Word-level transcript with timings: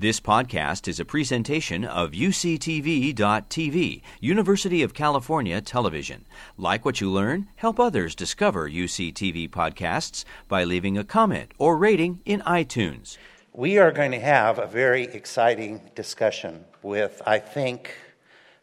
This 0.00 0.20
podcast 0.20 0.86
is 0.86 1.00
a 1.00 1.04
presentation 1.04 1.84
of 1.84 2.12
UCTV.tv, 2.12 4.02
University 4.20 4.82
of 4.84 4.94
California 4.94 5.60
Television. 5.60 6.24
Like 6.56 6.84
what 6.84 7.00
you 7.00 7.10
learn? 7.10 7.48
Help 7.56 7.80
others 7.80 8.14
discover 8.14 8.70
UCTV 8.70 9.50
podcasts 9.50 10.24
by 10.46 10.62
leaving 10.62 10.96
a 10.96 11.02
comment 11.02 11.50
or 11.58 11.76
rating 11.76 12.20
in 12.24 12.42
iTunes. 12.42 13.18
We 13.52 13.78
are 13.78 13.90
going 13.90 14.12
to 14.12 14.20
have 14.20 14.60
a 14.60 14.68
very 14.68 15.02
exciting 15.02 15.90
discussion 15.96 16.64
with, 16.80 17.20
I 17.26 17.40
think, 17.40 17.96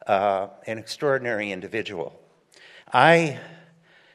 uh, 0.08 0.48
an 0.68 0.78
extraordinary 0.78 1.52
individual. 1.52 2.18
I 2.94 3.40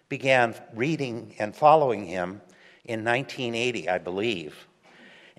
began 0.08 0.54
reading 0.74 1.34
and 1.38 1.54
following 1.54 2.06
him 2.06 2.40
in 2.86 3.04
1980, 3.04 3.90
I 3.90 3.98
believe 3.98 4.66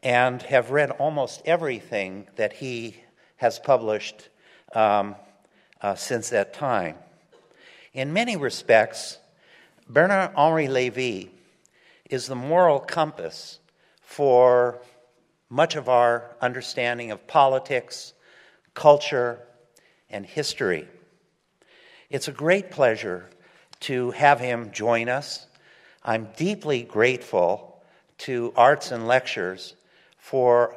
and 0.04 0.42
have 0.44 0.72
read 0.72 0.92
almost 0.92 1.42
everything 1.46 2.28
that 2.36 2.54
he 2.54 2.96
has 3.38 3.60
published 3.60 4.30
um, 4.74 5.16
uh, 5.82 5.96
since 5.96 6.30
that 6.30 6.54
time. 6.54 6.96
In 7.94 8.14
many 8.14 8.38
respects, 8.38 9.18
Bernard 9.90 10.32
Henri 10.36 10.68
Lévy 10.68 11.30
is 12.10 12.28
the 12.28 12.36
moral 12.36 12.80
compass 12.80 13.60
for 14.02 14.82
much 15.50 15.76
of 15.76 15.90
our 15.90 16.36
understanding 16.42 17.12
of 17.12 17.28
politics, 17.28 18.14
culture, 18.74 19.40
and 20.10 20.26
history. 20.26 20.88
It's 22.10 22.28
a 22.28 22.32
great 22.32 22.72
pleasure 22.72 23.30
to 23.82 24.12
have 24.12 24.40
him 24.40 24.72
join 24.72 25.10
us. 25.10 25.48
I'm 26.04 26.30
deeply 26.38 26.84
grateful 26.84 27.82
to 28.20 28.54
Arts 28.56 28.92
and 28.92 29.08
Lectures 29.08 29.76
for 30.22 30.76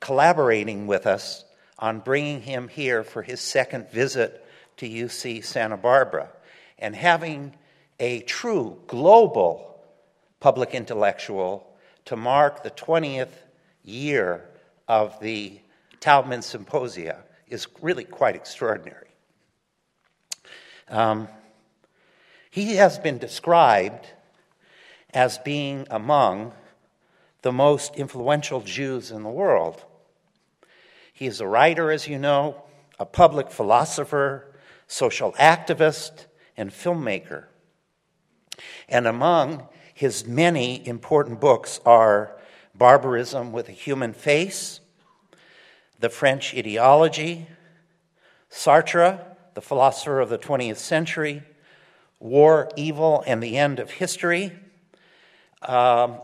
collaborating 0.00 0.86
with 0.86 1.06
us 1.06 1.44
on 1.78 2.00
bringing 2.00 2.40
him 2.40 2.66
here 2.66 3.04
for 3.04 3.22
his 3.22 3.40
second 3.40 3.88
visit 3.90 4.44
to 4.78 4.88
UC 4.88 5.44
Santa 5.44 5.76
Barbara 5.76 6.30
and 6.78 6.96
having 6.96 7.54
a 8.00 8.20
true 8.20 8.78
global 8.86 9.78
public 10.40 10.74
intellectual 10.74 11.70
to 12.06 12.16
mark 12.16 12.62
the 12.62 12.70
20th 12.70 13.34
year 13.84 14.48
of 14.88 15.20
the 15.20 15.60
Taubman 16.00 16.42
Symposia 16.42 17.22
is 17.48 17.68
really 17.82 18.04
quite 18.04 18.34
extraordinary. 18.34 19.08
Um, 20.88 21.28
he 22.50 22.76
has 22.76 22.98
been 22.98 23.18
described 23.18 24.06
as 25.12 25.36
being 25.38 25.86
among 25.90 26.52
the 27.46 27.52
most 27.52 27.94
influential 27.94 28.60
Jews 28.60 29.12
in 29.12 29.22
the 29.22 29.28
world. 29.28 29.84
He 31.12 31.26
is 31.26 31.40
a 31.40 31.46
writer, 31.46 31.92
as 31.92 32.08
you 32.08 32.18
know, 32.18 32.60
a 32.98 33.06
public 33.06 33.52
philosopher, 33.52 34.52
social 34.88 35.30
activist, 35.34 36.26
and 36.56 36.72
filmmaker. 36.72 37.44
And 38.88 39.06
among 39.06 39.68
his 39.94 40.26
many 40.26 40.84
important 40.88 41.40
books 41.40 41.78
are 41.86 42.36
Barbarism 42.74 43.52
with 43.52 43.68
a 43.68 43.72
Human 43.72 44.12
Face, 44.12 44.80
The 46.00 46.10
French 46.10 46.52
Ideology, 46.52 47.46
Sartre, 48.50 49.24
the 49.54 49.62
philosopher 49.62 50.18
of 50.18 50.30
the 50.30 50.38
20th 50.38 50.78
century, 50.78 51.44
War, 52.18 52.68
Evil, 52.74 53.22
and 53.24 53.40
the 53.40 53.56
End 53.56 53.78
of 53.78 53.92
History, 53.92 54.50
um, 55.62 56.18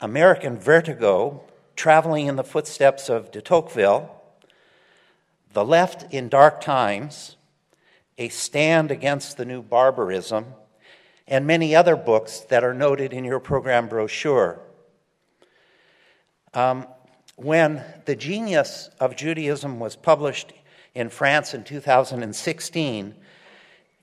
American 0.00 0.58
Vertigo, 0.58 1.42
traveling 1.74 2.26
in 2.26 2.36
the 2.36 2.44
footsteps 2.44 3.08
of 3.08 3.32
de 3.32 3.42
Tocqueville, 3.42 4.14
The 5.52 5.64
Left 5.64 6.12
in 6.12 6.28
Dark 6.28 6.60
Times, 6.60 7.36
A 8.16 8.28
Stand 8.28 8.92
Against 8.92 9.36
the 9.36 9.44
New 9.44 9.60
Barbarism, 9.60 10.46
and 11.26 11.46
many 11.46 11.74
other 11.74 11.96
books 11.96 12.40
that 12.40 12.62
are 12.62 12.74
noted 12.74 13.12
in 13.12 13.24
your 13.24 13.40
program 13.40 13.88
brochure. 13.88 14.60
Um, 16.54 16.86
when 17.34 17.82
The 18.04 18.16
Genius 18.16 18.90
of 19.00 19.16
Judaism 19.16 19.80
was 19.80 19.96
published 19.96 20.52
in 20.94 21.08
France 21.08 21.54
in 21.54 21.64
2016, 21.64 23.14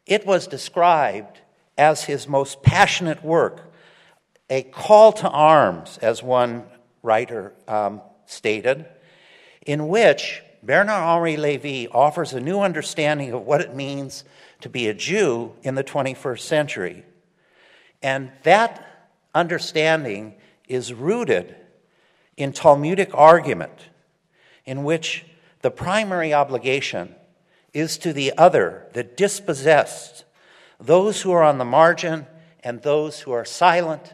it 0.05 0.25
was 0.25 0.45
described 0.45 1.39
as 1.77 2.03
his 2.03 2.27
most 2.27 2.61
passionate 2.63 3.23
work 3.23 3.71
a 4.49 4.63
call 4.63 5.11
to 5.13 5.29
arms, 5.29 5.97
as 6.01 6.21
one 6.21 6.65
writer 7.01 7.53
um, 7.67 8.01
stated, 8.25 8.85
in 9.65 9.87
which 9.87 10.41
Bernard 10.61 11.03
Henri 11.03 11.35
Lévy 11.35 11.87
offers 11.91 12.33
a 12.33 12.39
new 12.39 12.59
understanding 12.59 13.31
of 13.31 13.41
what 13.41 13.61
it 13.61 13.75
means 13.75 14.23
to 14.61 14.69
be 14.69 14.87
a 14.87 14.93
Jew 14.93 15.53
in 15.63 15.75
the 15.75 15.83
21st 15.83 16.39
century. 16.39 17.05
And 18.01 18.31
that 18.43 19.09
understanding 19.33 20.35
is 20.67 20.93
rooted 20.93 21.55
in 22.37 22.51
Talmudic 22.51 23.11
argument, 23.13 23.89
in 24.65 24.83
which 24.83 25.25
the 25.61 25.71
primary 25.71 26.33
obligation 26.33 27.15
is 27.73 27.97
to 27.99 28.13
the 28.13 28.33
other, 28.37 28.87
the 28.93 29.03
dispossessed, 29.03 30.25
those 30.79 31.21
who 31.21 31.31
are 31.31 31.43
on 31.43 31.57
the 31.57 31.65
margin 31.65 32.25
and 32.63 32.81
those 32.81 33.19
who 33.21 33.31
are 33.31 33.45
silent 33.45 34.13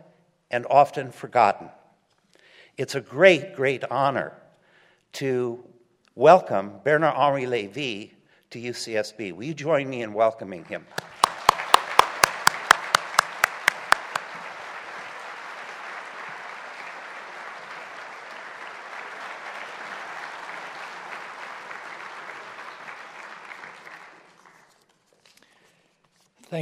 and 0.51 0.65
often 0.69 1.11
forgotten. 1.11 1.69
It's 2.77 2.95
a 2.95 3.01
great, 3.01 3.55
great 3.55 3.83
honor 3.89 4.33
to 5.13 5.63
welcome 6.15 6.73
Bernard 6.83 7.15
Henri 7.15 7.45
Lévy 7.45 8.11
to 8.51 8.59
UCSB. 8.59 9.33
Will 9.33 9.45
you 9.45 9.53
join 9.53 9.89
me 9.89 10.03
in 10.03 10.13
welcoming 10.13 10.65
him? 10.65 10.85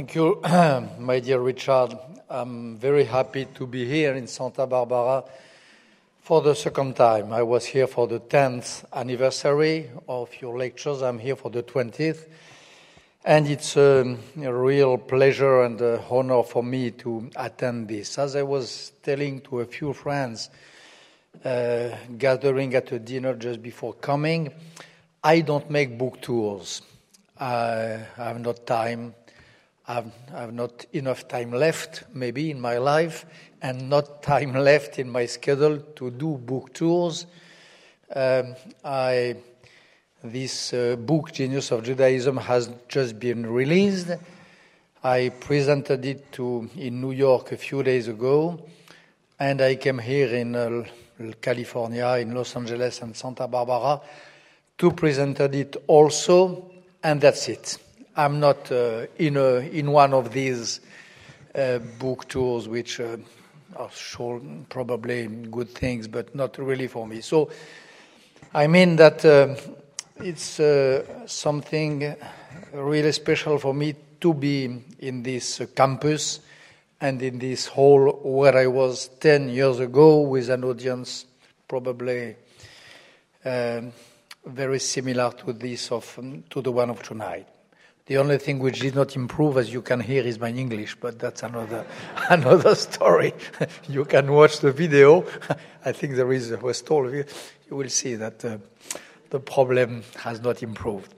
Thank 0.00 0.14
you, 0.14 0.40
my 0.98 1.20
dear 1.20 1.40
Richard. 1.40 1.90
I'm 2.30 2.78
very 2.78 3.04
happy 3.04 3.44
to 3.54 3.66
be 3.66 3.84
here 3.84 4.14
in 4.14 4.26
Santa 4.28 4.66
Barbara 4.66 5.24
for 6.22 6.40
the 6.40 6.54
second 6.54 6.96
time. 6.96 7.34
I 7.34 7.42
was 7.42 7.66
here 7.66 7.86
for 7.86 8.06
the 8.06 8.18
10th 8.18 8.86
anniversary 8.94 9.90
of 10.08 10.30
your 10.40 10.56
lectures. 10.56 11.02
I'm 11.02 11.18
here 11.18 11.36
for 11.36 11.50
the 11.50 11.62
20th. 11.62 12.28
And 13.26 13.46
it's 13.46 13.76
a, 13.76 14.16
a 14.42 14.50
real 14.50 14.96
pleasure 14.96 15.64
and 15.64 15.78
honor 16.10 16.44
for 16.44 16.62
me 16.62 16.92
to 16.92 17.28
attend 17.36 17.88
this. 17.88 18.16
As 18.16 18.36
I 18.36 18.42
was 18.42 18.92
telling 19.02 19.42
to 19.42 19.60
a 19.60 19.66
few 19.66 19.92
friends 19.92 20.48
uh, 21.44 21.90
gathering 22.16 22.74
at 22.74 22.90
a 22.92 22.98
dinner 22.98 23.34
just 23.34 23.62
before 23.62 23.92
coming, 23.92 24.50
I 25.22 25.40
don't 25.40 25.70
make 25.70 25.98
book 25.98 26.22
tours. 26.22 26.80
I 27.38 28.06
have 28.16 28.40
not 28.40 28.66
time 28.66 29.14
I've, 29.90 30.12
I've 30.32 30.54
not 30.54 30.86
enough 30.92 31.26
time 31.26 31.50
left, 31.50 32.04
maybe, 32.14 32.52
in 32.52 32.60
my 32.60 32.78
life, 32.78 33.26
and 33.60 33.90
not 33.90 34.22
time 34.22 34.54
left 34.70 35.00
in 35.00 35.10
my 35.10 35.26
schedule 35.26 35.78
to 35.96 36.10
do 36.12 36.38
book 36.38 36.72
tours. 36.72 37.26
Um, 38.14 38.54
I, 38.84 39.34
this 40.22 40.72
uh, 40.72 40.94
book, 40.94 41.32
Genius 41.32 41.72
of 41.72 41.82
Judaism, 41.82 42.36
has 42.36 42.70
just 42.86 43.18
been 43.18 43.44
released. 43.44 44.12
I 45.02 45.30
presented 45.30 46.04
it 46.04 46.30
to 46.34 46.70
in 46.76 47.00
New 47.00 47.12
York 47.12 47.50
a 47.50 47.56
few 47.56 47.82
days 47.82 48.06
ago, 48.06 48.64
and 49.40 49.60
I 49.60 49.74
came 49.74 49.98
here 49.98 50.28
in 50.28 50.54
uh, 50.54 50.84
California, 51.40 52.06
in 52.20 52.32
Los 52.32 52.54
Angeles 52.54 53.02
and 53.02 53.16
Santa 53.16 53.48
Barbara, 53.48 54.00
to 54.78 54.92
present 54.92 55.40
it 55.40 55.76
also, 55.88 56.70
and 57.02 57.20
that's 57.20 57.48
it. 57.48 57.89
I'm 58.20 58.38
not 58.38 58.70
uh, 58.70 59.06
in, 59.16 59.38
a, 59.38 59.60
in 59.60 59.92
one 59.92 60.12
of 60.12 60.30
these 60.30 60.80
uh, 61.54 61.78
book 61.78 62.28
tours, 62.28 62.68
which 62.68 63.00
uh, 63.00 63.16
are 63.76 63.90
sure 63.92 64.42
probably 64.68 65.26
good 65.26 65.70
things, 65.70 66.06
but 66.06 66.34
not 66.34 66.58
really 66.58 66.86
for 66.86 67.06
me. 67.06 67.22
So 67.22 67.48
I 68.52 68.66
mean 68.66 68.96
that 68.96 69.24
uh, 69.24 69.56
it's 70.22 70.60
uh, 70.60 71.26
something 71.26 72.14
really 72.74 73.12
special 73.12 73.56
for 73.56 73.72
me 73.72 73.94
to 74.20 74.34
be 74.34 74.82
in 74.98 75.22
this 75.22 75.62
campus 75.74 76.40
and 77.00 77.22
in 77.22 77.38
this 77.38 77.68
hall 77.68 78.20
where 78.22 78.54
I 78.54 78.66
was 78.66 79.08
10 79.20 79.48
years 79.48 79.80
ago 79.80 80.20
with 80.20 80.50
an 80.50 80.64
audience 80.64 81.24
probably 81.66 82.36
um, 83.46 83.94
very 84.44 84.78
similar 84.78 85.32
to 85.32 85.54
this 85.54 85.90
of 85.90 86.20
to 86.50 86.60
the 86.60 86.70
one 86.70 86.90
of 86.90 87.02
tonight. 87.02 87.46
The 88.06 88.16
only 88.18 88.38
thing 88.38 88.58
which 88.58 88.80
did 88.80 88.94
not 88.94 89.14
improve, 89.14 89.56
as 89.56 89.72
you 89.72 89.82
can 89.82 90.00
hear, 90.00 90.22
is 90.24 90.38
my 90.38 90.50
English, 90.50 90.96
but 90.96 91.18
that's 91.18 91.42
another 91.42 91.86
another 92.30 92.74
story. 92.74 93.34
you 93.88 94.04
can 94.04 94.32
watch 94.32 94.60
the 94.60 94.72
video. 94.72 95.24
I 95.84 95.92
think 95.92 96.16
there 96.16 96.32
is 96.32 96.50
was 96.62 96.82
told 96.82 97.12
you 97.12 97.24
will 97.70 97.88
see 97.88 98.16
that 98.16 98.44
uh, 98.44 98.58
the 99.30 99.40
problem 99.40 100.02
has 100.16 100.40
not 100.40 100.62
improved. 100.62 101.14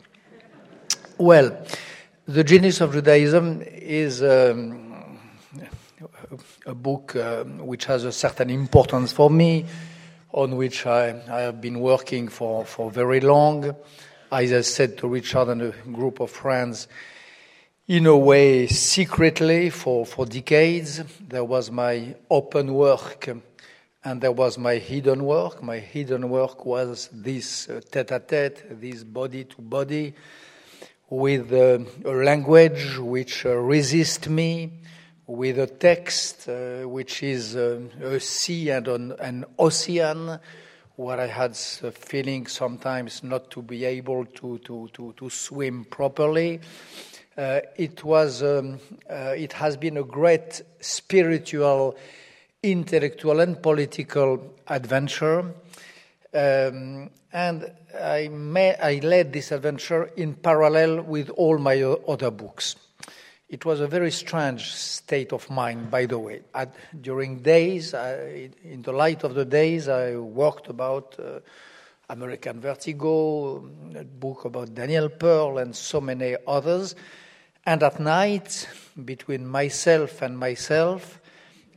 Well, 1.18 1.56
the 2.26 2.44
genius 2.44 2.80
of 2.80 2.92
Judaism 2.92 3.62
is. 3.62 4.22
Um, 4.22 4.92
a 6.66 6.74
book 6.74 7.16
uh, 7.16 7.44
which 7.44 7.84
has 7.86 8.04
a 8.04 8.12
certain 8.12 8.50
importance 8.50 9.12
for 9.12 9.30
me, 9.30 9.64
on 10.32 10.56
which 10.56 10.86
I, 10.86 11.20
I 11.28 11.40
have 11.40 11.60
been 11.60 11.80
working 11.80 12.28
for, 12.28 12.64
for 12.64 12.90
very 12.90 13.20
long. 13.20 13.74
As 14.32 14.50
I 14.50 14.62
said 14.62 14.96
to 14.96 15.08
Richard 15.08 15.48
and 15.48 15.60
a 15.60 15.70
group 15.92 16.18
of 16.18 16.30
friends, 16.30 16.88
in 17.86 18.06
a 18.06 18.16
way, 18.16 18.66
secretly 18.66 19.68
for, 19.68 20.06
for 20.06 20.24
decades, 20.24 21.02
there 21.20 21.44
was 21.44 21.70
my 21.70 22.14
open 22.30 22.72
work 22.72 23.28
and 24.02 24.22
there 24.22 24.32
was 24.32 24.56
my 24.56 24.76
hidden 24.76 25.26
work. 25.26 25.62
My 25.62 25.80
hidden 25.80 26.30
work 26.30 26.64
was 26.64 27.10
this 27.12 27.68
tete 27.90 28.10
a 28.10 28.20
tete, 28.20 28.80
this 28.80 29.04
body 29.04 29.44
to 29.44 29.60
body, 29.60 30.14
with 31.10 31.52
uh, 31.52 31.80
a 32.08 32.14
language 32.14 32.96
which 32.96 33.44
uh, 33.44 33.54
resists 33.54 34.28
me, 34.28 34.72
with 35.26 35.58
a 35.58 35.66
text 35.66 36.48
uh, 36.48 36.88
which 36.88 37.22
is 37.22 37.54
uh, 37.54 37.82
a 38.02 38.18
sea 38.18 38.70
and 38.70 38.88
an, 38.88 39.12
an, 39.20 39.44
ocean, 39.58 40.38
where 41.02 41.20
I 41.20 41.26
had 41.26 41.50
a 41.82 41.90
feeling 41.90 42.46
sometimes 42.46 43.22
not 43.22 43.50
to 43.50 43.62
be 43.62 43.84
able 43.84 44.24
to, 44.24 44.58
to, 44.58 44.88
to, 44.92 45.14
to 45.16 45.30
swim 45.30 45.84
properly. 45.84 46.60
Uh, 47.36 47.60
it 47.76 48.04
was 48.04 48.42
um, 48.42 48.78
uh, 49.10 49.34
it 49.36 49.52
has 49.54 49.76
been 49.76 49.96
a 49.96 50.04
great 50.04 50.62
spiritual, 50.80 51.96
intellectual, 52.62 53.40
and 53.40 53.60
political 53.62 54.54
adventure. 54.68 55.40
Um, 56.34 57.10
and 57.32 57.72
I, 57.98 58.28
may, 58.28 58.76
I 58.76 59.00
led 59.02 59.32
this 59.32 59.52
adventure 59.52 60.10
in 60.16 60.34
parallel 60.34 61.02
with 61.02 61.30
all 61.30 61.58
my 61.58 61.82
other 61.82 62.30
books. 62.30 62.76
It 63.52 63.66
was 63.66 63.80
a 63.80 63.86
very 63.86 64.10
strange 64.10 64.72
state 64.72 65.30
of 65.30 65.50
mind, 65.50 65.90
by 65.90 66.06
the 66.06 66.18
way. 66.18 66.40
During 66.98 67.40
days, 67.40 67.92
I, 67.92 68.48
in 68.64 68.80
the 68.80 68.92
light 68.92 69.24
of 69.24 69.34
the 69.34 69.44
days, 69.44 69.88
I 69.88 70.16
worked 70.16 70.68
about 70.68 71.16
uh, 71.18 71.40
American 72.08 72.60
Vertigo, 72.60 73.58
a 73.94 74.04
book 74.04 74.46
about 74.46 74.74
Daniel 74.74 75.10
Pearl, 75.10 75.58
and 75.58 75.76
so 75.76 76.00
many 76.00 76.34
others. 76.46 76.94
And 77.66 77.82
at 77.82 78.00
night, 78.00 78.66
between 79.04 79.46
myself 79.46 80.22
and 80.22 80.38
myself, 80.38 81.20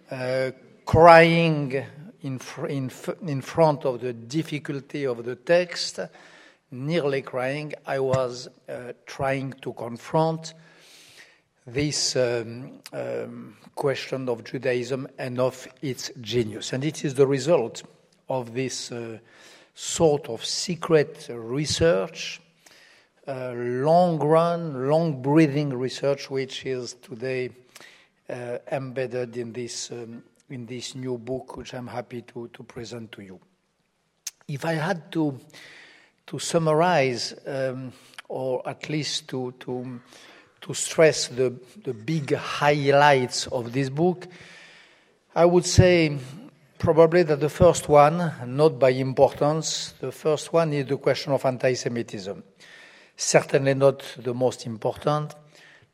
uh, 0.10 0.52
crying 0.86 1.84
in, 2.22 2.40
fr- 2.40 2.68
in, 2.68 2.86
f- 2.86 3.22
in 3.22 3.42
front 3.42 3.84
of 3.84 4.00
the 4.00 4.14
difficulty 4.14 5.06
of 5.06 5.26
the 5.26 5.36
text, 5.36 6.00
nearly 6.72 7.22
crying, 7.22 7.74
I 7.86 8.00
was 8.00 8.48
uh, 8.70 8.94
trying 9.06 9.52
to 9.62 9.74
confront 9.74 10.54
this 11.66 12.16
um, 12.16 12.80
um, 12.94 13.58
question 13.74 14.30
of 14.30 14.44
Judaism 14.44 15.08
and 15.18 15.40
of 15.40 15.68
its 15.82 16.12
genius. 16.22 16.74
And 16.74 16.84
it 16.84 17.04
is 17.04 17.16
the 17.16 17.28
result 17.28 17.84
of 18.30 18.54
this 18.54 18.92
uh, 18.92 19.18
sort 19.74 20.30
of 20.30 20.46
secret 20.46 21.28
research, 21.30 22.42
uh, 23.28 23.54
long 23.56 24.20
run, 24.20 24.88
long 24.88 25.22
breathing 25.22 25.72
research, 25.74 26.30
which 26.30 26.66
is 26.66 26.94
today 27.02 27.50
uh, 28.30 28.60
embedded 28.72 29.36
in 29.38 29.52
this, 29.52 29.92
um, 29.92 30.24
in 30.50 30.66
this 30.66 30.96
new 30.96 31.18
book, 31.18 31.58
which 31.58 31.74
I'm 31.74 31.88
happy 31.88 32.22
to, 32.22 32.48
to 32.54 32.64
present 32.64 33.12
to 33.14 33.22
you. 33.22 33.40
If 34.48 34.66
I 34.66 34.74
had 34.74 35.12
to, 35.14 35.40
to 36.28 36.40
summarize, 36.40 37.34
um, 37.48 37.92
or 38.30 38.68
at 38.68 38.88
least 38.90 39.28
to, 39.30 39.54
to 39.62 40.00
to 40.66 40.74
stress 40.74 41.28
the, 41.28 41.54
the 41.84 41.94
big 41.94 42.34
highlights 42.34 43.46
of 43.48 43.72
this 43.72 43.88
book, 43.88 44.28
I 45.36 45.46
would 45.46 45.66
say 45.66 46.18
probably 46.80 47.22
that 47.22 47.40
the 47.40 47.50
first 47.50 47.88
one, 47.88 48.34
not 48.48 48.80
by 48.80 48.90
importance, 48.90 49.94
the 50.00 50.12
first 50.12 50.52
one 50.54 50.74
is 50.74 50.88
the 50.88 50.98
question 50.98 51.34
of 51.34 51.46
anti 51.46 51.76
Semitism. 51.76 52.44
Certainly 53.16 53.76
not 53.76 54.04
the 54.18 54.34
most 54.34 54.66
important, 54.66 55.36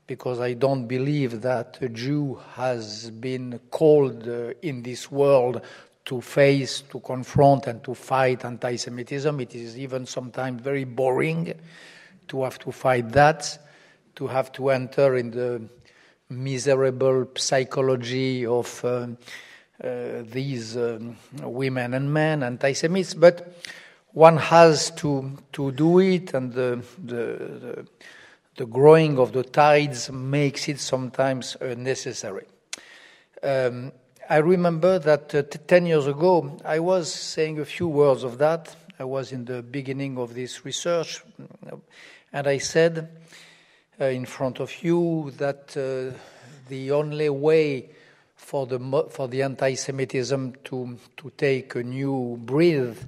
because 0.07 0.39
I 0.39 0.53
don't 0.53 0.87
believe 0.87 1.41
that 1.41 1.77
a 1.81 1.89
Jew 1.89 2.39
has 2.53 3.11
been 3.11 3.59
called 3.69 4.25
uh, 4.25 4.53
in 4.61 4.83
this 4.83 5.11
world 5.11 5.61
to 6.05 6.21
face, 6.21 6.79
to 6.91 7.01
confront, 7.01 7.67
and 7.67 7.83
to 7.83 7.93
fight 7.93 8.45
anti 8.45 8.77
Semitism. 8.77 9.37
It 9.41 9.53
is 9.53 9.77
even 9.77 10.05
sometimes 10.05 10.61
very 10.61 10.85
boring 10.85 11.53
to 12.29 12.43
have 12.43 12.57
to 12.59 12.71
fight 12.71 13.11
that 13.11 13.59
to 14.15 14.27
have 14.27 14.51
to 14.53 14.69
enter 14.69 15.15
in 15.15 15.31
the 15.31 15.61
miserable 16.29 17.27
psychology 17.35 18.45
of 18.45 18.83
uh, 18.85 19.07
uh, 19.83 20.23
these 20.23 20.77
um, 20.77 21.17
women 21.41 21.93
and 21.93 22.13
men, 22.13 22.43
anti 22.43 22.73
Semites, 22.73 23.13
but 23.13 23.55
one 24.13 24.37
has 24.37 24.91
to, 24.91 25.37
to 25.53 25.71
do 25.71 25.99
it, 25.99 26.33
and 26.33 26.53
the, 26.53 26.83
the, 27.03 27.15
the, 27.15 27.87
the 28.57 28.65
growing 28.65 29.17
of 29.17 29.31
the 29.31 29.43
tides 29.43 30.11
makes 30.11 30.67
it 30.67 30.79
sometimes 30.79 31.55
uh, 31.55 31.73
necessary. 31.77 32.45
Um, 33.41 33.91
I 34.29 34.37
remember 34.37 34.99
that 34.99 35.33
uh, 35.33 35.43
t- 35.43 35.59
10 35.65 35.85
years 35.85 36.07
ago, 36.07 36.57
I 36.63 36.79
was 36.79 37.11
saying 37.11 37.59
a 37.59 37.65
few 37.65 37.87
words 37.87 38.23
of 38.23 38.37
that. 38.37 38.75
I 38.99 39.03
was 39.03 39.31
in 39.31 39.45
the 39.45 39.63
beginning 39.63 40.17
of 40.17 40.35
this 40.35 40.63
research, 40.63 41.23
and 42.31 42.47
I 42.47 42.59
said, 42.59 43.09
in 44.05 44.25
front 44.25 44.59
of 44.59 44.83
you 44.83 45.31
that 45.37 45.75
uh, 45.77 46.17
the 46.69 46.91
only 46.91 47.29
way 47.29 47.89
for 48.35 48.65
the 48.65 48.79
for 49.09 49.27
the 49.27 49.43
anti-Semitism 49.43 50.53
to 50.63 50.97
to 51.17 51.31
take 51.37 51.75
a 51.75 51.83
new 51.83 52.37
breath 52.41 53.07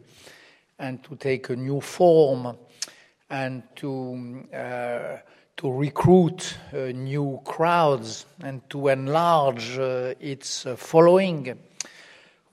and 0.79 1.03
to 1.03 1.15
take 1.15 1.49
a 1.49 1.55
new 1.55 1.81
form 1.81 2.55
and 3.29 3.63
to 3.75 4.43
uh, 4.53 5.17
to 5.57 5.71
recruit 5.71 6.57
uh, 6.73 6.77
new 6.93 7.39
crowds 7.45 8.25
and 8.41 8.67
to 8.69 8.87
enlarge 8.87 9.77
uh, 9.77 10.13
its 10.19 10.65
uh, 10.65 10.75
following 10.75 11.57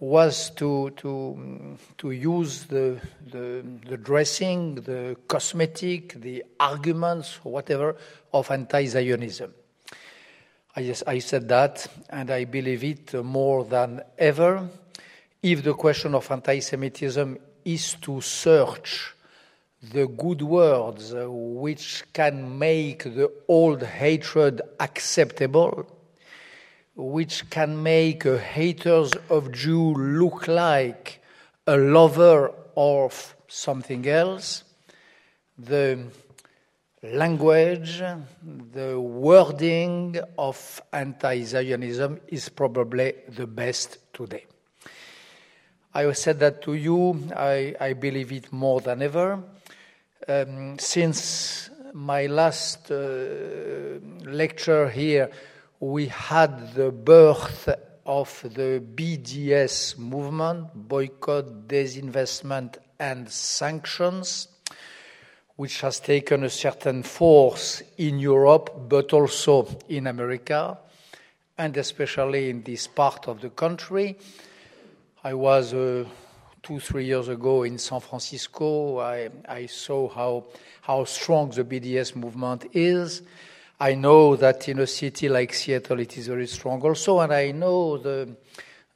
was 0.01 0.51
to, 0.51 0.91
to, 0.97 1.77
to 1.99 2.11
use 2.11 2.65
the, 2.65 2.99
the, 3.31 3.63
the, 3.87 3.99
dressing, 3.99 4.77
the 4.77 5.15
cosmetic, 5.29 6.15
the 6.21 6.43
arguments, 6.59 7.45
whatever, 7.45 7.97
of 8.33 8.51
anti 8.51 8.87
Zionism. 8.87 9.53
I, 10.75 10.95
I 11.07 11.19
said 11.19 11.49
that, 11.49 11.87
and 12.09 12.31
I 12.31 12.45
believe 12.45 12.83
it 12.83 13.23
more 13.23 13.65
than 13.65 14.01
ever. 14.17 14.67
If 15.43 15.63
the 15.63 15.75
question 15.75 16.15
of 16.15 16.31
anti 16.31 16.61
Semitism 16.61 17.39
is 17.67 17.95
to 18.01 18.23
search 18.23 19.15
the 19.83 20.07
good 20.07 20.43
words 20.43 21.13
which 21.17 22.05
can 22.13 22.59
make 22.59 23.05
the 23.05 23.31
old 23.49 23.83
hatred 23.83 24.63
acceptable, 24.79 25.87
which 27.01 27.49
can 27.49 27.83
make 27.83 28.27
a 28.27 28.39
haters 28.39 29.13
of 29.31 29.53
Jew 29.53 29.95
look 29.95 30.47
like 30.47 31.23
a 31.67 31.77
lover 31.77 32.53
of 32.77 33.35
something 33.49 34.07
else, 34.07 34.65
the 35.59 35.99
language, 37.03 38.03
the 38.73 39.01
wording 39.01 40.21
of 40.37 40.83
anti 40.93 41.43
Zionism 41.43 42.21
is 42.29 42.51
probably 42.51 43.15
the 43.29 43.47
best 43.47 43.99
today. 44.13 44.45
I 45.95 46.13
said 46.13 46.39
that 46.41 46.63
to 46.63 46.75
you, 46.75 47.29
I, 47.35 47.75
I 47.81 47.95
believe 47.95 48.31
it 48.31 48.53
more 48.53 48.81
than 48.81 49.03
ever. 49.03 49.43
Um, 50.29 50.79
since 50.79 51.71
my 51.95 52.27
last 52.27 52.91
uh, 52.91 53.99
lecture 54.25 54.89
here, 54.89 55.31
we 55.81 56.09
had 56.09 56.75
the 56.75 56.93
birth 56.93 57.71
of 58.05 58.43
the 58.55 58.83
BDS 58.95 59.97
movement, 59.97 60.69
boycott, 60.75 61.67
disinvestment, 61.67 62.77
and 62.99 63.31
sanctions, 63.31 64.49
which 65.57 65.81
has 65.81 65.99
taken 65.99 66.45
a 66.45 66.51
certain 66.51 67.03
force 67.03 67.83
in 67.97 68.19
Europe, 68.19 68.89
but 68.91 69.15
also 69.15 69.67
in 69.89 70.07
America, 70.07 70.77
and 71.57 71.75
especially 71.79 72.51
in 72.51 72.63
this 72.63 72.87
part 72.87 73.27
of 73.27 73.41
the 73.41 73.51
country. 73.51 74.19
I 75.25 75.33
was 75.33 75.73
uh, 75.73 76.05
two, 76.63 76.79
three 76.79 77.07
years 77.07 77.29
ago 77.29 77.63
in 77.63 77.79
San 77.79 78.01
Francisco. 78.01 78.99
I, 78.99 79.31
I 79.49 79.65
saw 79.65 80.11
how, 80.11 80.45
how 80.83 81.05
strong 81.05 81.51
the 81.51 81.65
BDS 81.65 82.17
movement 82.17 82.67
is. 82.75 83.23
I 83.83 83.95
know 83.95 84.37
that 84.37 84.69
in 84.69 84.79
a 84.81 84.87
city 84.87 85.31
like 85.31 85.55
Seattle 85.55 86.01
it 86.01 86.19
is 86.19 86.27
very 86.27 86.47
strong 86.47 86.83
also, 86.83 87.21
and 87.21 87.33
I 87.33 87.53
know 87.53 87.97
the, 87.97 88.37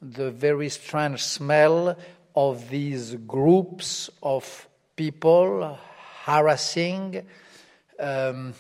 the 0.03 0.31
very 0.31 0.69
strange 0.69 1.23
smell 1.23 1.97
of 2.37 2.69
these 2.69 3.14
groups 3.14 4.11
of 4.23 4.69
people 4.95 5.79
harassing, 6.25 7.25
um, 7.99 8.53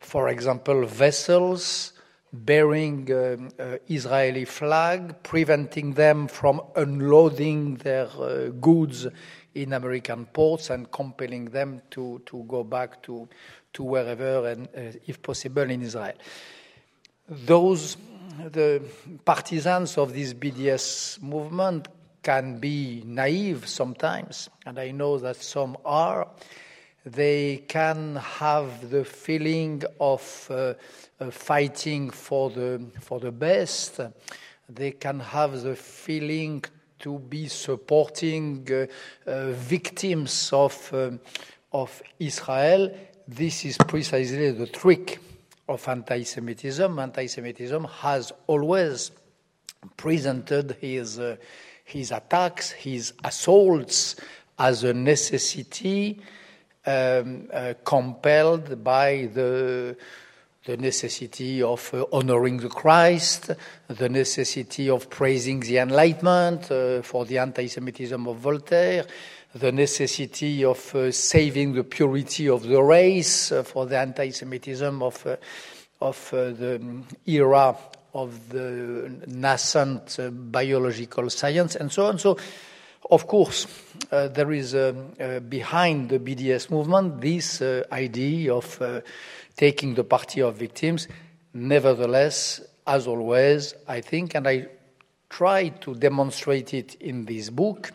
for 0.00 0.28
example, 0.28 0.86
vessels 0.86 1.92
bearing 2.32 3.12
uh, 3.12 3.36
uh, 3.56 3.76
Israeli 3.88 4.46
flag, 4.46 5.22
preventing 5.22 5.92
them 5.92 6.26
from 6.26 6.62
unloading 6.74 7.76
their 7.76 8.08
uh, 8.18 8.48
goods 8.60 9.06
in 9.54 9.72
American 9.72 10.26
ports 10.26 10.70
and 10.70 10.90
compelling 10.90 11.44
them 11.44 11.80
to, 11.92 12.20
to 12.26 12.42
go 12.48 12.64
back 12.64 13.00
to, 13.04 13.28
to 13.74 13.82
wherever 13.82 14.48
and, 14.48 14.68
uh, 14.68 14.98
if 15.06 15.22
possible, 15.22 15.68
in 15.70 15.82
Israel. 15.82 16.14
Those, 17.28 17.96
the 18.50 18.82
partisans 19.24 19.98
of 19.98 20.12
this 20.12 20.32
BDS 20.34 21.22
movement 21.22 21.88
can 22.22 22.58
be 22.58 23.02
naive 23.04 23.68
sometimes, 23.68 24.48
and 24.64 24.78
I 24.78 24.90
know 24.90 25.18
that 25.18 25.36
some 25.36 25.76
are. 25.84 26.26
They 27.04 27.64
can 27.68 28.16
have 28.16 28.90
the 28.90 29.04
feeling 29.04 29.82
of 30.00 30.46
uh, 30.50 30.74
uh, 31.20 31.30
fighting 31.30 32.10
for 32.10 32.48
the, 32.48 32.82
for 33.00 33.20
the 33.20 33.30
best. 33.30 34.00
They 34.70 34.92
can 34.92 35.20
have 35.20 35.62
the 35.62 35.76
feeling 35.76 36.64
to 37.00 37.18
be 37.18 37.48
supporting 37.48 38.66
uh, 38.72 39.30
uh 39.30 39.50
victims 39.52 40.50
of, 40.52 40.90
um, 40.94 41.20
of 41.72 42.02
Israel. 42.18 42.90
This 43.26 43.64
is 43.64 43.78
precisely 43.78 44.50
the 44.50 44.66
trick 44.66 45.18
of 45.66 45.88
anti 45.88 46.24
Semitism. 46.24 46.98
Anti 46.98 47.26
Semitism 47.26 47.84
has 47.84 48.32
always 48.46 49.12
presented 49.96 50.76
his, 50.78 51.18
uh, 51.18 51.36
his 51.84 52.12
attacks, 52.12 52.72
his 52.72 53.14
assaults 53.24 54.16
as 54.58 54.84
a 54.84 54.92
necessity 54.92 56.20
um, 56.84 57.48
uh, 57.50 57.72
compelled 57.82 58.84
by 58.84 59.30
the 59.32 59.96
the 60.66 60.76
necessity 60.78 61.62
of 61.62 61.92
uh, 61.92 62.06
honoring 62.10 62.56
the 62.56 62.70
Christ, 62.70 63.50
the 63.86 64.08
necessity 64.08 64.88
of 64.88 65.10
praising 65.10 65.60
the 65.60 65.76
Enlightenment 65.76 66.70
uh, 66.70 67.02
for 67.02 67.26
the 67.26 67.36
anti 67.36 67.68
Semitism 67.68 68.26
of 68.26 68.36
Voltaire, 68.38 69.04
the 69.54 69.70
necessity 69.70 70.64
of 70.64 70.94
uh, 70.94 71.12
saving 71.12 71.74
the 71.74 71.84
purity 71.84 72.48
of 72.48 72.64
the 72.64 72.82
race 72.82 73.52
uh, 73.52 73.62
for 73.62 73.86
the 73.86 73.98
anti 73.98 74.30
Semitism 74.30 75.02
of, 75.02 75.26
uh, 75.26 75.36
of 76.00 76.34
uh, 76.34 76.50
the 76.50 77.02
era 77.26 77.76
of 78.14 78.48
the 78.48 79.10
nascent 79.26 80.18
biological 80.52 81.30
science, 81.30 81.76
and 81.76 81.90
so 81.90 82.06
on. 82.06 82.18
So, 82.18 82.36
of 83.10 83.26
course, 83.26 83.66
there 84.08 84.52
is 84.52 84.72
behind 85.48 86.10
the 86.10 86.20
BDS 86.20 86.70
movement 86.70 87.20
this 87.20 87.60
idea 87.90 88.54
of 88.54 89.02
taking 89.56 89.94
the 89.94 90.04
party 90.04 90.42
of 90.42 90.56
victims. 90.56 91.08
Nevertheless, 91.52 92.60
as 92.86 93.08
always, 93.08 93.74
I 93.88 94.00
think, 94.00 94.36
and 94.36 94.46
I 94.46 94.68
try 95.28 95.68
to 95.68 95.96
demonstrate 95.96 96.72
it 96.72 96.94
in 97.00 97.24
this 97.24 97.50
book, 97.50 97.90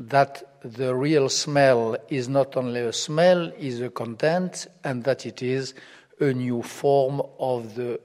that 0.00 0.60
the 0.62 0.94
real 0.94 1.28
smell 1.28 1.96
is 2.08 2.28
not 2.28 2.56
only 2.56 2.80
a 2.80 2.92
smell, 2.92 3.52
is 3.58 3.80
a 3.80 3.90
content, 3.90 4.66
and 4.82 5.04
that 5.04 5.26
it 5.26 5.42
is 5.42 5.74
a 6.18 6.32
new 6.32 6.62
form 6.62 7.22
of 7.38 7.74
the 7.74 8.00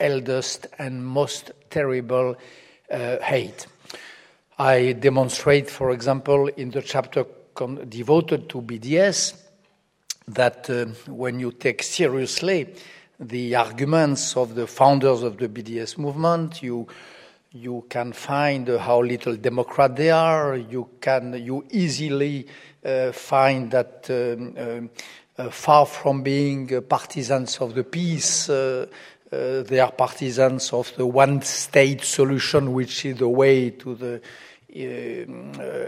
eldest 0.00 0.66
and 0.78 1.06
most 1.06 1.52
terrible 1.70 2.36
uh, 2.90 3.18
hate. 3.20 3.66
I 4.58 4.92
demonstrate, 4.92 5.70
for 5.70 5.92
example, 5.92 6.48
in 6.48 6.70
the 6.70 6.82
chapter 6.82 7.24
devoted 7.88 8.48
to 8.50 8.60
BDS, 8.60 9.40
that 10.28 10.68
uh, 10.68 10.86
when 11.10 11.38
you 11.38 11.52
take 11.52 11.82
seriously 11.82 12.74
the 13.20 13.54
arguments 13.54 14.36
of 14.36 14.54
the 14.54 14.66
founders 14.66 15.22
of 15.22 15.38
the 15.38 15.48
BDS 15.48 15.96
movement, 15.96 16.62
you 16.62 16.86
you 17.60 17.84
can 17.88 18.12
find 18.12 18.68
uh, 18.68 18.78
how 18.78 19.02
little 19.02 19.36
democrat 19.36 19.96
they 19.96 20.10
are. 20.10 20.56
You 20.56 20.88
can 21.00 21.32
you 21.44 21.64
easily 21.70 22.46
uh, 22.84 23.12
find 23.12 23.70
that 23.70 24.06
um, 24.10 24.54
uh, 24.56 25.42
uh 25.42 25.50
far 25.50 25.86
from 25.86 26.22
being 26.22 26.74
uh, 26.74 26.80
partisans 26.82 27.58
of 27.58 27.74
the 27.74 27.84
peace, 27.84 28.46
they 28.46 29.80
are 29.80 29.92
partisans 29.92 30.72
of 30.72 30.92
the 30.96 31.06
one-state 31.06 32.04
solution, 32.04 32.72
which 32.72 33.04
is 33.04 33.18
the 33.18 33.28
way 33.28 33.70
to 33.70 33.94
the 33.96 34.20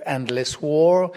endless 0.04 0.60
war. 0.60 1.12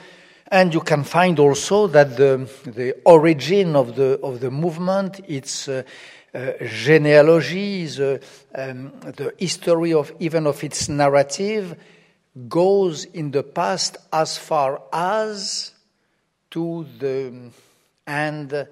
And 0.48 0.74
you 0.74 0.82
can 0.82 1.04
find 1.04 1.40
also 1.40 1.88
that 1.88 2.18
the, 2.18 2.48
the 2.66 2.96
origin 3.06 3.76
of 3.76 3.96
the, 3.96 4.20
of 4.22 4.40
the 4.40 4.52
movement, 4.52 5.22
its 5.28 5.68
uh, 6.34 6.38
uh, 6.38 6.54
genealogy, 6.66 7.86
the, 7.86 8.22
um, 8.56 8.92
the 9.02 9.34
history 9.38 9.94
of 9.94 10.14
even 10.20 10.48
of 10.48 10.64
its 10.64 10.88
narrative, 10.90 11.76
goes 12.48 13.06
in 13.06 13.32
the 13.32 13.44
past 13.44 13.98
as 14.14 14.38
far 14.38 14.82
as 14.94 15.74
to 16.50 16.86
the 17.00 17.52
end 18.08 18.68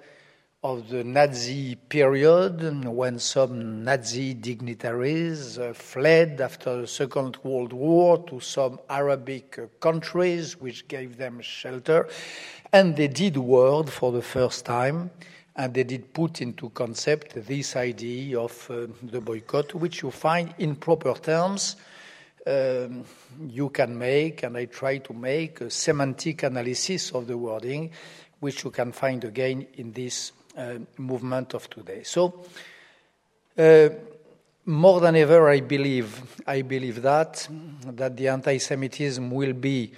of 0.62 0.88
the 0.88 1.02
Nazi 1.04 1.74
period, 1.74 2.86
when 2.86 3.18
some 3.18 3.82
Nazi 3.82 4.34
dignitaries 4.34 5.58
uh, 5.58 5.72
fled 5.72 6.40
after 6.40 6.82
the 6.82 6.86
Second 6.86 7.38
World 7.42 7.72
War 7.72 8.18
to 8.28 8.40
some 8.40 8.78
Arabic 8.88 9.80
countries, 9.80 10.60
which 10.60 10.86
gave 10.86 11.16
them 11.16 11.40
shelter, 11.40 12.08
and 12.72 12.96
they 12.96 13.08
did 13.08 13.38
word 13.38 13.88
for 13.88 14.12
the 14.12 14.22
first 14.22 14.66
time, 14.66 15.10
and 15.60 15.74
they 15.74 15.84
did 15.84 16.14
put 16.14 16.40
into 16.40 16.70
concept 16.70 17.34
this 17.46 17.76
idea 17.76 18.40
of 18.40 18.70
uh, 18.70 18.86
the 19.02 19.20
boycott, 19.20 19.74
which 19.74 20.02
you 20.02 20.10
find 20.10 20.54
in 20.56 20.74
proper 20.74 21.12
terms. 21.12 21.76
Um, 22.46 23.04
you 23.46 23.68
can 23.68 23.98
make, 23.98 24.42
and 24.42 24.56
I 24.56 24.64
try 24.64 24.96
to 24.98 25.12
make, 25.12 25.60
a 25.60 25.68
semantic 25.68 26.44
analysis 26.44 27.12
of 27.12 27.26
the 27.26 27.36
wording, 27.36 27.90
which 28.38 28.64
you 28.64 28.70
can 28.70 28.92
find 28.92 29.22
again 29.22 29.66
in 29.74 29.92
this 29.92 30.32
uh, 30.56 30.78
movement 30.96 31.52
of 31.52 31.68
today. 31.68 32.04
So, 32.04 32.42
uh, 33.58 33.90
more 34.64 35.00
than 35.00 35.14
ever, 35.16 35.46
I 35.50 35.60
believe, 35.60 36.40
I 36.46 36.62
believe 36.62 37.02
that 37.02 37.46
that 37.84 38.16
the 38.16 38.28
anti-Semitism 38.28 39.30
will 39.30 39.52
be 39.52 39.92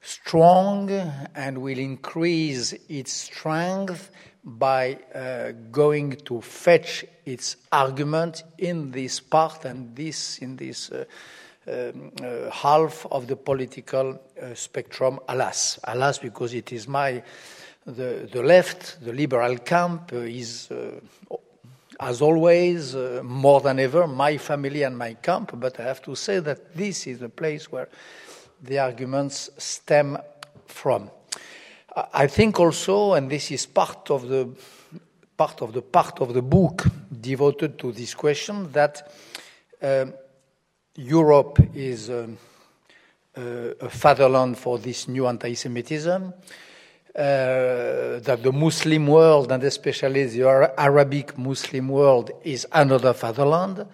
strong 0.00 0.90
and 1.34 1.58
will 1.58 1.78
increase 1.78 2.72
its 2.88 3.12
strength 3.12 4.10
by 4.44 4.98
uh, 5.14 5.52
going 5.70 6.12
to 6.24 6.40
fetch 6.40 7.04
its 7.24 7.56
argument 7.70 8.44
in 8.58 8.90
this 8.90 9.20
part 9.20 9.64
and 9.64 9.94
this 9.94 10.38
in 10.38 10.56
this 10.56 10.90
uh, 10.90 11.04
um, 11.66 12.12
uh, 12.22 12.50
half 12.50 13.04
of 13.10 13.26
the 13.26 13.36
political 13.36 14.18
uh, 14.40 14.54
spectrum. 14.54 15.20
Alas, 15.28 15.78
alas, 15.84 16.18
because 16.18 16.54
it 16.54 16.72
is 16.72 16.88
my 16.88 17.22
the, 17.88 18.28
the 18.30 18.42
left, 18.42 19.02
the 19.04 19.12
liberal 19.12 19.56
camp, 19.58 20.12
is, 20.12 20.70
uh, 20.70 21.00
as 22.00 22.20
always, 22.20 22.94
uh, 22.94 23.22
more 23.24 23.60
than 23.60 23.78
ever, 23.80 24.06
my 24.06 24.36
family 24.36 24.82
and 24.82 24.96
my 24.96 25.14
camp. 25.14 25.52
But 25.54 25.80
I 25.80 25.84
have 25.84 26.02
to 26.02 26.14
say 26.14 26.40
that 26.40 26.74
this 26.76 27.06
is 27.06 27.18
the 27.18 27.30
place 27.30 27.72
where 27.72 27.88
the 28.62 28.78
arguments 28.78 29.50
stem 29.58 30.18
from. 30.66 31.10
I 32.12 32.26
think 32.26 32.60
also, 32.60 33.14
and 33.14 33.30
this 33.30 33.50
is 33.50 33.66
part 33.66 34.10
of 34.10 34.28
the 34.28 34.48
part 35.36 35.62
of 35.62 35.72
the 35.72 35.82
part 35.82 36.20
of 36.20 36.34
the 36.34 36.42
book 36.42 36.84
devoted 37.20 37.78
to 37.78 37.92
this 37.92 38.14
question, 38.14 38.70
that 38.72 39.10
uh, 39.80 40.06
Europe 40.96 41.60
is 41.74 42.10
um, 42.10 42.36
uh, 43.36 43.40
a 43.80 43.88
fatherland 43.88 44.58
for 44.58 44.78
this 44.78 45.06
new 45.06 45.26
anti-Semitism 45.26 46.32
uh, 47.18 48.20
that 48.20 48.38
the 48.42 48.52
Muslim 48.52 49.06
world, 49.06 49.50
and 49.50 49.62
especially 49.64 50.24
the 50.24 50.42
Arabic 50.78 51.36
Muslim 51.36 51.88
world, 51.88 52.30
is 52.44 52.66
another 52.72 53.12
fatherland, 53.12 53.86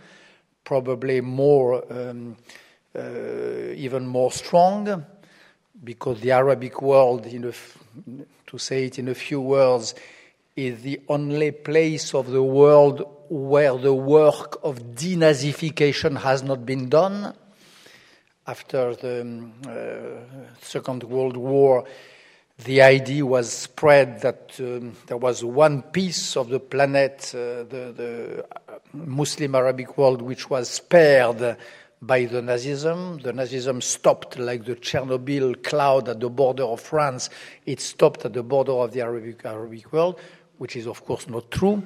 probably 0.63 1.21
more, 1.21 1.85
um, 1.91 2.37
even 2.97 4.07
more 4.07 4.31
strong, 4.31 5.05
because 5.83 6.21
the 6.21 6.33
Arabic 6.33 6.81
world, 6.81 7.25
to 8.47 8.59
say 8.59 8.85
it 8.85 8.99
in 8.99 9.09
a 9.09 9.15
few 9.15 9.41
words, 9.41 9.95
is 10.57 10.83
the 10.83 11.01
only 11.09 11.51
place 11.51 12.15
of 12.15 12.31
the 12.31 12.43
world 12.43 13.05
where 13.29 13.77
the 13.77 13.95
work 13.95 14.59
of 14.63 14.79
denazification 14.95 16.17
has 16.17 16.43
not 16.43 16.65
been 16.65 16.89
done. 16.89 17.35
after 18.47 18.95
the 18.95 19.23
um, 19.23 19.53
uh, 19.67 20.53
Second 20.61 21.03
World 21.05 21.37
War, 21.37 21.85
the 22.65 22.83
idea 22.83 23.25
was 23.25 23.51
spread 23.51 24.21
that 24.21 24.53
um, 24.61 24.95
there 25.07 25.17
was 25.17 25.43
one 25.43 25.83
piece 25.83 26.37
of 26.37 26.51
the 26.51 26.61
planet, 26.61 27.33
uh, 27.35 27.65
the, 27.65 27.93
the, 27.97 28.47
Muslim 28.93 29.55
Arabic 29.57 29.99
world, 29.99 30.23
which 30.23 30.49
was 30.49 30.69
spared 30.69 31.57
by 32.03 32.25
the 32.25 32.41
Nazism. 32.41 33.23
The 33.23 33.33
Nazism 33.33 33.83
stopped 33.83 34.39
like 34.39 34.65
the 34.65 34.77
Chernobyl 34.77 35.63
cloud 35.63 36.09
at 36.09 36.21
the 36.21 36.29
border 36.29 36.65
of 36.65 36.81
France. 36.81 37.31
It 37.67 37.81
stopped 37.81 38.25
at 38.25 38.33
the 38.33 38.43
border 38.43 38.73
of 38.73 38.93
the 38.93 39.01
Arabic, 39.01 39.45
Arabic 39.45 39.93
world, 39.93 40.21
which 40.59 40.77
is, 40.77 40.87
of 40.87 41.05
course, 41.05 41.29
not 41.29 41.51
true. 41.51 41.83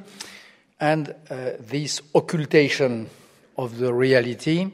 And 0.80 1.14
uh, 1.30 1.52
this 1.60 2.00
occultation 2.14 3.08
of 3.56 3.78
the 3.78 3.92
reality 3.92 4.70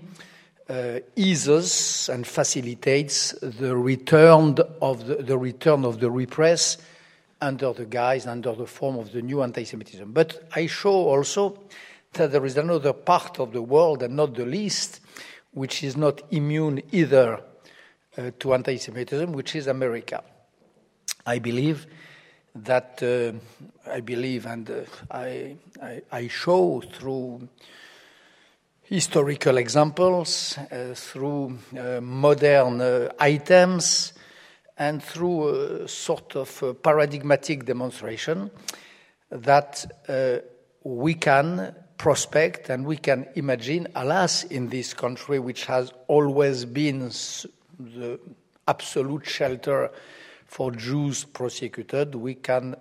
uh, 0.68 1.00
eases 1.16 2.08
and 2.08 2.26
facilitates 2.26 3.32
the 3.40 3.76
return 3.76 4.56
of 4.80 5.06
the, 5.06 5.16
the 5.16 5.36
return 5.36 5.84
of 5.84 6.00
the 6.00 6.10
repress 6.10 6.78
under 7.40 7.72
the 7.72 7.84
guise, 7.84 8.26
under 8.26 8.52
the 8.54 8.66
form 8.66 8.96
of 8.96 9.12
the 9.12 9.20
new 9.20 9.42
anti-Semitism. 9.42 10.12
But 10.12 10.48
I 10.54 10.66
show 10.66 10.92
also 10.92 11.58
that 12.14 12.32
there 12.32 12.46
is 12.46 12.56
another 12.56 12.92
part 12.92 13.38
of 13.40 13.52
the 13.52 13.60
world, 13.60 14.02
and 14.02 14.16
not 14.16 14.34
the 14.34 14.46
least, 14.46 15.00
which 15.54 15.82
is 15.82 15.96
not 15.96 16.20
immune 16.30 16.82
either 16.92 17.40
uh, 18.18 18.30
to 18.38 18.54
anti-Semitism, 18.54 19.32
which 19.32 19.56
is 19.56 19.66
America. 19.66 20.23
I 21.26 21.38
believe 21.38 21.87
that 22.54 23.02
uh, 23.02 23.90
I 23.90 24.00
believe, 24.00 24.46
and 24.46 24.70
uh, 24.70 24.75
I, 25.11 25.56
I, 25.82 26.02
I 26.12 26.28
show 26.28 26.80
through 26.80 27.49
historical 28.82 29.56
examples, 29.56 30.56
uh, 30.58 30.94
through 30.94 31.58
uh, 31.76 32.00
modern 32.00 32.80
uh, 32.80 33.08
items, 33.18 34.12
and 34.76 35.02
through 35.02 35.84
a 35.84 35.88
sort 35.88 36.37
of 36.37 36.82
paradigmatic 36.82 37.64
demonstration 37.64 38.50
that 39.30 39.87
we 40.82 41.14
can 41.14 41.73
prospect 42.04 42.68
and 42.68 42.84
we 42.84 42.99
can 42.99 43.26
imagine, 43.34 43.88
alas, 43.94 44.44
in 44.44 44.68
this 44.68 44.92
country 44.92 45.38
which 45.38 45.64
has 45.64 45.90
always 46.06 46.66
been 46.66 46.99
the 47.78 48.20
absolute 48.68 49.25
shelter 49.25 49.90
for 50.44 50.70
Jews 50.70 51.25
prosecuted, 51.25 52.14
we 52.14 52.34
can 52.34 52.76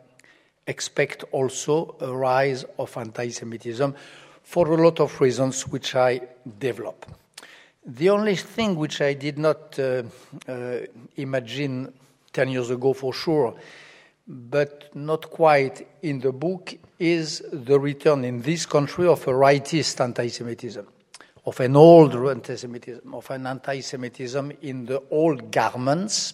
expect 0.67 1.23
also 1.31 1.95
a 2.01 2.11
rise 2.13 2.65
of 2.77 2.97
anti 2.97 3.29
Semitism 3.29 3.95
for 4.43 4.67
a 4.67 4.83
lot 4.83 4.99
of 4.99 5.21
reasons 5.21 5.69
which 5.69 5.95
I 5.95 6.19
develop. 6.59 7.05
The 7.85 8.09
only 8.09 8.35
thing 8.35 8.75
which 8.75 8.99
I 8.99 9.13
did 9.13 9.37
not 9.37 9.79
uh, 9.79 10.03
uh, 10.49 10.79
imagine 11.15 11.93
10 12.33 12.49
years 12.49 12.69
ago 12.69 12.91
for 12.91 13.13
sure, 13.13 13.55
but 14.27 14.95
not 14.95 15.29
quite 15.29 15.87
in 16.01 16.19
the 16.19 16.31
book, 16.31 16.73
is 16.99 17.43
the 17.51 17.79
return 17.79 18.23
in 18.23 18.41
this 18.41 18.65
country 18.65 19.07
of 19.07 19.27
a 19.27 19.31
rightist 19.31 19.99
anti 19.99 20.27
Semitism, 20.27 20.87
of 21.45 21.59
an 21.59 21.75
old 21.75 22.15
anti 22.15 22.55
Semitism, 22.55 23.13
of 23.13 23.29
an 23.31 23.47
anti 23.47 23.81
Semitism 23.81 24.51
in 24.61 24.85
the 24.85 25.01
old 25.11 25.51
garments. 25.51 26.33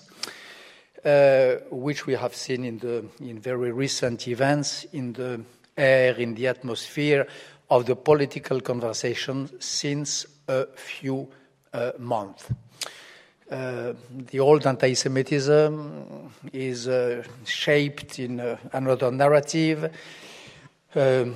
Uh, 1.03 1.55
which 1.71 2.05
we 2.05 2.13
have 2.13 2.35
seen 2.35 2.65
in, 2.65 2.77
the, 2.79 3.05
in 3.21 3.39
very 3.39 3.71
recent 3.71 4.27
events 4.27 4.83
in 4.91 5.13
the 5.13 5.39
air, 5.77 6.13
in 6.15 6.35
the 6.35 6.45
atmosphere 6.45 7.25
of 7.69 7.85
the 7.85 7.95
political 7.95 8.59
conversation 8.59 9.49
since 9.61 10.25
a 10.49 10.65
few 10.75 11.29
uh, 11.71 11.91
months. 11.97 12.51
Uh, 13.49 13.93
the 14.11 14.39
old 14.39 14.67
anti 14.67 14.93
Semitism 14.93 16.31
is 16.53 16.87
uh, 16.87 17.23
shaped 17.45 18.19
in 18.19 18.39
uh, 18.39 18.57
another 18.73 19.11
narrative, 19.11 19.91
um, 20.95 21.35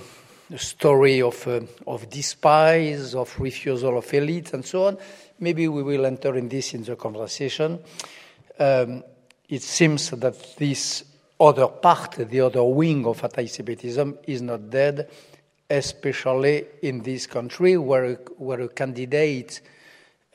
a 0.52 0.58
story 0.58 1.22
of, 1.22 1.48
uh, 1.48 1.62
of 1.88 2.10
despise, 2.10 3.16
of 3.16 3.40
refusal 3.40 3.98
of 3.98 4.14
elite, 4.14 4.54
and 4.54 4.64
so 4.64 4.86
on. 4.86 4.98
Maybe 5.40 5.68
we 5.68 5.82
will 5.82 6.06
enter 6.06 6.38
in 6.38 6.50
this 6.50 6.76
in 6.76 6.84
the 6.84 6.96
conversation. 6.96 7.80
Um, 8.60 9.04
it 9.50 9.64
seems 9.64 10.12
that 10.12 10.58
this 10.58 11.04
other 11.40 11.68
part, 11.68 12.12
the 12.12 12.42
other 12.42 12.64
wing 12.64 13.08
of 13.08 13.24
anti 13.24 13.48
Semitism, 13.48 14.20
is 14.28 14.42
not 14.42 14.70
dead 14.70 15.10
especially 15.70 16.66
in 16.84 17.02
this 17.02 17.26
country 17.26 17.78
where, 17.78 18.16
where 18.38 18.62
a 18.62 18.68
candidate 18.68 19.62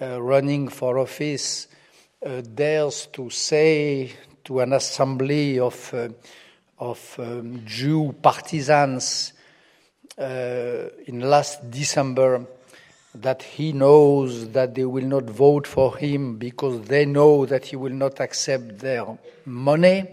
uh, 0.01 0.21
running 0.21 0.69
for 0.69 0.99
office 0.99 1.69
uh, 2.25 2.41
dares 2.41 3.07
to 3.13 3.31
say 3.31 4.11
to 4.45 4.61
an 4.61 4.73
assembly 4.73 5.59
of, 5.59 5.93
uh, 5.95 6.09
of 6.79 7.17
um, 7.19 7.63
Jew 7.65 8.15
partisans 8.21 9.33
uh, 10.19 10.89
in 11.07 11.21
last 11.21 11.71
December 11.71 12.45
that 13.15 13.43
he 13.43 13.73
knows 13.73 14.51
that 14.51 14.75
they 14.75 14.85
will 14.85 15.05
not 15.05 15.25
vote 15.25 15.67
for 15.67 15.97
him 15.97 16.37
because 16.37 16.83
they 16.83 17.05
know 17.05 17.47
that 17.47 17.67
he 17.67 17.77
will 17.77 17.93
not 17.93 18.21
accept 18.21 18.79
their 18.79 19.07
money. 19.45 20.07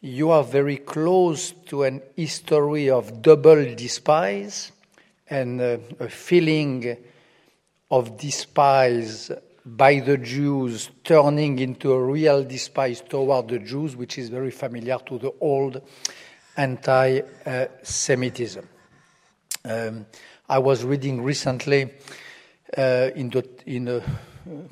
You 0.00 0.30
are 0.30 0.44
very 0.44 0.78
close 0.78 1.52
to 1.66 1.84
an 1.84 2.02
history 2.14 2.90
of 2.90 3.22
double 3.22 3.74
despise 3.74 4.72
and 5.28 5.60
uh, 5.60 5.78
a 5.98 6.08
feeling 6.08 6.96
of 7.90 8.16
despise 8.16 9.30
by 9.76 10.00
the 10.00 10.16
Jews 10.16 10.90
turning 11.04 11.58
into 11.58 11.92
a 11.92 12.02
real 12.02 12.44
despise 12.44 13.00
toward 13.00 13.48
the 13.48 13.58
Jews, 13.58 13.96
which 13.96 14.18
is 14.18 14.28
very 14.28 14.50
familiar 14.50 14.98
to 15.06 15.18
the 15.18 15.32
old 15.40 15.82
anti 16.56 17.20
Semitism. 17.82 18.68
Um, 19.64 20.06
I 20.48 20.58
was 20.58 20.84
reading 20.84 21.22
recently 21.22 21.90
uh, 22.76 23.10
in, 23.14 23.30
the, 23.30 23.48
in 23.66 23.88
a 23.88 24.02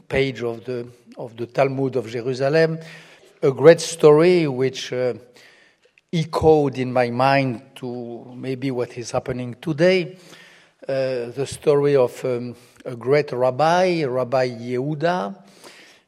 page 0.08 0.42
of 0.42 0.64
the, 0.64 0.88
of 1.16 1.36
the 1.36 1.46
Talmud 1.46 1.96
of 1.96 2.08
Jerusalem 2.08 2.78
a 3.42 3.52
great 3.52 3.80
story 3.80 4.48
which 4.48 4.92
uh, 4.92 5.14
echoed 6.12 6.78
in 6.78 6.92
my 6.92 7.10
mind 7.10 7.62
to 7.76 8.32
maybe 8.34 8.70
what 8.70 8.96
is 8.96 9.10
happening 9.10 9.54
today. 9.60 10.16
Uh, 10.88 11.30
the 11.30 11.46
story 11.46 11.96
of 11.96 12.24
um, 12.24 12.56
a 12.86 12.94
great 12.94 13.32
rabbi, 13.32 14.04
Rabbi 14.04 14.48
Yehuda, 14.48 15.34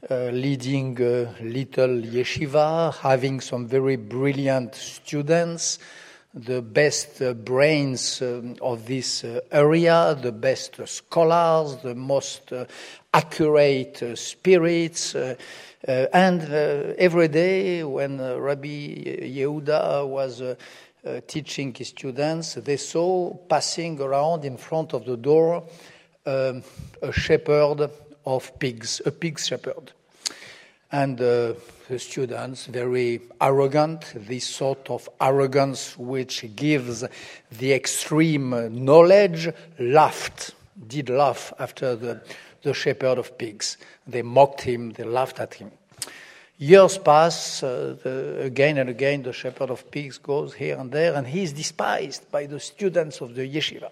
uh, 0.08 0.14
leading 0.26 0.96
a 1.02 1.34
little 1.42 1.88
yeshiva, 1.88 2.94
having 2.94 3.40
some 3.40 3.66
very 3.66 3.96
brilliant 3.96 4.76
students, 4.76 5.80
the 6.32 6.62
best 6.62 7.20
uh, 7.20 7.34
brains 7.34 8.22
um, 8.22 8.54
of 8.62 8.86
this 8.86 9.24
uh, 9.24 9.40
area, 9.50 10.16
the 10.22 10.30
best 10.30 10.78
scholars, 10.86 11.78
the 11.82 11.96
most 11.96 12.52
uh, 12.52 12.64
accurate 13.12 14.16
spirits. 14.16 15.16
Uh, 15.16 15.34
and 15.84 16.42
uh, 16.42 16.94
every 16.96 17.26
day 17.26 17.82
when 17.82 18.20
uh, 18.20 18.36
Rabbi 18.36 18.68
Yehuda 19.34 20.06
was 20.06 20.42
teaching 21.26 21.74
his 21.74 21.88
students, 21.88 22.54
they 22.54 22.76
saw 22.76 23.34
passing 23.48 24.00
around 24.00 24.44
in 24.44 24.56
front 24.56 24.92
of 24.92 25.06
the 25.06 25.16
door 25.16 25.64
um, 26.28 26.62
a 27.02 27.12
shepherd 27.12 27.90
of 28.24 28.58
pigs, 28.58 29.00
a 29.06 29.10
pig 29.10 29.38
shepherd. 29.38 29.92
And 30.90 31.20
uh, 31.20 31.54
the 31.88 31.98
students, 31.98 32.66
very 32.66 33.20
arrogant, 33.40 34.12
this 34.14 34.46
sort 34.46 34.90
of 34.90 35.08
arrogance 35.20 35.96
which 35.98 36.44
gives 36.54 37.04
the 37.58 37.72
extreme 37.72 38.84
knowledge, 38.84 39.48
laughed, 39.78 40.54
did 40.86 41.08
laugh 41.10 41.52
after 41.58 41.96
the 41.96 42.20
the 42.62 42.74
shepherd 42.74 43.18
of 43.18 43.36
pigs. 43.38 43.76
They 44.06 44.22
mocked 44.22 44.62
him, 44.62 44.90
they 44.90 45.04
laughed 45.04 45.40
at 45.40 45.54
him. 45.54 45.70
Years 46.58 46.98
pass, 46.98 47.62
uh, 47.62 47.96
the, 48.02 48.40
again 48.42 48.78
and 48.78 48.90
again, 48.90 49.22
the 49.22 49.32
shepherd 49.32 49.70
of 49.70 49.90
pigs 49.90 50.18
goes 50.18 50.54
here 50.54 50.76
and 50.76 50.90
there, 50.90 51.14
and 51.14 51.26
he 51.26 51.42
is 51.42 51.52
despised 51.52 52.30
by 52.32 52.46
the 52.46 52.58
students 52.58 53.20
of 53.20 53.34
the 53.34 53.42
yeshiva. 53.42 53.90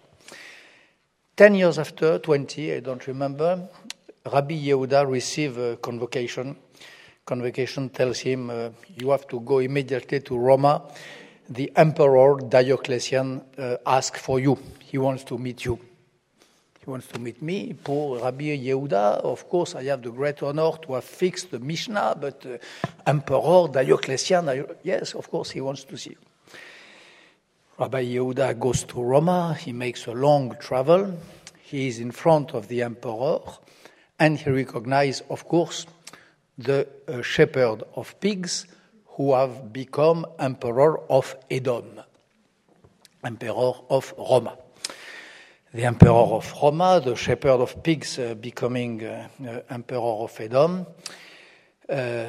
Ten 1.36 1.54
years 1.54 1.78
after, 1.78 2.18
20, 2.18 2.72
I 2.72 2.80
don't 2.80 3.06
remember, 3.06 3.68
Rabbi 4.24 4.54
Yehuda 4.54 5.06
receives 5.06 5.58
a 5.58 5.76
convocation. 5.76 6.56
Convocation 7.26 7.90
tells 7.90 8.20
him, 8.20 8.48
uh, 8.48 8.70
You 8.96 9.10
have 9.10 9.28
to 9.28 9.40
go 9.40 9.58
immediately 9.58 10.20
to 10.20 10.38
Roma. 10.38 10.80
The 11.50 11.70
emperor 11.76 12.40
Diocletian 12.40 13.42
uh, 13.58 13.76
asks 13.84 14.18
for 14.18 14.40
you, 14.40 14.58
he 14.80 14.96
wants 14.96 15.24
to 15.24 15.36
meet 15.36 15.66
you. 15.66 15.78
He 16.82 16.88
wants 16.88 17.08
to 17.08 17.18
meet 17.18 17.42
me. 17.42 17.74
Poor 17.84 18.18
Rabbi 18.18 18.56
Yehuda, 18.56 19.20
of 19.20 19.46
course, 19.50 19.74
I 19.74 19.84
have 19.84 20.00
the 20.00 20.12
great 20.12 20.42
honor 20.42 20.70
to 20.86 20.94
have 20.94 21.04
fixed 21.04 21.50
the 21.50 21.58
Mishnah, 21.58 22.16
but 22.18 22.46
uh, 22.46 22.56
Emperor 23.06 23.68
Diocletian, 23.68 24.64
yes, 24.82 25.14
of 25.14 25.30
course, 25.30 25.50
he 25.50 25.60
wants 25.60 25.84
to 25.84 25.98
see 25.98 26.12
you. 26.12 26.25
Rabbi 27.78 28.04
Yehuda 28.04 28.58
goes 28.58 28.84
to 28.84 29.02
Roma. 29.02 29.54
He 29.60 29.70
makes 29.70 30.06
a 30.06 30.12
long 30.12 30.56
travel. 30.58 31.18
He 31.60 31.88
is 31.88 31.98
in 31.98 32.10
front 32.10 32.54
of 32.54 32.68
the 32.68 32.82
emperor, 32.82 33.40
And 34.18 34.38
he 34.38 34.48
recognizes, 34.48 35.22
of 35.28 35.46
course, 35.46 35.84
the 36.56 36.88
uh, 37.06 37.20
shepherd 37.20 37.82
of 37.94 38.18
pigs 38.18 38.66
who 39.08 39.34
have 39.34 39.74
become 39.74 40.24
emperor 40.38 41.00
of 41.10 41.36
Edom, 41.50 42.00
emperor 43.22 43.74
of 43.90 44.14
Roma. 44.16 44.56
The 45.74 45.84
emperor 45.84 46.12
of 46.12 46.50
Roma, 46.62 47.02
the 47.04 47.14
shepherd 47.14 47.60
of 47.60 47.82
pigs, 47.82 48.18
uh, 48.18 48.36
becoming 48.36 49.04
uh, 49.04 49.28
uh 49.46 49.60
emperor 49.68 50.24
of 50.24 50.40
Edom, 50.40 50.86
uh, 51.88 52.26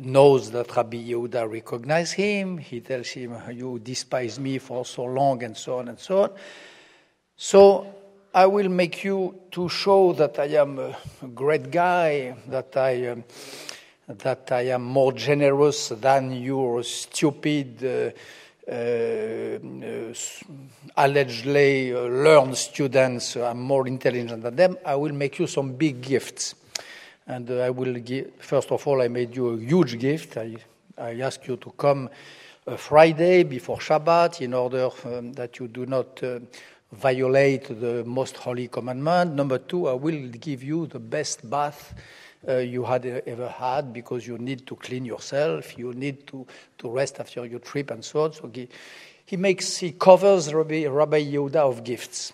knows 0.00 0.50
that 0.50 0.74
Rabbi 0.74 0.96
Yehuda 0.96 1.50
recognizes 1.50 2.12
him. 2.12 2.58
He 2.58 2.80
tells 2.80 3.08
him, 3.08 3.36
You 3.52 3.78
despise 3.78 4.38
me 4.38 4.58
for 4.58 4.84
so 4.84 5.04
long, 5.04 5.42
and 5.42 5.56
so 5.56 5.78
on 5.78 5.88
and 5.88 5.98
so 5.98 6.22
on. 6.22 6.30
So 7.36 7.94
I 8.34 8.46
will 8.46 8.68
make 8.68 9.04
you 9.04 9.42
to 9.50 9.68
show 9.68 10.12
that 10.14 10.38
I 10.38 10.46
am 10.46 10.78
a 10.78 10.96
great 11.34 11.70
guy, 11.70 12.36
that 12.48 12.76
I. 12.76 13.08
Um, 13.08 13.24
that 14.08 14.52
I 14.52 14.68
am 14.68 14.84
more 14.84 15.12
generous 15.12 15.88
than 15.88 16.32
your 16.32 16.82
stupid, 16.84 17.82
uh, 17.82 18.70
uh, 18.70 19.58
allegedly 20.96 21.92
uh, 21.92 22.02
learned 22.02 22.56
students. 22.56 23.36
I'm 23.36 23.60
more 23.60 23.88
intelligent 23.88 24.42
than 24.42 24.54
them. 24.54 24.78
I 24.84 24.94
will 24.94 25.12
make 25.12 25.38
you 25.38 25.46
some 25.46 25.72
big 25.72 26.02
gifts. 26.02 26.54
And 27.26 27.50
uh, 27.50 27.60
I 27.60 27.70
will 27.70 27.94
give, 27.94 28.32
first 28.38 28.70
of 28.70 28.86
all, 28.86 29.02
I 29.02 29.08
made 29.08 29.34
you 29.34 29.48
a 29.48 29.58
huge 29.58 29.98
gift. 29.98 30.36
I, 30.36 30.56
I 30.96 31.20
ask 31.20 31.46
you 31.46 31.56
to 31.56 31.70
come 31.72 32.08
Friday 32.76 33.44
before 33.44 33.78
Shabbat 33.78 34.40
in 34.40 34.54
order 34.54 34.88
um, 35.04 35.32
that 35.34 35.58
you 35.58 35.68
do 35.68 35.86
not 35.86 36.22
uh, 36.22 36.40
violate 36.92 37.80
the 37.80 38.04
most 38.04 38.36
holy 38.36 38.68
commandment. 38.68 39.34
Number 39.34 39.58
two, 39.58 39.88
I 39.88 39.92
will 39.92 40.28
give 40.28 40.62
you 40.62 40.86
the 40.86 40.98
best 40.98 41.48
bath 41.48 41.94
uh, 42.48 42.56
you 42.58 42.84
had 42.84 43.06
ever 43.06 43.48
had 43.48 43.92
because 43.92 44.26
you 44.26 44.38
need 44.38 44.66
to 44.66 44.76
clean 44.76 45.04
yourself, 45.04 45.78
you 45.78 45.92
need 45.92 46.26
to, 46.28 46.46
to 46.78 46.90
rest 46.90 47.20
after 47.20 47.44
your 47.46 47.60
trip, 47.60 47.90
and 47.90 48.04
so 48.04 48.24
on. 48.24 48.32
So 48.32 48.50
he, 48.52 48.68
he 49.24 49.36
makes 49.36 49.76
he 49.76 49.92
covers 49.92 50.52
Rabbi, 50.52 50.86
Rabbi 50.86 51.24
Yehuda 51.24 51.56
of 51.56 51.84
gifts. 51.84 52.32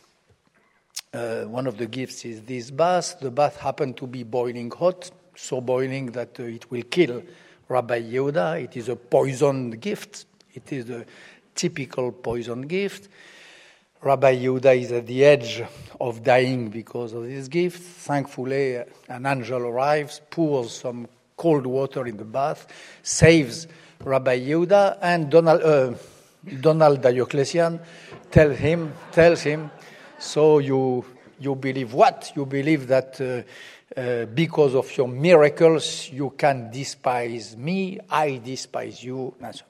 Uh, 1.14 1.42
one 1.42 1.66
of 1.66 1.76
the 1.76 1.86
gifts 1.86 2.24
is 2.24 2.40
this 2.42 2.70
bath. 2.70 3.20
The 3.20 3.30
bath 3.30 3.58
happened 3.58 3.98
to 3.98 4.06
be 4.06 4.22
boiling 4.22 4.70
hot, 4.70 5.10
so 5.36 5.60
boiling 5.60 6.06
that 6.12 6.40
uh, 6.40 6.44
it 6.44 6.70
will 6.70 6.84
kill 6.84 7.22
Rabbi 7.68 8.00
Yehuda. 8.00 8.64
It 8.64 8.78
is 8.78 8.88
a 8.88 8.96
poisoned 8.96 9.78
gift. 9.78 10.24
It 10.54 10.72
is 10.72 10.88
a 10.88 11.04
typical 11.54 12.12
poison 12.12 12.62
gift. 12.62 13.10
Rabbi 14.00 14.36
Yehuda 14.36 14.80
is 14.80 14.90
at 14.92 15.06
the 15.06 15.22
edge 15.22 15.62
of 16.00 16.24
dying 16.24 16.70
because 16.70 17.12
of 17.12 17.24
this 17.24 17.46
gift. 17.46 17.82
Thankfully, 17.82 18.82
an 19.08 19.26
angel 19.26 19.66
arrives, 19.66 20.22
pours 20.30 20.72
some 20.78 21.06
cold 21.36 21.66
water 21.66 22.06
in 22.06 22.16
the 22.16 22.24
bath, 22.24 22.66
saves 23.02 23.68
Rabbi 24.02 24.40
Yehuda, 24.40 24.96
and 25.02 25.30
Donald, 25.30 25.62
uh, 25.62 25.94
Donald 26.60 27.02
Diocletian 27.02 27.80
tells 28.30 28.56
him, 28.56 28.94
tells 29.12 29.42
him, 29.42 29.70
so 30.22 30.58
you, 30.58 31.04
you 31.40 31.54
believe 31.56 31.92
what? 31.92 32.32
You 32.36 32.46
believe 32.46 32.86
that 32.86 33.20
uh, 33.20 34.00
uh, 34.00 34.26
because 34.26 34.74
of 34.74 34.96
your 34.96 35.08
miracles 35.08 36.08
you 36.10 36.30
can 36.30 36.70
despise 36.70 37.56
me, 37.56 37.98
I 38.08 38.40
despise 38.42 39.02
you. 39.02 39.34
So, 39.52 39.64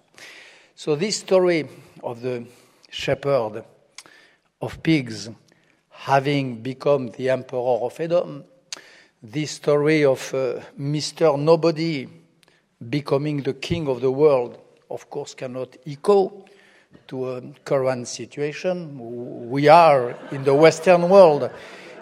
so 0.75 0.97
this 0.97 1.21
story 1.21 1.69
of 2.03 2.21
the 2.21 2.45
shepherd 2.91 3.65
of 4.61 4.83
pigs 4.83 5.31
having 5.89 6.63
become 6.63 7.09
the 7.09 7.31
emperor 7.31 7.59
of 7.59 7.99
Edom, 7.99 8.45
this 9.23 9.53
story 9.53 10.05
of 10.05 10.35
uh, 10.35 10.61
Mr. 10.79 11.39
Nobody 11.39 12.09
becoming 12.91 13.43
the 13.43 13.55
king 13.55 13.89
of 13.89 14.01
the 14.01 14.11
world, 14.11 14.59
of 14.91 15.09
course, 15.09 15.35
cannot 15.35 15.77
echo 15.87 16.45
to 17.09 17.31
a 17.31 17.43
current 17.65 18.09
situation. 18.09 19.51
We 19.51 19.69
are 19.69 20.17
in 20.31 20.45
the 20.45 20.55
Western 20.55 21.09
world 21.09 21.51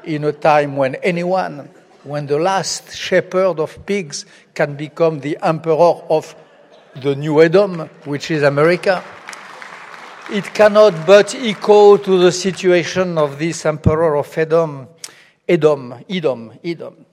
in 0.05 0.24
a 0.24 0.33
time 0.33 0.76
when 0.76 0.94
anyone, 0.96 1.68
when 2.05 2.26
the 2.26 2.38
last 2.38 2.94
shepherd 2.94 3.61
of 3.61 3.85
pigs 3.87 4.26
can 4.55 4.76
become 4.76 5.20
the 5.20 5.38
emperor 5.42 6.03
of 6.09 6.35
the 7.03 7.14
new 7.14 7.42
Edom, 7.42 7.88
which 8.05 8.31
is 8.31 8.42
America 8.42 9.05
it 10.33 10.55
cannot 10.55 11.07
but 11.07 11.35
echo 11.35 11.96
to 11.96 12.18
the 12.18 12.31
situation 12.31 13.18
of 13.18 13.38
this 13.38 13.66
emperor 13.66 14.16
of 14.16 14.38
Edom, 14.38 14.87
Edom, 15.48 16.05
Edom, 16.09 16.53
Edom, 16.62 17.05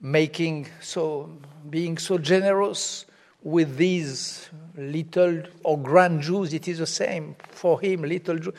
making 0.00 0.66
so, 0.80 1.30
being 1.70 1.96
so 1.96 2.18
generous 2.18 3.05
with 3.46 3.76
these 3.76 4.50
little 4.76 5.40
or 5.62 5.78
grand 5.78 6.20
Jews. 6.20 6.52
It 6.52 6.66
is 6.66 6.78
the 6.78 6.86
same 6.86 7.36
for 7.48 7.80
him, 7.80 8.02
little 8.02 8.40
Jew, 8.40 8.52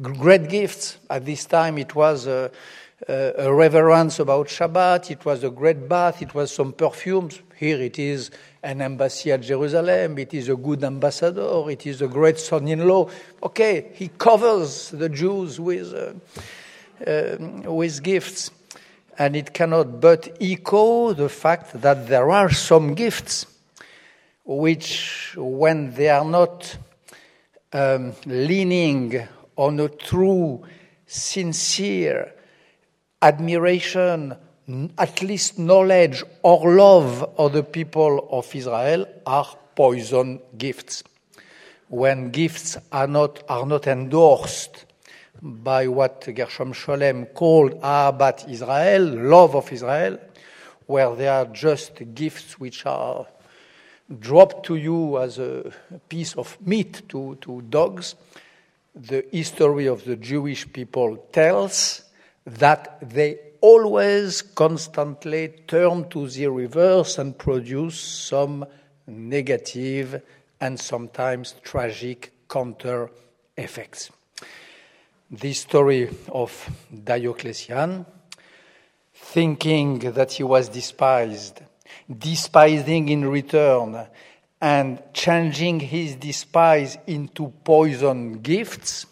great 0.00 0.48
gifts. 0.48 0.96
At 1.10 1.26
this 1.26 1.44
time, 1.44 1.76
it 1.76 1.94
was 1.94 2.26
a, 2.26 2.50
a, 3.06 3.52
reverence 3.52 4.20
about 4.20 4.46
Shabbat. 4.46 5.10
It 5.10 5.26
was 5.26 5.44
a 5.44 5.50
great 5.50 5.86
bath. 5.86 6.22
It 6.22 6.34
was 6.34 6.50
some 6.50 6.72
perfumes. 6.72 7.40
Here 7.56 7.76
it 7.76 7.98
is 7.98 8.30
an 8.62 8.80
embassy 8.80 9.30
at 9.32 9.42
Jerusalem, 9.42 10.18
it 10.18 10.32
is 10.32 10.48
a 10.48 10.56
good 10.56 10.82
ambassador, 10.82 11.70
it 11.70 11.86
is 11.86 12.00
a 12.00 12.08
great 12.08 12.38
son 12.38 12.66
in 12.66 12.88
law. 12.88 13.10
Okay, 13.42 13.90
he 13.92 14.08
covers 14.08 14.88
the 14.92 15.10
Jews 15.10 15.60
with, 15.60 15.92
uh, 15.92 16.14
uh, 17.06 17.70
with 17.70 18.02
gifts. 18.02 18.50
And 19.18 19.36
it 19.36 19.52
cannot 19.52 20.00
but 20.00 20.38
echo 20.40 21.12
the 21.12 21.28
fact 21.28 21.82
that 21.82 22.08
there 22.08 22.30
are 22.30 22.50
some 22.50 22.94
gifts 22.94 23.46
which, 24.44 25.34
when 25.36 25.94
they 25.94 26.08
are 26.08 26.24
not 26.24 26.76
um, 27.72 28.12
leaning 28.26 29.26
on 29.56 29.80
a 29.80 29.88
true, 29.88 30.62
sincere 31.06 32.32
admiration, 33.22 34.36
at 34.98 35.22
least 35.22 35.58
knowledge 35.58 36.22
or 36.42 36.74
love 36.74 37.22
of 37.38 37.52
the 37.52 37.62
people 37.62 38.28
of 38.30 38.54
Israel 38.54 39.06
are 39.26 39.46
poison 39.74 40.40
gifts. 40.56 41.02
When 41.88 42.30
gifts 42.30 42.76
are 42.92 43.06
not, 43.06 43.42
are 43.48 43.66
not 43.66 43.86
endorsed 43.86 44.86
by 45.42 45.86
what 45.88 46.26
Gershom 46.34 46.72
Scholem 46.72 47.32
called 47.34 47.80
Ahabat 47.80 48.48
Israel, 48.50 49.02
love 49.02 49.54
of 49.54 49.72
Israel, 49.72 50.18
where 50.86 51.14
they 51.14 51.28
are 51.28 51.46
just 51.46 52.14
gifts 52.14 52.58
which 52.58 52.86
are 52.86 53.26
dropped 54.20 54.66
to 54.66 54.76
you 54.76 55.18
as 55.18 55.38
a 55.38 55.72
piece 56.08 56.34
of 56.34 56.58
meat 56.64 57.02
to, 57.08 57.36
to 57.40 57.62
dogs, 57.62 58.14
the 58.94 59.24
history 59.32 59.86
of 59.86 60.04
the 60.04 60.16
Jewish 60.16 60.70
people 60.72 61.16
tells 61.32 62.02
that 62.46 62.98
they 63.00 63.38
always 63.60 64.42
constantly 64.42 65.48
turn 65.66 66.08
to 66.10 66.28
the 66.28 66.46
reverse 66.48 67.18
and 67.18 67.36
produce 67.36 67.98
some 67.98 68.66
negative 69.06 70.22
and 70.60 70.78
sometimes 70.78 71.54
tragic 71.62 72.32
counter 72.48 73.10
effects. 73.56 74.10
The 75.30 75.52
story 75.54 76.10
of 76.30 76.70
Diocletian, 77.02 78.06
thinking 79.14 79.98
that 79.98 80.32
he 80.32 80.42
was 80.42 80.68
despised, 80.68 81.62
despising 82.08 83.08
in 83.08 83.24
return, 83.26 84.06
and 84.60 85.02
changing 85.12 85.80
his 85.80 86.16
despise 86.16 86.96
into 87.06 87.52
poison 87.64 88.40
gifts, 88.40 89.06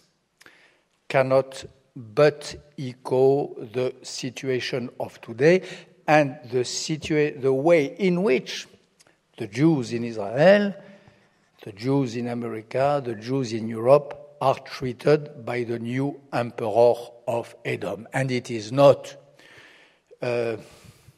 cannot 1.09 1.65
but 1.95 2.73
echo 2.79 3.55
the 3.73 3.95
situation 4.03 4.89
of 4.99 5.21
today 5.21 5.63
and 6.07 6.39
the, 6.51 6.61
situa- 6.61 7.41
the 7.41 7.53
way 7.53 7.85
in 7.85 8.23
which 8.23 8.67
the 9.37 9.47
Jews 9.47 9.93
in 9.93 10.05
Israel, 10.05 10.75
the 11.63 11.73
Jews 11.73 12.17
in 12.17 12.29
America, 12.29 13.03
the 13.05 13.15
Jews 13.15 13.53
in 13.53 13.69
Europe 13.69 14.37
are 14.41 14.59
treated 14.59 15.45
by 15.45 15.65
the 15.65 15.79
new 15.79 16.21
emperor 16.33 16.95
of 17.29 17.55
Edom. 17.65 18.09
And 18.13 18.31
it 18.31 18.51
is 18.51 18.73
not 18.73 19.15
uh, 20.21 20.57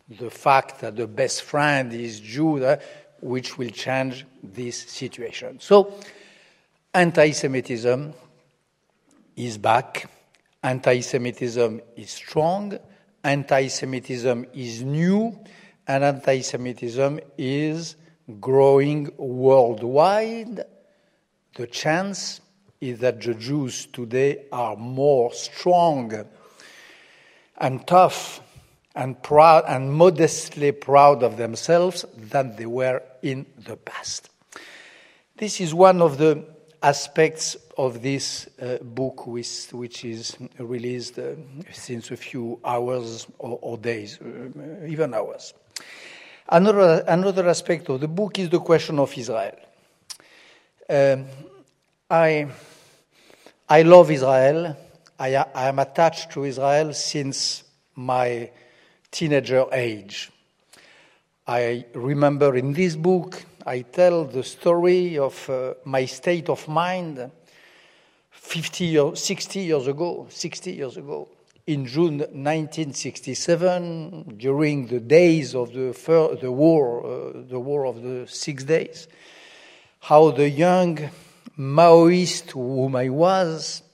the 0.08 0.30
fact 0.30 0.80
that 0.80 0.96
the 0.96 1.06
best 1.06 1.42
friend 1.42 1.92
is 1.92 2.20
Judah 2.20 2.80
which 3.20 3.56
will 3.56 3.70
change 3.70 4.26
this 4.42 4.78
situation. 4.78 5.58
So, 5.60 5.94
anti 6.92 7.30
Semitism 7.30 8.12
is 9.36 9.58
back 9.58 10.08
anti 10.64 11.00
Semitism 11.00 11.82
is 11.94 12.10
strong, 12.10 12.78
anti 13.22 13.68
Semitism 13.68 14.46
is 14.54 14.82
new, 14.82 15.38
and 15.86 16.02
anti 16.02 16.40
Semitism 16.40 17.20
is 17.36 17.96
growing 18.40 19.12
worldwide. 19.18 20.64
The 21.54 21.66
chance 21.66 22.40
is 22.80 22.98
that 23.00 23.20
the 23.20 23.34
Jews 23.34 23.86
today 23.86 24.46
are 24.50 24.74
more 24.74 25.32
strong 25.34 26.24
and 27.58 27.86
tough 27.86 28.40
and 28.94 29.20
proud 29.22 29.64
and 29.66 29.92
modestly 29.92 30.72
proud 30.72 31.22
of 31.22 31.36
themselves 31.36 32.04
than 32.16 32.54
they 32.56 32.66
were 32.66 33.02
in 33.22 33.46
the 33.66 33.76
past. 33.76 34.30
This 35.36 35.60
is 35.60 35.74
one 35.74 36.00
of 36.00 36.18
the 36.18 36.44
aspects 36.82 37.56
of 37.76 38.02
this 38.02 38.48
uh, 38.60 38.76
book, 38.82 39.26
which, 39.26 39.68
which, 39.72 40.04
is 40.04 40.36
released 40.58 41.18
uh, 41.18 41.34
since 41.72 42.10
a 42.10 42.16
few 42.16 42.60
hours 42.64 43.26
or, 43.38 43.58
or 43.62 43.78
days, 43.78 44.20
uh, 44.20 44.86
even 44.86 45.12
hours. 45.14 45.54
Another, 46.48 47.02
another 47.08 47.48
aspect 47.48 47.88
of 47.88 48.00
the 48.00 48.08
book 48.08 48.38
is 48.38 48.50
the 48.50 48.60
question 48.60 48.98
of 48.98 49.16
Israel. 49.16 49.56
Um, 50.88 51.24
I, 52.08 52.46
I 53.68 53.82
love 53.82 54.10
Israel. 54.10 54.76
I, 55.18 55.36
I 55.36 55.68
am 55.68 55.78
attached 55.78 56.30
to 56.32 56.44
Israel 56.44 56.92
since 56.92 57.64
my 57.96 58.50
teenager 59.14 59.64
age. 59.72 60.30
I 61.46 61.84
remember 61.94 62.56
in 62.56 62.72
this 62.72 62.96
book, 62.96 63.44
I 63.64 63.82
tell 63.82 64.24
the 64.24 64.42
story 64.42 65.16
of 65.18 65.48
uh, 65.48 65.74
my 65.84 66.04
state 66.06 66.48
of 66.48 66.66
mind 66.66 67.30
50 68.32 68.98
or 68.98 69.14
60 69.14 69.60
years 69.60 69.86
ago, 69.86 70.26
60 70.28 70.72
years 70.72 70.96
ago, 70.96 71.28
in 71.64 71.86
June 71.86 72.18
1967, 72.18 74.34
during 74.36 74.88
the 74.88 74.98
days 74.98 75.54
of 75.54 75.72
the, 75.72 75.92
fir- 75.92 76.34
the 76.34 76.50
war, 76.50 77.06
uh, 77.06 77.34
the 77.48 77.60
war 77.60 77.86
of 77.86 78.02
the 78.02 78.26
six 78.26 78.64
days, 78.64 79.06
how 80.00 80.32
the 80.32 80.50
young 80.50 80.98
Maoist 81.56 82.50
whom 82.50 82.96
I 82.96 83.10
was, 83.10 83.84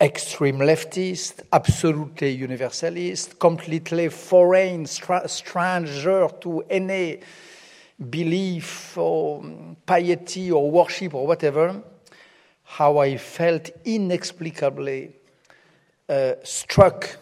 extreme 0.00 0.58
leftist, 0.58 1.42
absolutely 1.52 2.30
universalist, 2.30 3.38
completely 3.38 4.08
foreign, 4.08 4.86
stra- 4.86 5.28
stranger 5.28 6.28
to 6.40 6.62
any 6.70 7.20
belief 8.10 8.96
or 8.96 9.42
piety 9.84 10.52
or 10.52 10.70
worship 10.70 11.14
or 11.14 11.26
whatever, 11.26 11.82
how 12.62 12.98
I 12.98 13.16
felt 13.16 13.70
inexplicably 13.84 15.16
uh, 16.08 16.34
struck, 16.44 17.16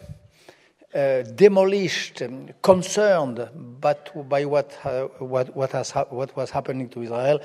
uh, 0.93 1.23
demolished, 1.23 2.21
um, 2.21 2.49
concerned 2.61 3.49
but 3.81 4.29
by 4.29 4.45
what, 4.45 4.77
uh, 4.83 5.05
what, 5.17 5.55
what, 5.55 5.71
has 5.71 5.89
ha- 5.89 6.05
what 6.09 6.35
was 6.37 6.51
happening 6.51 6.89
to 6.89 7.01
Israel, 7.01 7.39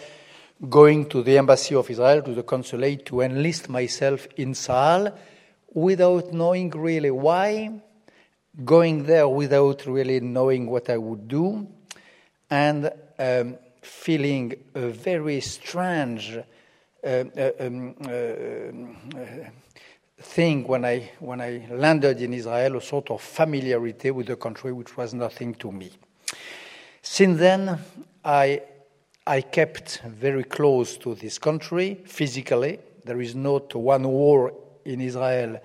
going 0.69 1.09
to 1.09 1.23
the 1.23 1.39
embassy 1.39 1.75
of 1.75 1.91
Israel, 1.91 2.23
to 2.23 2.35
the 2.35 2.43
consulate, 2.43 3.05
to 3.07 3.21
enlist 3.21 3.69
myself 3.69 4.27
in 4.37 4.53
Tzahal 4.53 5.17
without 5.73 6.33
knowing 6.33 6.71
really 6.71 7.11
why, 7.11 7.71
going 8.65 9.05
there 9.05 9.29
without 9.29 9.87
really 9.87 10.21
knowing 10.21 10.69
what 10.69 10.91
I 10.91 10.99
would 10.99 11.27
do, 11.27 11.67
and 12.51 12.91
um, 13.19 13.57
feeling 13.81 14.55
a 14.75 14.89
very 14.89 15.41
strange 15.41 16.37
uh, 16.37 17.07
uh 17.07 17.51
um, 17.59 17.95
uh, 18.05 19.51
thing 20.21 20.65
when 20.69 20.85
I, 20.85 21.11
when 21.19 21.41
I 21.41 21.67
landed 21.71 22.21
in 22.21 22.35
Israel, 22.35 22.77
a 22.77 22.81
sort 22.81 23.11
of 23.11 23.21
familiarity 23.21 24.13
with 24.13 24.27
the 24.29 24.37
country 24.37 24.73
which 24.73 24.97
was 24.97 25.13
nothing 25.13 25.55
to 25.57 25.73
me. 25.73 25.91
Since 27.01 27.39
then, 27.41 27.79
I 28.25 28.63
I 29.27 29.41
kept 29.41 30.03
very 30.03 30.43
close 30.43 30.97
to 30.99 31.15
this 31.15 31.39
country 31.39 32.01
physically. 32.07 32.81
There 33.05 33.21
is 33.21 33.37
not 33.37 33.73
one 33.75 34.09
war 34.09 34.53
in 34.85 35.01
Israel 35.01 35.61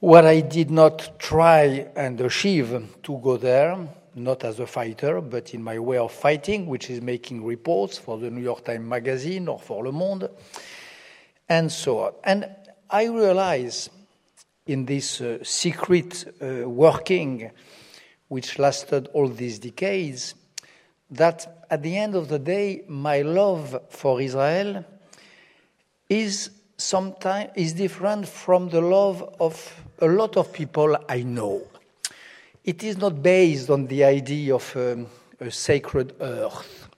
where 0.00 0.26
I 0.26 0.40
did 0.40 0.70
not 0.70 1.18
try 1.18 1.88
and 1.96 2.20
achieve 2.20 2.98
to 3.04 3.18
go 3.18 3.36
there, 3.36 3.78
not 4.14 4.44
as 4.44 4.60
a 4.60 4.66
fighter, 4.66 5.20
but 5.20 5.54
in 5.54 5.62
my 5.62 5.78
way 5.78 5.98
of 5.98 6.12
fighting, 6.12 6.66
which 6.66 6.90
is 6.90 7.00
making 7.00 7.44
reports 7.44 7.96
for 7.96 8.18
the 8.18 8.30
New 8.30 8.42
York 8.42 8.64
Times 8.64 8.84
Magazine 8.84 9.48
or 9.48 9.58
for 9.58 9.84
Le 9.84 9.92
Monde, 9.92 10.28
and 11.48 11.70
so 11.70 12.00
on. 12.00 12.12
And 12.24 12.50
I 12.90 13.04
realize 13.06 13.88
in 14.66 14.84
this 14.84 15.20
uh, 15.20 15.38
secret 15.42 16.24
uh, 16.42 16.68
working, 16.68 17.50
which 18.28 18.58
lasted 18.58 19.08
all 19.14 19.28
these 19.28 19.58
decades, 19.60 20.34
that 21.10 21.64
at 21.70 21.82
the 21.82 21.96
end 21.96 22.14
of 22.14 22.28
the 22.28 22.38
day, 22.38 22.82
my 22.88 23.22
love 23.22 23.80
for 23.88 24.20
Israel 24.20 24.84
is 26.08 26.50
sometimes 26.76 27.50
is 27.54 27.72
different 27.72 28.28
from 28.28 28.68
the 28.68 28.80
love 28.80 29.22
of 29.40 29.84
a 30.00 30.06
lot 30.06 30.36
of 30.36 30.52
people 30.52 30.96
I 31.08 31.22
know. 31.22 31.62
It 32.64 32.82
is 32.82 32.98
not 32.98 33.22
based 33.22 33.70
on 33.70 33.86
the 33.86 34.04
idea 34.04 34.54
of 34.54 34.76
um, 34.76 35.06
a 35.40 35.50
sacred 35.50 36.14
earth. 36.20 36.88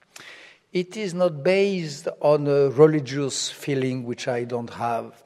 It 0.73 0.97
is 0.97 1.15
not 1.15 1.43
based 1.43 2.09
on 2.21 2.47
a 2.47 2.71
religious 2.71 3.51
feeling 3.51 4.05
which 4.05 4.29
I 4.29 4.45
don't 4.45 4.71
have. 4.71 5.23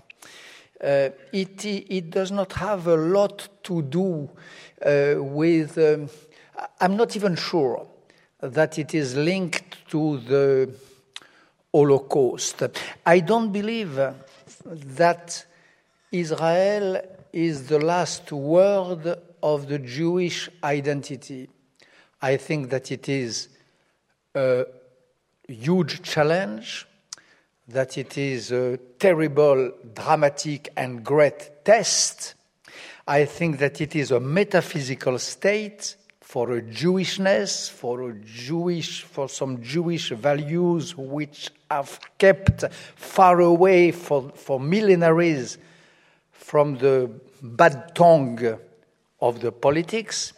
Uh, 0.83 1.11
it, 1.33 1.65
it 1.65 2.11
does 2.11 2.33
not 2.33 2.53
have 2.55 2.89
a 2.89 2.97
lot 2.97 3.49
to 3.65 3.83
do 3.83 4.29
uh, 4.85 5.15
with. 5.23 5.79
Um, 5.79 6.09
I'm 6.81 6.97
not 6.97 7.17
even 7.17 7.37
sure 7.37 7.87
that 8.43 8.79
it 8.79 8.95
is 8.95 9.17
linked 9.17 9.89
to 9.89 10.19
the 10.19 10.71
Holocaust. 11.73 12.63
I 13.07 13.21
don't 13.21 13.53
believe 13.53 13.99
that 14.65 15.47
Israel 16.11 17.01
is 17.33 17.69
the 17.69 17.79
last 17.79 18.31
word 18.33 19.17
of 19.43 19.69
the 19.69 19.79
Jewish 19.79 20.51
identity. 20.63 21.49
I 22.21 22.37
think 22.37 22.71
that 22.71 22.93
it 22.93 23.09
is 23.09 23.49
a 24.35 24.67
huge 25.49 26.03
challenge, 26.03 26.87
that 27.69 27.97
it 27.97 28.19
is 28.19 28.53
a 28.53 28.77
terrible, 28.99 29.73
dramatic, 29.95 30.71
and 30.77 31.05
great 31.05 31.65
test. 31.65 32.35
I 33.07 33.25
think 33.25 33.59
that 33.59 33.81
it 33.81 33.97
is 33.97 34.11
a 34.11 34.21
metaphysical 34.21 35.19
state 35.19 35.97
for 36.33 36.53
a 36.53 36.63
Jewishness, 36.63 37.69
for 37.69 38.09
a 38.09 38.15
Jewish, 38.15 39.03
for 39.03 39.29
some 39.29 39.63
Jewish 39.63 40.09
values 40.09 40.97
which 40.97 41.51
have 41.71 42.01
kept 42.17 42.65
far 42.73 43.41
away 43.41 43.91
for, 43.91 44.31
for 44.35 44.59
millenaries 44.59 45.59
from 46.31 46.79
the 46.79 47.11
bad 47.43 47.95
tongue 47.95 48.57
of 49.21 49.43
the 49.43 49.53
politics. 49.53 50.33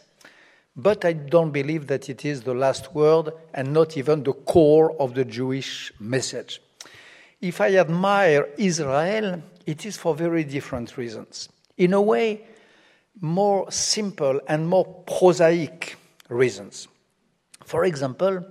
But 0.74 1.04
I 1.04 1.12
don't 1.12 1.52
believe 1.52 1.86
that 1.86 2.08
it 2.08 2.24
is 2.24 2.42
the 2.42 2.54
last 2.54 2.92
word 2.92 3.30
and 3.54 3.72
not 3.72 3.96
even 3.96 4.24
the 4.24 4.32
core 4.32 5.00
of 5.00 5.14
the 5.14 5.24
Jewish 5.24 5.92
message. 6.00 6.60
If 7.40 7.60
I 7.60 7.76
admire 7.76 8.48
Israel, 8.58 9.44
it 9.64 9.86
is 9.86 9.96
for 9.96 10.16
very 10.16 10.42
different 10.42 10.96
reasons. 10.96 11.48
In 11.76 11.92
a 11.92 12.02
way, 12.02 12.42
more 13.20 13.70
simple 13.70 14.40
and 14.48 14.68
more 14.68 14.84
prosaic 15.06 15.96
reasons. 16.28 16.88
For 17.64 17.84
example, 17.84 18.44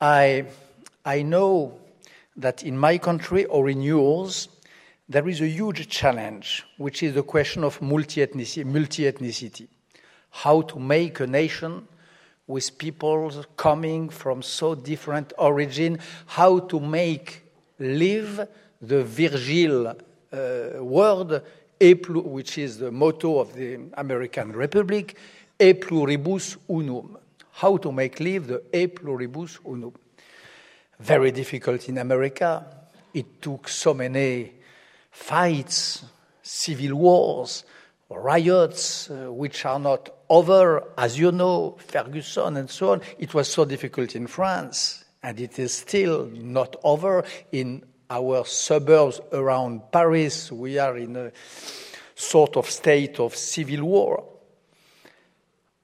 I, 0.00 0.46
I 1.04 1.22
know 1.22 1.78
that 2.36 2.62
in 2.62 2.78
my 2.78 2.98
country 2.98 3.44
or 3.46 3.68
in 3.68 3.82
yours, 3.82 4.48
there 5.08 5.28
is 5.28 5.40
a 5.40 5.48
huge 5.48 5.88
challenge, 5.88 6.64
which 6.76 7.02
is 7.02 7.14
the 7.14 7.22
question 7.22 7.64
of 7.64 7.82
multi 7.82 8.20
ethnicity. 8.20 9.66
How 10.30 10.62
to 10.62 10.78
make 10.78 11.18
a 11.20 11.26
nation 11.26 11.88
with 12.46 12.78
people 12.78 13.44
coming 13.56 14.08
from 14.08 14.42
so 14.42 14.74
different 14.74 15.32
origin, 15.38 15.98
how 16.26 16.60
to 16.60 16.78
make 16.80 17.42
live 17.78 18.48
the 18.80 19.02
Virgil 19.04 19.88
uh, 19.88 20.82
word 20.82 21.42
which 21.80 22.58
is 22.58 22.78
the 22.78 22.90
motto 22.90 23.38
of 23.38 23.54
the 23.54 23.78
American 23.94 24.52
Republic, 24.52 25.16
e 25.58 25.72
pluribus 25.72 26.58
unum. 26.68 27.16
How 27.52 27.78
to 27.78 27.90
make 27.90 28.20
live 28.20 28.46
the 28.46 28.62
e 28.72 28.86
pluribus 28.86 29.58
unum. 29.66 29.94
Very 30.98 31.32
difficult 31.32 31.88
in 31.88 31.98
America. 31.98 32.66
It 33.14 33.40
took 33.40 33.68
so 33.68 33.94
many 33.94 34.52
fights, 35.10 36.04
civil 36.42 36.96
wars, 36.96 37.64
riots, 38.10 39.10
uh, 39.10 39.32
which 39.32 39.64
are 39.64 39.78
not 39.78 40.10
over, 40.28 40.84
as 40.98 41.18
you 41.18 41.32
know, 41.32 41.76
Ferguson 41.78 42.56
and 42.56 42.68
so 42.68 42.92
on. 42.92 43.00
It 43.18 43.32
was 43.32 43.48
so 43.48 43.64
difficult 43.64 44.14
in 44.14 44.26
France, 44.26 45.04
and 45.22 45.40
it 45.40 45.58
is 45.58 45.72
still 45.72 46.26
not 46.26 46.76
over 46.84 47.24
in 47.52 47.84
our 48.10 48.44
suburbs 48.44 49.20
around 49.32 49.92
Paris, 49.92 50.50
we 50.50 50.78
are 50.78 50.98
in 50.98 51.16
a 51.16 51.32
sort 52.14 52.56
of 52.56 52.68
state 52.68 53.20
of 53.20 53.36
civil 53.36 53.84
war. 53.84 54.24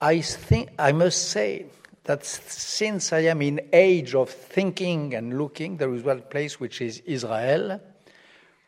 I 0.01 0.21
think 0.21 0.71
I 0.79 0.93
must 0.93 1.31
say 1.31 1.67
that 2.05 2.25
since 2.25 3.13
I 3.13 3.21
am 3.21 3.43
in 3.43 3.61
age 3.73 4.15
of 4.15 4.29
thinking 4.29 5.15
and 5.15 5.39
looking, 5.39 5.77
there 5.77 5.95
is 5.95 6.03
one 6.03 6.23
place 6.23 6.61
which 6.61 6.81
is 6.81 7.01
Israel, 7.07 7.81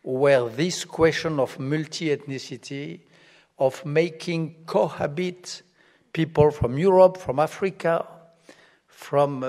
where 0.02 0.48
this 0.48 0.84
question 0.84 1.38
of 1.38 1.58
multi-ethnicity, 1.58 3.00
of 3.58 3.84
making 3.84 4.54
cohabit 4.66 5.62
people 6.12 6.50
from 6.52 6.78
Europe, 6.78 7.16
from 7.16 7.40
Africa, 7.40 8.06
from 8.86 9.42
uh, 9.42 9.46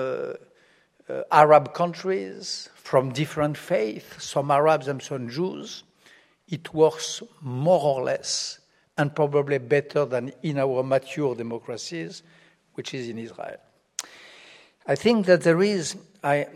uh, 1.08 1.22
Arab 1.30 1.72
countries, 1.72 2.68
from 2.90 3.12
different 3.12 3.56
faiths, 3.56 4.24
some 4.24 4.50
Arabs 4.50 4.88
and 4.88 5.00
some 5.00 5.28
Jews. 5.28 5.84
It 6.48 6.74
works 6.74 7.22
more 7.40 7.80
or 7.80 8.02
less 8.02 8.58
and 8.98 9.14
probably 9.14 9.58
better 9.58 10.04
than 10.04 10.32
in 10.42 10.58
our 10.58 10.82
mature 10.82 11.36
democracies, 11.36 12.24
which 12.74 12.92
is 12.92 13.08
in 13.08 13.16
Israel. 13.16 13.58
I 14.88 14.96
think 14.96 15.26
that 15.26 15.42
there 15.42 15.62
is, 15.62 15.94
I, 16.24 16.48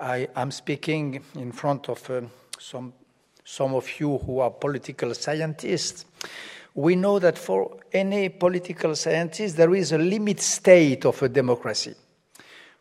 I 0.00 0.26
am 0.34 0.50
speaking 0.50 1.22
in 1.36 1.52
front 1.52 1.88
of 1.88 2.10
uh, 2.10 2.22
some, 2.58 2.92
some 3.44 3.72
of 3.76 3.88
you 4.00 4.18
who 4.18 4.40
are 4.40 4.50
political 4.50 5.14
scientists. 5.14 6.04
We 6.74 6.96
know 6.96 7.20
that 7.20 7.38
for 7.38 7.76
any 7.92 8.28
political 8.28 8.96
scientist, 8.96 9.56
there 9.56 9.72
is 9.72 9.92
a 9.92 9.98
limit 9.98 10.40
state 10.40 11.06
of 11.06 11.22
a 11.22 11.28
democracy, 11.28 11.94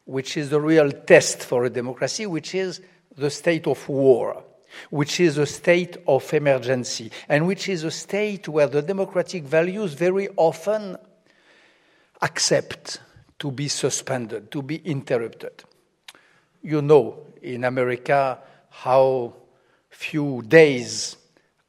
which 0.05 0.37
is 0.37 0.49
the 0.49 0.59
real 0.59 0.91
test 0.91 1.43
for 1.43 1.65
a 1.65 1.69
democracy, 1.69 2.25
which 2.25 2.55
is 2.55 2.81
the 3.17 3.29
state 3.29 3.67
of 3.67 3.87
war 3.89 4.43
which 4.89 5.19
is 5.19 5.37
a 5.37 5.45
state 5.45 5.97
of 6.07 6.33
emergency, 6.33 7.11
and 7.29 7.47
which 7.47 7.69
is 7.69 7.83
a 7.83 7.91
state 7.91 8.47
where 8.47 8.67
the 8.67 8.81
democratic 8.81 9.43
values 9.43 9.93
very 9.93 10.27
often 10.35 10.97
accept 12.21 12.99
to 13.39 13.51
be 13.51 13.67
suspended, 13.67 14.51
to 14.51 14.61
be 14.61 14.77
interrupted. 14.77 15.63
You 16.61 16.81
know, 16.81 17.19
in 17.41 17.63
America, 17.63 18.39
how 18.69 19.33
few 19.89 20.41
days 20.41 21.17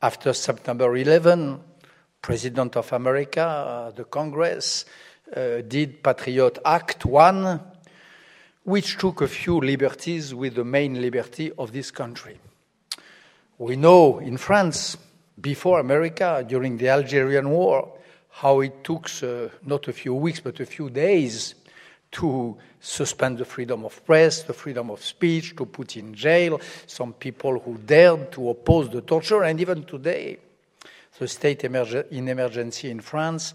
after 0.03 0.33
September 0.33 0.97
11, 0.97 1.61
President 2.23 2.77
of 2.77 2.93
America, 2.93 3.43
uh, 3.43 3.91
the 3.91 4.05
Congress, 4.05 4.85
uh, 5.35 5.61
did 5.67 6.03
Patriot 6.03 6.59
Act 6.65 7.05
1, 7.05 7.61
which 8.67 8.99
took 8.99 9.21
a 9.21 9.29
few 9.29 9.61
liberties 9.61 10.35
with 10.35 10.57
the 10.57 10.65
main 10.65 11.01
liberty 11.01 11.53
of 11.57 11.71
this 11.71 11.93
country. 11.93 12.37
We 13.59 13.77
know 13.77 14.19
in 14.19 14.37
France, 14.39 14.97
before 15.41 15.79
America, 15.79 16.45
during 16.47 16.77
the 16.77 16.89
Algerian 16.89 17.49
War, 17.49 17.93
how 18.29 18.61
it 18.61 18.83
took 18.83 19.09
uh, 19.23 19.49
not 19.65 19.87
a 19.87 19.93
few 19.93 20.15
weeks 20.15 20.41
but 20.41 20.59
a 20.59 20.67
few 20.67 20.91
days 20.91 21.55
to 22.11 22.57
suspend 22.81 23.39
the 23.39 23.45
freedom 23.45 23.85
of 23.85 24.05
press, 24.05 24.43
the 24.43 24.53
freedom 24.53 24.91
of 24.91 25.01
speech, 25.01 25.55
to 25.55 25.65
put 25.65 25.97
in 25.97 26.13
jail 26.13 26.61
some 26.89 27.13
people 27.13 27.61
who 27.61 27.79
dared 27.79 28.33
to 28.33 28.51
oppose 28.51 28.91
the 28.91 29.01
torture, 29.01 29.45
and 29.45 29.61
even 29.61 29.85
today, 29.85 30.39
the 31.21 31.29
state 31.29 31.61
emerg- 31.61 32.11
in 32.11 32.27
emergency 32.27 32.91
in 32.91 33.01
France 33.01 33.55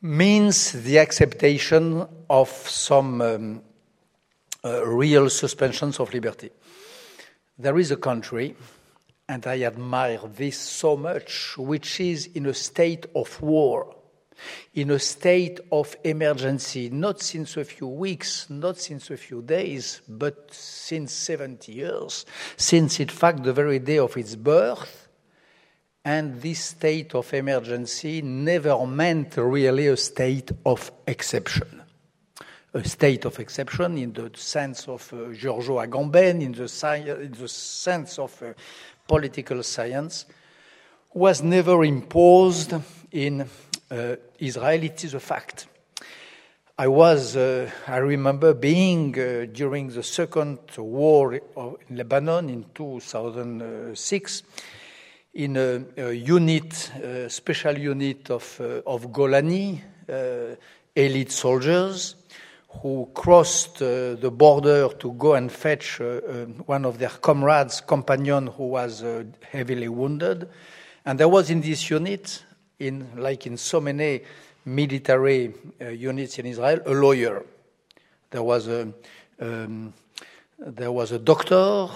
means 0.00 0.70
the 0.84 1.00
acceptation 1.00 2.06
of 2.30 2.48
some 2.48 3.20
um, 3.20 3.62
Uh, 4.68 4.84
real 4.84 5.30
suspensions 5.30 5.98
of 5.98 6.12
liberty. 6.12 6.50
There 7.58 7.78
is 7.78 7.90
a 7.90 7.96
country 7.96 8.54
and 9.26 9.46
I 9.46 9.62
admire 9.62 10.20
this 10.36 10.58
so 10.58 10.94
much, 10.94 11.56
which 11.56 12.00
is 12.00 12.26
in 12.34 12.44
a 12.44 12.52
state 12.52 13.06
of 13.14 13.40
war, 13.40 13.96
in 14.74 14.90
a 14.90 14.98
state 14.98 15.58
of 15.72 15.96
emergency, 16.04 16.90
not 16.90 17.22
since 17.22 17.56
a 17.56 17.64
few 17.64 17.86
weeks, 17.86 18.50
not 18.50 18.76
since 18.76 19.10
a 19.10 19.16
few 19.16 19.40
days, 19.40 20.02
but 20.06 20.52
since 20.52 21.12
70 21.12 21.72
years, 21.72 22.26
since, 22.58 23.00
in 23.00 23.08
fact, 23.08 23.44
the 23.44 23.54
very 23.54 23.78
day 23.78 23.98
of 23.98 24.18
its 24.18 24.36
birth. 24.36 25.08
And 26.04 26.42
this 26.42 26.62
state 26.62 27.14
of 27.14 27.32
emergency 27.32 28.20
never 28.20 28.86
meant 28.86 29.38
really 29.38 29.86
a 29.86 29.96
state 29.96 30.50
of 30.66 30.92
exception. 31.06 31.87
A 32.78 32.88
state 32.88 33.24
of 33.24 33.40
exception 33.40 33.98
in 33.98 34.12
the 34.12 34.30
sense 34.34 34.86
of 34.86 35.12
uh, 35.12 35.32
Giorgio 35.32 35.80
Agamben, 35.80 36.40
in 36.40 36.52
the, 36.52 37.20
in 37.20 37.32
the 37.32 37.48
sense 37.48 38.20
of 38.20 38.40
uh, 38.40 38.52
political 39.04 39.64
science 39.64 40.26
was 41.12 41.42
never 41.42 41.84
imposed 41.84 42.74
in 43.10 43.40
uh, 43.90 44.14
Israel. 44.38 44.84
It 44.84 45.02
is 45.02 45.14
a 45.14 45.18
fact. 45.18 45.66
I 46.78 46.86
was, 46.86 47.34
uh, 47.34 47.68
I 47.88 47.96
remember 47.96 48.54
being 48.54 49.18
uh, 49.18 49.46
during 49.52 49.88
the 49.88 50.04
second 50.04 50.60
war 50.76 51.34
in 51.34 51.96
Lebanon 51.96 52.48
in 52.48 52.64
2006 52.76 54.42
in 55.34 55.56
a, 55.56 55.84
a 55.96 56.12
unit, 56.12 56.92
a 56.94 57.28
special 57.28 57.76
unit 57.76 58.30
of, 58.30 58.60
uh, 58.60 58.82
of 58.86 59.08
Golani, 59.08 59.80
uh, 60.08 60.54
elite 60.94 61.32
soldiers, 61.32 62.14
who 62.68 63.08
crossed 63.14 63.82
uh, 63.82 64.14
the 64.14 64.30
border 64.30 64.88
to 64.88 65.12
go 65.12 65.34
and 65.34 65.50
fetch 65.50 66.00
uh, 66.00 66.04
uh, 66.04 66.44
one 66.66 66.84
of 66.84 66.98
their 66.98 67.08
comrades, 67.08 67.80
companion, 67.80 68.46
who 68.48 68.68
was 68.68 69.02
uh, 69.02 69.24
heavily 69.50 69.88
wounded. 69.88 70.48
And 71.04 71.18
there 71.18 71.28
was 71.28 71.50
in 71.50 71.60
this 71.60 71.88
unit, 71.88 72.44
in, 72.78 73.08
like 73.16 73.46
in 73.46 73.56
so 73.56 73.80
many 73.80 74.22
military 74.64 75.54
uh, 75.80 75.88
units 75.88 76.38
in 76.38 76.46
Israel, 76.46 76.80
a 76.84 76.92
lawyer. 76.92 77.44
There 78.30 78.42
was 78.42 78.68
a, 78.68 78.92
um, 79.40 79.94
there 80.58 80.92
was 80.92 81.12
a 81.12 81.18
doctor, 81.18 81.88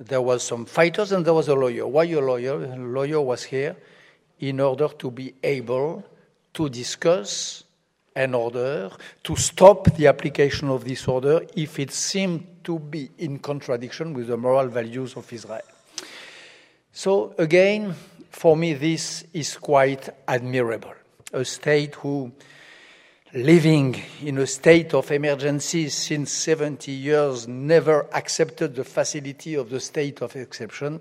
there 0.00 0.22
was 0.22 0.42
some 0.42 0.64
fighters, 0.64 1.12
and 1.12 1.24
there 1.24 1.34
was 1.34 1.48
a 1.48 1.54
lawyer. 1.54 1.86
Why 1.86 2.04
a 2.04 2.20
lawyer? 2.20 2.54
A 2.64 2.76
lawyer 2.76 3.20
was 3.20 3.44
here 3.44 3.76
in 4.40 4.58
order 4.58 4.88
to 4.88 5.10
be 5.10 5.34
able 5.42 6.02
to 6.54 6.68
discuss 6.68 7.64
an 8.14 8.34
order, 8.34 8.90
to 9.24 9.36
stop 9.36 9.94
the 9.96 10.06
application 10.06 10.68
of 10.68 10.84
this 10.84 11.08
order 11.08 11.44
if 11.56 11.78
it 11.78 11.90
seemed 11.90 12.46
to 12.64 12.78
be 12.78 13.10
in 13.18 13.38
contradiction 13.38 14.12
with 14.12 14.26
the 14.26 14.36
moral 14.36 14.68
values 14.68 15.16
of 15.16 15.32
Israel. 15.32 15.62
So, 16.92 17.34
again, 17.38 17.94
for 18.28 18.56
me, 18.56 18.74
this 18.74 19.24
is 19.32 19.56
quite 19.56 20.10
admirable. 20.28 20.92
A 21.32 21.44
state 21.44 21.94
who, 21.94 22.32
living 23.32 23.96
in 24.22 24.36
a 24.36 24.46
state 24.46 24.92
of 24.92 25.10
emergency 25.10 25.88
since 25.88 26.30
70 26.32 26.92
years, 26.92 27.48
never 27.48 28.06
accepted 28.14 28.74
the 28.74 28.84
facility 28.84 29.54
of 29.54 29.70
the 29.70 29.80
state 29.80 30.20
of 30.20 30.36
exception. 30.36 31.00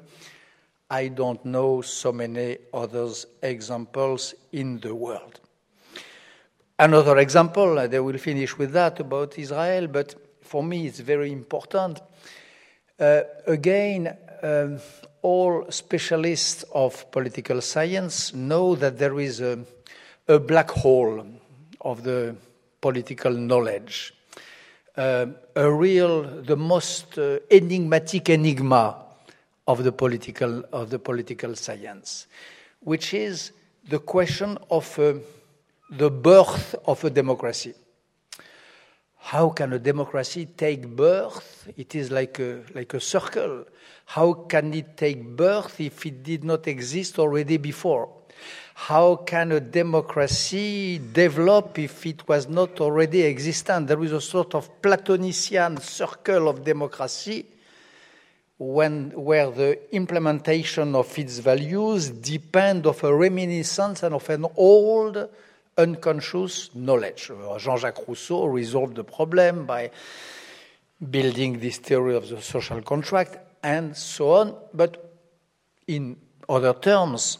I 0.89 1.09
don't 1.09 1.43
know 1.43 1.81
so 1.81 2.13
many 2.13 2.57
other 2.73 3.09
examples 3.41 4.33
in 4.53 4.79
the 4.79 4.95
world. 4.95 5.40
Another 6.81 7.19
example, 7.19 7.77
and 7.77 7.93
I 7.93 7.99
will 7.99 8.17
finish 8.17 8.57
with 8.57 8.71
that 8.71 8.99
about 8.99 9.37
Israel, 9.37 9.85
but 9.85 10.15
for 10.41 10.63
me 10.63 10.87
it's 10.87 10.99
very 10.99 11.31
important. 11.31 12.01
Uh, 12.99 13.21
again, 13.45 14.17
um, 14.41 14.79
all 15.21 15.67
specialists 15.69 16.65
of 16.73 17.11
political 17.11 17.61
science 17.61 18.33
know 18.33 18.73
that 18.73 18.97
there 18.97 19.19
is 19.19 19.41
a, 19.41 19.59
a 20.27 20.39
black 20.39 20.71
hole 20.71 21.23
of 21.81 22.01
the 22.01 22.35
political 22.81 23.31
knowledge, 23.31 24.15
uh, 24.97 25.27
a 25.55 25.71
real, 25.71 26.23
the 26.23 26.57
most 26.57 27.19
uh, 27.19 27.37
enigmatic 27.51 28.27
enigma 28.29 29.05
of 29.67 29.83
the 29.83 29.91
political 29.91 30.63
of 30.73 30.89
the 30.89 30.97
political 30.97 31.55
science, 31.55 32.25
which 32.79 33.13
is 33.13 33.51
the 33.87 33.99
question 33.99 34.57
of 34.71 34.97
uh, 34.97 35.13
the 35.91 36.09
birth 36.09 36.73
of 36.85 37.03
a 37.03 37.09
democracy. 37.09 37.73
How 39.17 39.49
can 39.49 39.73
a 39.73 39.79
democracy 39.79 40.45
take 40.45 40.87
birth? 40.87 41.67
It 41.77 41.95
is 41.95 42.11
like 42.11 42.39
a, 42.39 42.63
like 42.73 42.93
a 42.93 42.99
circle. 42.99 43.65
How 44.05 44.33
can 44.33 44.73
it 44.73 44.97
take 44.97 45.23
birth 45.23 45.79
if 45.79 46.05
it 46.05 46.23
did 46.23 46.43
not 46.43 46.67
exist 46.67 47.19
already 47.19 47.57
before? 47.57 48.09
How 48.73 49.17
can 49.17 49.51
a 49.51 49.59
democracy 49.59 50.97
develop 50.97 51.77
if 51.77 52.05
it 52.05 52.27
was 52.27 52.47
not 52.47 52.81
already 52.81 53.23
existent? 53.25 53.87
There 53.87 54.01
is 54.03 54.13
a 54.13 54.21
sort 54.21 54.55
of 54.55 54.81
Platonician 54.81 55.79
circle 55.79 56.47
of 56.47 56.63
democracy 56.63 57.45
when, 58.57 59.11
where 59.11 59.51
the 59.51 59.93
implementation 59.93 60.95
of 60.95 61.17
its 61.19 61.39
values 61.39 62.09
depend 62.09 62.87
of 62.87 63.03
a 63.03 63.13
reminiscence 63.13 64.03
and 64.03 64.15
of 64.15 64.29
an 64.29 64.45
old 64.55 65.29
unconscious 65.77 66.73
knowledge. 66.75 67.31
Jean 67.59 67.77
Jacques 67.77 68.07
Rousseau 68.07 68.45
resolved 68.45 68.95
the 68.95 69.03
problem 69.03 69.65
by 69.65 69.91
building 71.09 71.59
this 71.59 71.77
theory 71.77 72.15
of 72.15 72.29
the 72.29 72.41
social 72.41 72.81
contract 72.81 73.37
and 73.63 73.95
so 73.95 74.33
on. 74.33 74.55
But 74.73 75.17
in 75.87 76.17
other 76.47 76.73
terms, 76.73 77.37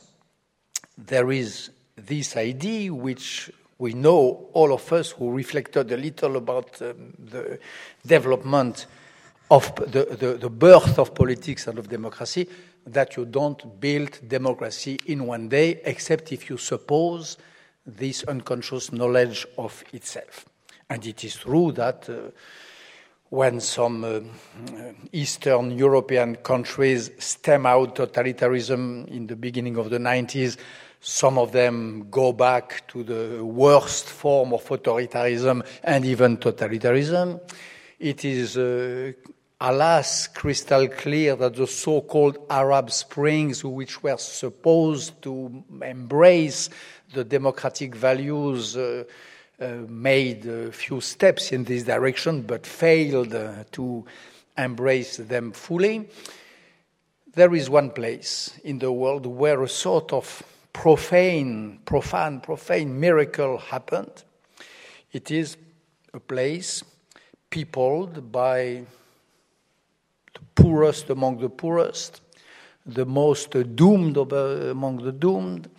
there 0.97 1.31
is 1.31 1.69
this 1.95 2.37
idea 2.37 2.93
which 2.93 3.51
we 3.77 3.93
know, 3.93 4.47
all 4.53 4.73
of 4.73 4.91
us 4.93 5.11
who 5.11 5.31
reflected 5.31 5.91
a 5.91 5.97
little 5.97 6.37
about 6.37 6.81
um, 6.81 7.13
the 7.17 7.59
development 8.05 8.85
of 9.49 9.75
the, 9.75 10.05
the, 10.05 10.37
the 10.39 10.49
birth 10.49 10.99
of 10.99 11.15
politics 11.15 11.67
and 11.67 11.79
of 11.79 11.89
democracy, 11.89 12.47
that 12.85 13.17
you 13.17 13.25
don't 13.25 13.79
build 13.79 14.19
democracy 14.27 14.99
in 15.07 15.25
one 15.25 15.49
day, 15.49 15.81
except 15.83 16.31
if 16.31 16.49
you 16.49 16.57
suppose 16.57 17.37
this 17.85 18.23
unconscious 18.23 18.91
knowledge 18.91 19.47
of 19.57 19.83
itself. 19.93 20.45
And 20.89 21.05
it 21.05 21.23
is 21.23 21.37
true 21.37 21.71
that 21.73 22.09
uh, 22.09 22.31
when 23.29 23.61
some 23.61 24.03
uh, 24.03 24.19
Eastern 25.13 25.71
European 25.71 26.35
countries 26.35 27.11
stem 27.17 27.65
out 27.65 27.95
totalitarianism 27.95 29.07
in 29.07 29.27
the 29.27 29.37
beginning 29.37 29.77
of 29.77 29.89
the 29.89 29.99
90s, 29.99 30.57
some 30.99 31.37
of 31.37 31.51
them 31.53 32.07
go 32.11 32.33
back 32.33 32.85
to 32.89 33.03
the 33.03 33.43
worst 33.43 34.07
form 34.07 34.53
of 34.53 34.63
authoritarianism 34.67 35.65
and 35.83 36.05
even 36.05 36.37
totalitarianism. 36.37 37.39
It 37.99 38.25
is, 38.25 38.57
uh, 38.57 39.13
alas, 39.61 40.27
crystal 40.27 40.87
clear 40.87 41.35
that 41.35 41.55
the 41.55 41.67
so 41.67 42.01
called 42.01 42.39
Arab 42.49 42.89
Springs, 42.91 43.63
which 43.63 44.01
were 44.01 44.17
supposed 44.17 45.21
to 45.21 45.63
embrace 45.83 46.69
the 47.13 47.23
democratic 47.23 47.95
values, 47.95 48.75
uh, 48.75 49.03
uh, 49.61 49.67
made 49.87 50.47
a 50.47 50.71
few 50.71 50.99
steps 50.99 51.51
in 51.51 51.63
this 51.65 51.83
direction 51.83 52.41
but 52.41 52.65
failed 52.65 53.35
uh, 53.35 53.63
to 53.71 54.03
embrace 54.57 55.17
them 55.17 55.51
fully. 55.51 56.09
There 57.33 57.53
is 57.53 57.69
one 57.69 57.91
place 57.91 58.59
in 58.63 58.79
the 58.79 58.91
world 58.91 59.27
where 59.27 59.61
a 59.61 59.69
sort 59.69 60.11
of 60.11 60.41
profane, 60.73 61.79
profane, 61.85 62.39
profane 62.39 62.99
miracle 62.99 63.59
happened. 63.59 64.23
It 65.11 65.29
is 65.29 65.55
a 66.13 66.19
place 66.19 66.83
peopled 67.51 68.31
by 68.31 68.85
poorest 70.55 71.09
among 71.09 71.39
the 71.39 71.49
poorest, 71.49 72.21
the 72.85 73.05
most 73.05 73.51
doomed 73.75 74.17
among 74.17 74.97
the 75.03 75.11
doomed, 75.11 75.69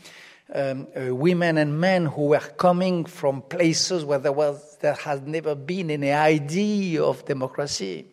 um, 0.55 0.87
uh, 0.95 1.15
women 1.15 1.57
and 1.59 1.81
men 1.81 2.07
who 2.07 2.27
were 2.27 2.39
coming 2.39 3.05
from 3.05 3.43
places 3.43 4.05
where 4.05 4.19
there, 4.19 4.33
was, 4.33 4.77
there 4.81 4.95
had 4.95 5.27
never 5.27 5.55
been 5.55 5.91
any 5.91 6.13
idea 6.13 7.03
of 7.03 7.25
democracy. 7.25 8.07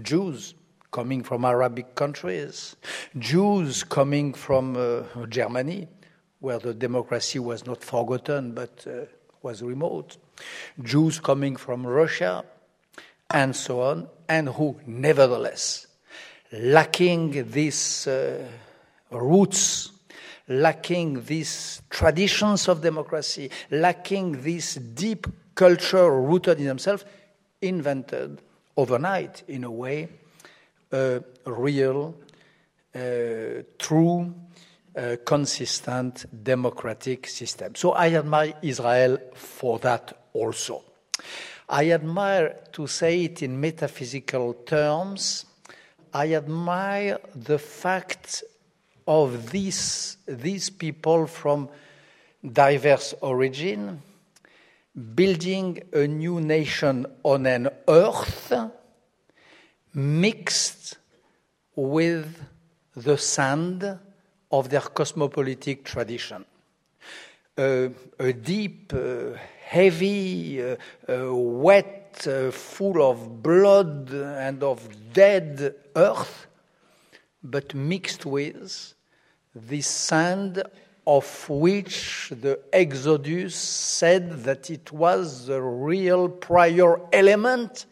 Jews 0.00 0.54
coming 0.90 1.22
from 1.22 1.44
Arabic 1.44 1.94
countries, 1.94 2.76
Jews 3.18 3.84
coming 3.84 4.32
from 4.32 4.76
uh, 4.76 5.26
Germany, 5.26 5.88
where 6.40 6.58
the 6.58 6.72
democracy 6.72 7.38
was 7.38 7.66
not 7.66 7.82
forgotten 7.82 8.52
but 8.52 8.86
uh, 8.86 9.04
was 9.42 9.62
remote, 9.62 10.16
Jews 10.82 11.20
coming 11.20 11.56
from 11.56 11.86
Russia, 11.86 12.44
and 13.30 13.54
so 13.54 13.82
on, 13.82 14.08
and 14.28 14.48
who, 14.50 14.78
nevertheless, 14.86 15.86
lacking 16.52 17.50
these 17.50 18.06
uh, 18.06 18.44
roots 19.10 19.92
lacking 20.48 21.24
these 21.24 21.82
traditions 21.90 22.68
of 22.68 22.80
democracy, 22.80 23.50
lacking 23.70 24.42
this 24.42 24.74
deep 24.76 25.26
culture 25.54 26.10
rooted 26.10 26.58
in 26.58 26.66
themselves, 26.66 27.04
invented 27.60 28.40
overnight, 28.76 29.42
in 29.48 29.64
a 29.64 29.70
way, 29.70 30.08
a 30.92 31.20
real, 31.44 32.14
uh, 32.94 32.98
true, 33.78 34.34
uh, 34.96 35.16
consistent 35.24 36.24
democratic 36.42 37.26
system. 37.26 37.74
So 37.74 37.92
I 37.92 38.14
admire 38.14 38.54
Israel 38.62 39.18
for 39.34 39.78
that 39.80 40.16
also. 40.32 40.82
I 41.68 41.90
admire, 41.90 42.56
to 42.72 42.86
say 42.86 43.24
it 43.24 43.42
in 43.42 43.60
metaphysical 43.60 44.54
terms, 44.54 45.44
I 46.14 46.34
admire 46.34 47.18
the 47.34 47.58
fact 47.58 48.42
of 49.06 49.50
these, 49.50 50.16
these 50.26 50.70
people 50.70 51.26
from 51.26 51.68
diverse 52.52 53.14
origin, 53.20 54.02
building 55.14 55.82
a 55.92 56.06
new 56.06 56.40
nation 56.40 57.06
on 57.22 57.46
an 57.46 57.68
earth 57.86 58.52
mixed 59.94 60.96
with 61.76 62.44
the 62.94 63.16
sand 63.18 63.98
of 64.50 64.70
their 64.70 64.80
cosmopolitan 64.80 65.82
tradition. 65.82 66.44
Uh, 67.56 67.88
a 68.18 68.32
deep, 68.32 68.92
uh, 68.94 69.36
heavy, 69.68 70.62
uh, 70.62 70.76
uh 71.08 71.34
wet, 71.34 72.26
uh, 72.26 72.50
full 72.50 73.02
of 73.02 73.42
blood 73.42 74.10
and 74.10 74.62
of 74.62 74.78
dead 75.12 75.74
earth, 75.94 76.46
but 77.42 77.74
mixed 77.74 78.24
with 78.24 78.94
the 79.54 79.80
sand 79.82 80.62
of 81.06 81.48
which 81.48 82.32
the 82.40 82.58
Exodus 82.72 83.54
said 83.54 84.44
that 84.44 84.70
it 84.70 84.90
was 84.92 85.46
the 85.46 85.60
real 85.60 86.28
prior 86.28 87.00
element 87.12 87.86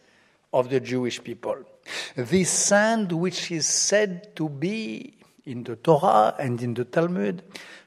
of 0.53 0.69
the 0.69 0.79
Jewish 0.79 1.23
people. 1.23 1.57
This 2.15 2.49
sand, 2.49 3.11
which 3.11 3.51
is 3.51 3.67
said 3.67 4.35
to 4.35 4.49
be 4.49 5.13
in 5.45 5.63
the 5.63 5.75
Torah 5.75 6.35
and 6.39 6.61
in 6.61 6.73
the 6.73 6.85
Talmud, 6.85 7.43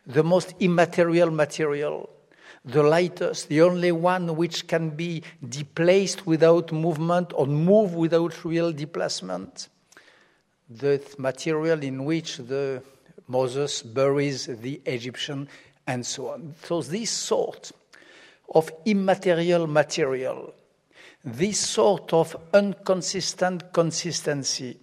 the 0.07 0.22
most 0.22 0.55
immaterial 0.61 1.30
material, 1.30 2.09
the 2.65 2.83
lightest, 2.83 3.49
the 3.49 3.63
only 3.63 3.93
one 3.93 4.37
which 4.37 4.67
can 4.67 4.91
be 4.91 5.23
displaced 5.49 6.27
without 6.27 6.73
movement 6.73 7.33
or 7.35 7.47
move 7.47 7.95
without 7.95 8.45
real 8.45 8.73
displacement, 8.73 9.69
the 10.69 11.03
material 11.19 11.83
in 11.83 12.05
which 12.05 12.37
the 12.37 12.83
Moses 13.29 13.83
buries 13.83 14.47
the 14.47 14.81
Egyptian, 14.85 15.49
and 15.87 16.05
so 16.05 16.31
on. 16.31 16.55
So, 16.65 16.83
this 16.83 17.11
sort 17.11 17.73
of 18.55 18.71
immaterial 18.85 19.67
material, 19.67 20.53
this 21.25 21.61
sort 21.61 22.13
of 22.13 22.37
inconsistent 22.53 23.73
consistency, 23.73 24.79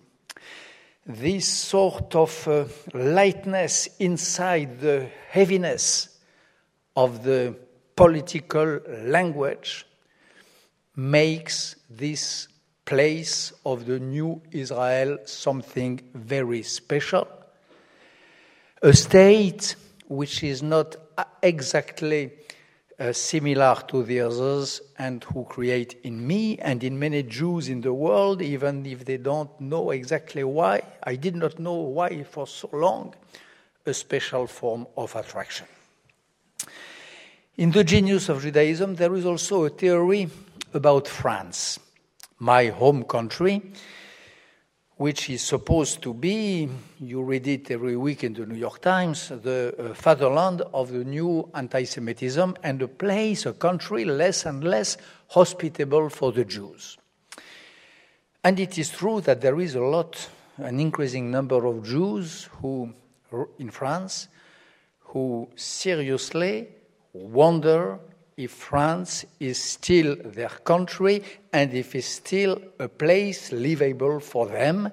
this 1.06 1.48
sort 1.48 2.16
of 2.16 2.48
uh, 2.48 2.66
lightness 2.94 3.90
inside 4.00 4.80
the 4.80 5.10
heaviness 5.30 6.18
of 6.96 7.24
the 7.24 7.56
political 7.98 8.80
language 9.06 9.86
makes 10.96 11.76
this 11.90 12.48
place 12.86 13.52
of 13.66 13.86
the 13.88 14.00
new 14.00 14.40
Israel 14.52 15.18
something 15.26 16.00
very 16.14 16.62
special. 16.62 17.28
A 18.84 18.94
state 18.94 19.76
which 20.08 20.44
is 20.44 20.62
not 20.62 20.96
exactly 21.42 22.32
uh, 23.00 23.12
similar 23.12 23.76
to 23.88 24.04
the 24.04 24.22
others 24.22 24.82
and 25.00 25.24
who 25.24 25.44
create 25.46 26.00
in 26.04 26.26
me 26.26 26.58
and 26.60 26.84
in 26.84 27.00
many 27.00 27.24
Jews 27.24 27.68
in 27.68 27.82
the 27.82 27.94
world, 27.94 28.44
even 28.44 28.86
if 28.86 29.06
they 29.06 29.18
don't 29.18 29.60
know 29.60 29.90
exactly 29.90 30.44
why, 30.44 30.84
I 31.04 31.16
did 31.16 31.36
not 31.36 31.58
know 31.58 31.74
why 31.74 32.24
for 32.24 32.46
so 32.46 32.70
long, 32.72 33.16
a 33.88 33.94
special 33.94 34.46
form 34.46 34.86
of 34.96 35.16
attraction. 35.16 35.68
In 37.58 37.72
the 37.72 37.84
genius 37.84 38.30
of 38.30 38.44
Judaism, 38.44 38.94
there 38.94 39.16
is 39.16 39.26
also 39.26 39.66
a 39.66 39.72
theory 39.72 40.30
about 40.76 41.08
France, 41.08 41.80
my 42.38 42.68
home 42.68 43.04
country, 43.04 43.72
which 44.98 45.28
is 45.32 45.42
supposed 45.42 46.04
to 46.04 46.14
be, 46.14 46.70
you 47.00 47.24
read 47.24 47.48
it 47.48 47.72
every 47.72 47.98
week 47.98 48.24
in 48.24 48.34
the 48.34 48.46
New 48.46 48.60
York 48.60 48.80
Times, 48.84 49.30
the 49.30 49.74
uh, 49.80 49.96
fatherland 49.96 50.62
of 50.72 50.92
the 50.92 51.04
new 51.04 51.50
anti 51.56 51.84
Semitism 51.84 52.56
and 52.62 52.84
a 52.84 52.88
place, 52.88 53.48
a 53.48 53.54
country 53.54 54.06
less 54.06 54.46
and 54.46 54.64
less 54.64 54.96
hospitable 55.30 56.10
for 56.10 56.32
the 56.32 56.46
Jews. 56.46 57.00
And 58.44 58.60
it 58.60 58.78
is 58.78 58.92
true 58.92 59.20
that 59.22 59.42
there 59.42 59.60
is 59.60 59.74
a 59.74 59.82
lot, 59.82 60.30
an 60.58 60.80
increasing 60.80 61.32
number 61.32 61.66
of 61.66 61.84
Jews 61.84 62.50
who, 62.62 62.94
in 63.58 63.72
France, 63.72 64.28
who 65.00 65.50
seriously 65.56 66.68
wonder 67.18 68.00
if 68.36 68.52
France 68.52 69.26
is 69.40 69.62
still 69.62 70.16
their 70.24 70.50
country 70.50 71.24
and 71.52 71.74
if 71.74 71.96
it's 71.96 72.08
still 72.08 72.62
a 72.80 72.88
place 72.88 73.52
livable 73.52 74.20
for 74.20 74.48
them. 74.48 74.92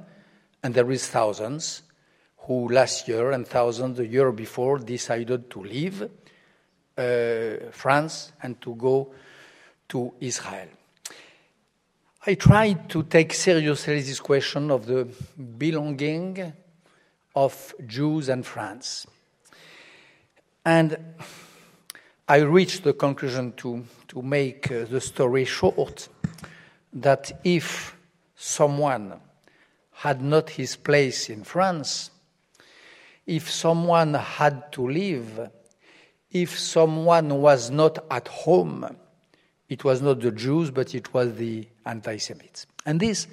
And 0.62 0.75
there 0.75 0.91
is 0.91 1.07
thousands 1.09 1.83
who 2.39 2.68
last 2.68 3.07
year 3.09 3.33
and 3.33 3.47
thousands 3.47 3.99
the 3.99 4.07
year 4.07 4.33
before 4.33 4.79
decided 4.79 5.51
to 5.51 5.62
leave 5.62 6.03
uh, 6.03 7.70
France 7.70 8.33
and 8.43 8.61
to 8.62 8.75
go 8.75 9.12
to 9.89 10.14
Israel. 10.20 10.68
I 12.27 12.35
tried 12.35 12.89
to 12.89 13.03
take 13.03 13.35
seriously 13.35 14.01
this 14.01 14.20
question 14.20 14.70
of 14.70 14.87
the 14.87 15.07
belonging 15.59 16.55
of 17.35 17.75
Jews 17.87 18.31
and 18.31 18.47
France. 18.47 19.07
And 20.64 20.97
I 22.27 22.39
reached 22.39 22.85
the 22.85 22.95
conclusion 22.95 23.53
to, 23.59 23.85
to 24.09 24.22
make 24.22 24.72
uh, 24.72 24.87
the 24.87 25.01
story 25.01 25.45
short 25.45 26.09
that 26.95 27.39
if 27.45 27.95
someone 28.35 29.20
had 29.93 30.22
not 30.22 30.49
his 30.49 30.75
place 30.75 31.29
in 31.29 31.45
France, 31.45 32.11
if 33.27 33.51
someone 33.51 34.14
had 34.14 34.72
to 34.72 34.89
leave, 34.89 35.39
if 36.31 36.59
someone 36.59 37.43
was 37.43 37.70
not 37.70 37.99
at 38.11 38.29
home, 38.29 38.97
it 39.68 39.85
was 39.85 40.01
not 40.01 40.20
the 40.20 40.31
Jews, 40.31 40.70
but 40.70 40.95
it 40.95 41.12
was 41.12 41.35
the 41.35 41.68
anti 41.85 42.16
Semites. 42.16 42.66
And 42.87 43.01
this 43.01 43.27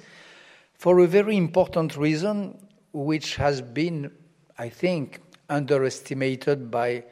for 0.74 0.98
a 0.98 1.06
very 1.06 1.38
important 1.38 1.96
reason, 1.96 2.58
which 2.92 3.36
has 3.36 3.62
been, 3.62 4.10
I 4.58 4.68
think, 4.68 5.20
underestimated 5.48 6.70
by 6.70 7.04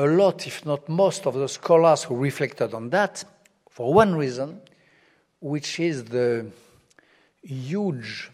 a 0.00 0.06
lot, 0.06 0.46
if 0.46 0.64
not 0.64 0.88
most, 0.88 1.26
of 1.26 1.34
the 1.34 1.48
scholars 1.48 2.04
who 2.04 2.16
reflected 2.16 2.72
on 2.72 2.88
that, 2.88 3.22
for 3.68 3.92
one 3.92 4.14
reason, 4.14 4.58
which 5.40 5.78
is 5.78 6.04
the 6.04 6.46
huge 7.42 8.30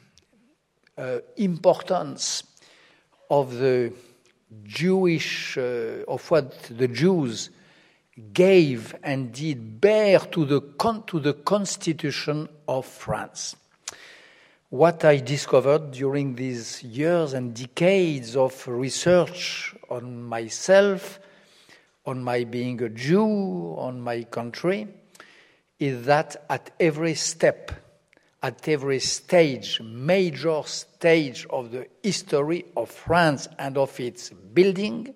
uh, 0.96 1.18
importance 1.36 2.44
of 3.28 3.54
the 3.54 3.92
Jewish, 4.62 5.58
uh, 5.58 6.04
of 6.06 6.30
what 6.30 6.52
the 6.70 6.86
Jews 6.86 7.50
gave 8.32 8.94
and 9.02 9.32
did 9.32 9.80
bear 9.80 10.20
to 10.20 10.44
the, 10.44 10.60
con- 10.60 11.02
to 11.08 11.18
the 11.18 11.34
Constitution 11.34 12.48
of 12.68 12.86
France. 12.86 13.56
What 14.70 15.04
I 15.04 15.16
discovered 15.16 15.90
during 15.90 16.36
these 16.36 16.84
years 16.84 17.32
and 17.32 17.54
decades 17.54 18.36
of 18.36 18.68
research 18.68 19.74
on 19.90 20.22
myself, 20.22 21.18
on 22.06 22.22
my 22.22 22.44
being 22.44 22.80
a 22.82 22.88
Jew, 22.88 23.74
on 23.78 24.00
my 24.00 24.22
country, 24.24 24.88
is 25.78 26.06
that 26.06 26.44
at 26.48 26.70
every 26.80 27.14
step, 27.14 27.72
at 28.42 28.68
every 28.68 29.00
stage, 29.00 29.80
major 29.80 30.62
stage 30.64 31.46
of 31.50 31.72
the 31.72 31.86
history 32.02 32.64
of 32.76 32.90
France 32.90 33.48
and 33.58 33.76
of 33.76 33.98
its 33.98 34.30
building, 34.30 35.12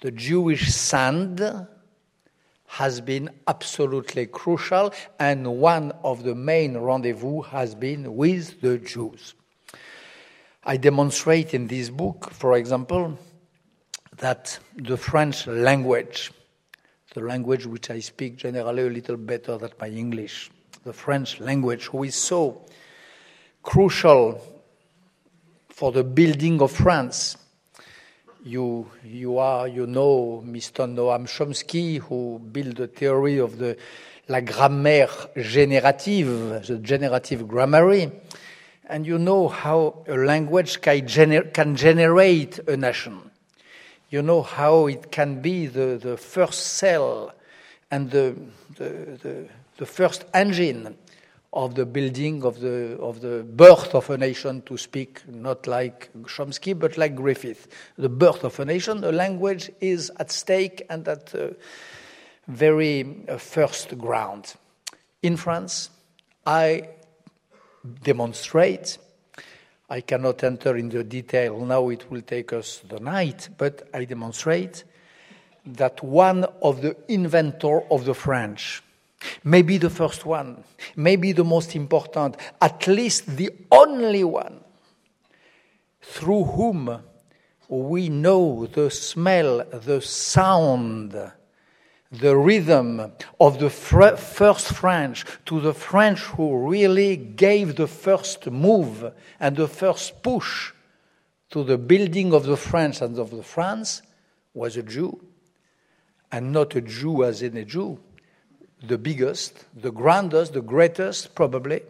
the 0.00 0.10
Jewish 0.10 0.72
sand 0.72 1.40
has 2.68 3.00
been 3.00 3.30
absolutely 3.46 4.26
crucial, 4.26 4.92
and 5.18 5.58
one 5.58 5.92
of 6.04 6.22
the 6.22 6.34
main 6.34 6.76
rendezvous 6.76 7.42
has 7.42 7.74
been 7.74 8.16
with 8.16 8.60
the 8.60 8.78
Jews. 8.78 9.34
I 10.64 10.76
demonstrate 10.76 11.54
in 11.54 11.68
this 11.68 11.90
book, 11.90 12.30
for 12.32 12.56
example, 12.56 13.18
that 14.18 14.58
the 14.76 14.96
French 14.96 15.46
language, 15.46 16.32
the 17.14 17.20
language 17.20 17.66
which 17.66 17.90
I 17.90 18.00
speak 18.00 18.36
generally 18.36 18.86
a 18.86 18.90
little 18.90 19.16
better 19.16 19.58
than 19.58 19.70
my 19.80 19.88
English, 19.88 20.50
the 20.84 20.92
French 20.92 21.40
language, 21.40 21.86
who 21.86 22.04
is 22.04 22.14
so 22.14 22.64
crucial 23.62 24.40
for 25.68 25.92
the 25.92 26.04
building 26.04 26.62
of 26.62 26.72
France. 26.72 27.36
You, 28.44 28.88
you 29.04 29.38
are, 29.38 29.66
you 29.66 29.86
know, 29.86 30.42
Mr. 30.46 30.88
Noam 30.88 31.26
Chomsky, 31.26 31.98
who 31.98 32.38
built 32.38 32.76
the 32.76 32.86
theory 32.86 33.38
of 33.38 33.58
the 33.58 33.76
la 34.28 34.40
grammaire 34.40 35.08
générative, 35.36 36.66
the 36.66 36.78
generative 36.78 37.46
grammar, 37.46 38.10
and 38.88 39.06
you 39.06 39.18
know 39.18 39.48
how 39.48 40.04
a 40.06 40.14
language 40.14 40.80
can, 40.80 41.00
gener- 41.02 41.52
can 41.52 41.74
generate 41.76 42.60
a 42.68 42.76
nation. 42.76 43.30
You 44.10 44.22
know 44.22 44.42
how 44.42 44.86
it 44.86 45.10
can 45.10 45.40
be 45.40 45.66
the, 45.66 45.98
the 46.00 46.16
first 46.16 46.74
cell 46.78 47.34
and 47.90 48.10
the, 48.10 48.36
the, 48.76 48.88
the, 49.22 49.48
the 49.78 49.86
first 49.86 50.24
engine 50.32 50.96
of 51.52 51.74
the 51.74 51.86
building 51.86 52.44
of 52.44 52.60
the, 52.60 52.98
of 52.98 53.20
the 53.22 53.42
birth 53.42 53.94
of 53.94 54.10
a 54.10 54.18
nation, 54.18 54.60
to 54.62 54.76
speak 54.76 55.26
not 55.26 55.66
like 55.66 56.10
Chomsky, 56.24 56.78
but 56.78 56.98
like 56.98 57.16
Griffith. 57.16 57.68
The 57.96 58.10
birth 58.10 58.44
of 58.44 58.60
a 58.60 58.64
nation, 58.64 59.00
the 59.00 59.12
language 59.12 59.70
is 59.80 60.12
at 60.18 60.30
stake 60.30 60.84
and 60.90 61.08
at 61.08 61.34
uh, 61.34 61.48
very 62.46 63.24
uh, 63.28 63.38
first 63.38 63.96
ground. 63.96 64.54
In 65.22 65.36
France, 65.36 65.90
I 66.44 66.90
demonstrate, 68.02 68.98
I 69.88 70.00
cannot 70.00 70.42
enter 70.42 70.76
in 70.76 70.88
the 70.88 71.04
detail 71.04 71.64
now, 71.64 71.88
it 71.90 72.10
will 72.10 72.22
take 72.22 72.52
us 72.52 72.82
the 72.88 72.98
night, 72.98 73.48
but 73.56 73.88
I 73.94 74.04
demonstrate 74.04 74.82
that 75.64 76.02
one 76.02 76.44
of 76.62 76.82
the 76.82 76.96
inventor 77.08 77.82
of 77.90 78.04
the 78.04 78.14
French, 78.14 78.82
maybe 79.44 79.78
the 79.78 79.90
first 79.90 80.26
one, 80.26 80.64
maybe 80.96 81.32
the 81.32 81.44
most 81.44 81.76
important, 81.76 82.36
at 82.60 82.86
least 82.88 83.36
the 83.36 83.50
only 83.70 84.24
one 84.24 84.60
through 86.02 86.44
whom 86.44 87.02
we 87.68 88.08
know 88.08 88.66
the 88.66 88.90
smell, 88.90 89.64
the 89.72 90.00
sound, 90.00 91.16
the 92.12 92.36
rhythm 92.36 93.12
of 93.40 93.58
the 93.58 93.70
fr- 93.70 94.16
first 94.16 94.68
French 94.68 95.24
to 95.44 95.60
the 95.60 95.74
French 95.74 96.20
who 96.20 96.68
really 96.68 97.16
gave 97.16 97.76
the 97.76 97.86
first 97.86 98.46
move 98.46 99.12
and 99.40 99.56
the 99.56 99.68
first 99.68 100.22
push 100.22 100.72
to 101.50 101.64
the 101.64 101.78
building 101.78 102.32
of 102.32 102.44
the 102.44 102.56
French 102.56 103.00
and 103.00 103.18
of 103.18 103.30
the 103.30 103.42
France 103.42 104.02
was 104.54 104.76
a 104.76 104.82
Jew. 104.82 105.20
And 106.32 106.52
not 106.52 106.74
a 106.74 106.80
Jew 106.80 107.24
as 107.24 107.42
in 107.42 107.56
a 107.56 107.64
Jew, 107.64 107.98
the 108.82 108.98
biggest, 108.98 109.64
the 109.80 109.92
grandest, 109.92 110.52
the 110.54 110.60
greatest, 110.60 111.34
probably, 111.34 111.82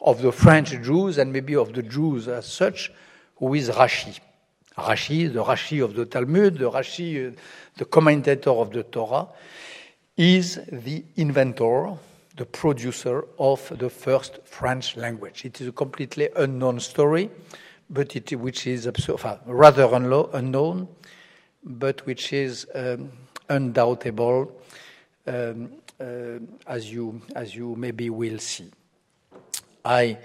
of 0.00 0.22
the 0.22 0.32
French 0.32 0.70
Jews 0.82 1.18
and 1.18 1.32
maybe 1.32 1.54
of 1.54 1.72
the 1.72 1.82
Jews 1.82 2.28
as 2.28 2.46
such, 2.46 2.92
who 3.36 3.54
is 3.54 3.70
Rashi. 3.70 4.18
Rashi, 4.76 5.32
the 5.32 5.42
Rashi 5.42 5.82
of 5.82 5.94
the 5.94 6.04
Talmud, 6.04 6.58
the 6.58 6.70
Rashi, 6.70 7.32
uh, 7.32 7.36
the 7.76 7.84
commentator 7.84 8.50
of 8.50 8.70
the 8.70 8.82
Torah, 8.82 9.28
is 10.16 10.58
the 10.72 11.04
inventor, 11.16 11.96
the 12.36 12.46
producer 12.46 13.24
of 13.38 13.70
the 13.78 13.90
first 13.90 14.38
French 14.44 14.96
language. 14.96 15.44
It 15.44 15.60
is 15.60 15.68
a 15.68 15.72
completely 15.72 16.28
unknown 16.36 16.80
story, 16.80 17.30
but 17.90 18.16
it, 18.16 18.32
which 18.32 18.66
is 18.66 18.88
rather 19.46 19.88
unknown, 19.92 20.88
but 21.62 22.06
which 22.06 22.32
is 22.32 22.66
um, 22.74 23.10
undoubtable, 23.48 24.52
um, 25.26 25.70
uh, 26.00 26.38
as, 26.66 26.90
you, 26.90 27.20
as 27.34 27.54
you 27.54 27.74
maybe 27.76 28.10
will 28.10 28.38
see. 28.38 28.70
I 29.84 30.18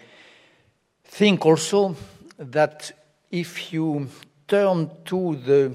think 1.04 1.46
also 1.46 1.96
that 2.38 2.92
if 3.30 3.72
you 3.72 4.10
turn 4.48 4.90
to 5.06 5.36
the 5.36 5.72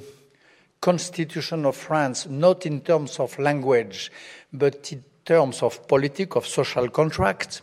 Constitution 0.81 1.65
of 1.65 1.77
France, 1.77 2.27
not 2.29 2.67
in 2.67 2.81
terms 2.81 3.19
of 3.19 3.39
language, 3.39 4.11
but 4.53 4.93
in 4.93 5.05
terms 5.25 5.63
of 5.63 5.87
politics, 5.89 6.37
of 6.37 6.47
social 6.47 6.89
contract, 6.89 7.63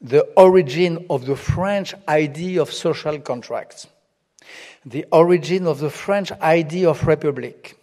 the 0.00 0.22
origin 0.36 1.06
of 1.10 1.26
the 1.26 1.36
French 1.36 1.94
idea 2.08 2.62
of 2.62 2.72
social 2.72 3.18
contracts, 3.20 3.86
the 4.84 5.04
origin 5.12 5.66
of 5.66 5.78
the 5.78 5.90
French 5.90 6.32
idea 6.32 6.88
of 6.88 7.06
republic, 7.06 7.76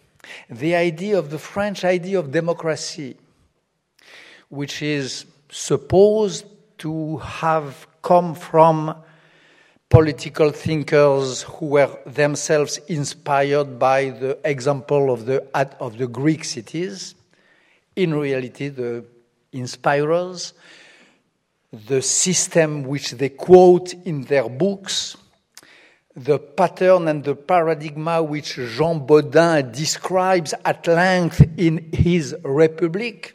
the 0.50 0.74
idea 0.74 1.18
of 1.18 1.30
the 1.30 1.38
French 1.38 1.84
idea 1.84 2.18
of 2.18 2.32
democracy, 2.32 3.16
which 4.48 4.82
is 4.82 5.24
supposed 5.50 6.44
to 6.78 7.16
have 7.18 7.86
come 8.02 8.34
from 8.34 8.94
political 9.88 10.50
thinkers 10.50 11.42
who 11.42 11.66
were 11.66 11.98
themselves 12.06 12.78
inspired 12.88 13.78
by 13.78 14.10
the 14.10 14.38
example 14.44 15.10
of 15.10 15.24
the, 15.24 15.42
of 15.80 15.96
the 15.96 16.06
Greek 16.06 16.44
cities. 16.44 17.14
In 17.96 18.14
reality, 18.14 18.68
the 18.68 19.04
inspirers, 19.52 20.52
the 21.72 22.02
system 22.02 22.82
which 22.84 23.12
they 23.12 23.30
quote 23.30 23.94
in 24.04 24.24
their 24.24 24.48
books, 24.48 25.16
the 26.14 26.38
pattern 26.38 27.08
and 27.08 27.24
the 27.24 27.34
paradigm 27.34 28.28
which 28.28 28.54
Jean 28.54 29.06
Bodin 29.06 29.72
describes 29.72 30.52
at 30.64 30.86
length 30.86 31.46
in 31.56 31.90
his 31.92 32.34
Republic 32.42 33.34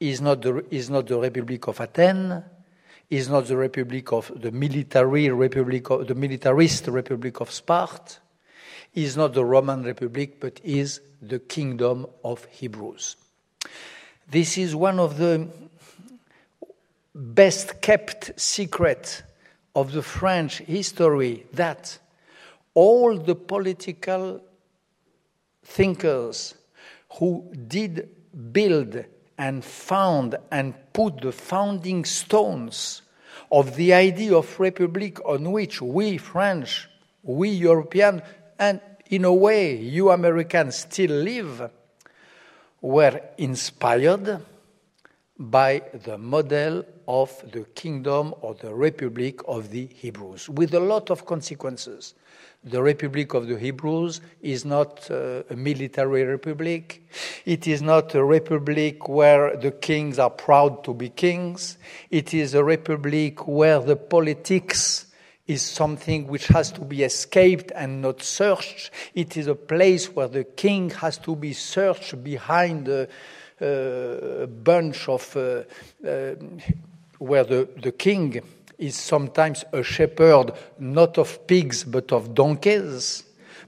is 0.00 0.20
not 0.20 0.42
the, 0.42 0.64
is 0.70 0.90
not 0.90 1.06
the 1.06 1.18
Republic 1.18 1.66
of 1.68 1.80
Athens, 1.80 2.42
is 3.10 3.28
not 3.28 3.46
the 3.46 3.56
Republic 3.56 4.12
of 4.12 4.30
the 4.34 4.50
military 4.50 5.30
Republic 5.30 5.90
of 5.90 6.06
the 6.06 6.14
militarist 6.14 6.86
Republic 6.88 7.40
of 7.40 7.50
Sparta, 7.50 8.16
is 8.94 9.16
not 9.16 9.34
the 9.34 9.44
Roman 9.44 9.82
Republic, 9.82 10.40
but 10.40 10.60
is 10.64 11.00
the 11.22 11.38
Kingdom 11.38 12.06
of 12.24 12.44
Hebrews. 12.46 13.16
This 14.30 14.58
is 14.58 14.74
one 14.74 14.98
of 14.98 15.16
the 15.16 15.48
best 17.14 17.80
kept 17.80 18.38
secrets 18.38 19.22
of 19.74 19.92
the 19.92 20.02
French 20.02 20.58
history 20.58 21.46
that 21.54 21.98
all 22.74 23.16
the 23.18 23.34
political 23.34 24.42
thinkers 25.64 26.54
who 27.14 27.52
did 27.66 28.08
build 28.52 29.04
and 29.38 29.64
found 29.64 30.36
and 30.50 30.74
put 30.92 31.20
the 31.20 31.32
founding 31.32 32.04
stones 32.04 33.02
of 33.50 33.76
the 33.76 33.94
idea 33.94 34.36
of 34.36 34.60
republic 34.60 35.18
on 35.24 35.52
which 35.52 35.80
we 35.80 36.18
French, 36.18 36.88
we 37.22 37.48
European, 37.48 38.20
and 38.58 38.80
in 39.10 39.24
a 39.24 39.32
way 39.32 39.76
you 39.76 40.10
Americans 40.10 40.76
still 40.76 41.10
live, 41.10 41.70
were 42.80 43.20
inspired 43.38 44.40
by 45.38 45.82
the 46.04 46.18
model 46.18 46.84
of 47.06 47.42
the 47.52 47.64
kingdom 47.74 48.34
or 48.40 48.54
the 48.54 48.74
republic 48.74 49.40
of 49.46 49.70
the 49.70 49.86
Hebrews, 49.86 50.48
with 50.48 50.74
a 50.74 50.80
lot 50.80 51.10
of 51.10 51.24
consequences. 51.24 52.14
The 52.64 52.82
Republic 52.82 53.34
of 53.34 53.46
the 53.46 53.56
Hebrews 53.56 54.20
is 54.42 54.64
not 54.64 55.08
uh, 55.10 55.42
a 55.48 55.54
military 55.54 56.24
republic. 56.24 57.02
It 57.44 57.68
is 57.68 57.82
not 57.82 58.14
a 58.16 58.24
republic 58.24 59.08
where 59.08 59.56
the 59.56 59.70
kings 59.70 60.18
are 60.18 60.30
proud 60.30 60.82
to 60.84 60.92
be 60.92 61.08
kings. 61.08 61.78
It 62.10 62.34
is 62.34 62.54
a 62.54 62.64
republic 62.64 63.46
where 63.46 63.78
the 63.80 63.94
politics 63.94 65.06
is 65.46 65.62
something 65.62 66.26
which 66.26 66.48
has 66.48 66.72
to 66.72 66.80
be 66.82 67.04
escaped 67.04 67.70
and 67.76 68.02
not 68.02 68.22
searched. 68.22 68.90
It 69.14 69.36
is 69.36 69.46
a 69.46 69.54
place 69.54 70.14
where 70.14 70.28
the 70.28 70.44
king 70.44 70.90
has 70.90 71.16
to 71.18 71.36
be 71.36 71.54
searched 71.54 72.22
behind 72.22 72.88
a, 72.88 73.08
a 73.60 74.46
bunch 74.46 75.08
of, 75.08 75.36
uh, 75.36 75.62
uh, 76.06 76.34
where 77.18 77.44
the, 77.44 77.68
the 77.80 77.92
king 77.92 78.42
is 78.78 78.96
sometimes 78.96 79.64
a 79.72 79.82
shepherd 79.82 80.52
not 80.78 81.18
of 81.18 81.46
pigs 81.46 81.84
but 81.84 82.12
of 82.12 82.34
donkeys, 82.34 83.24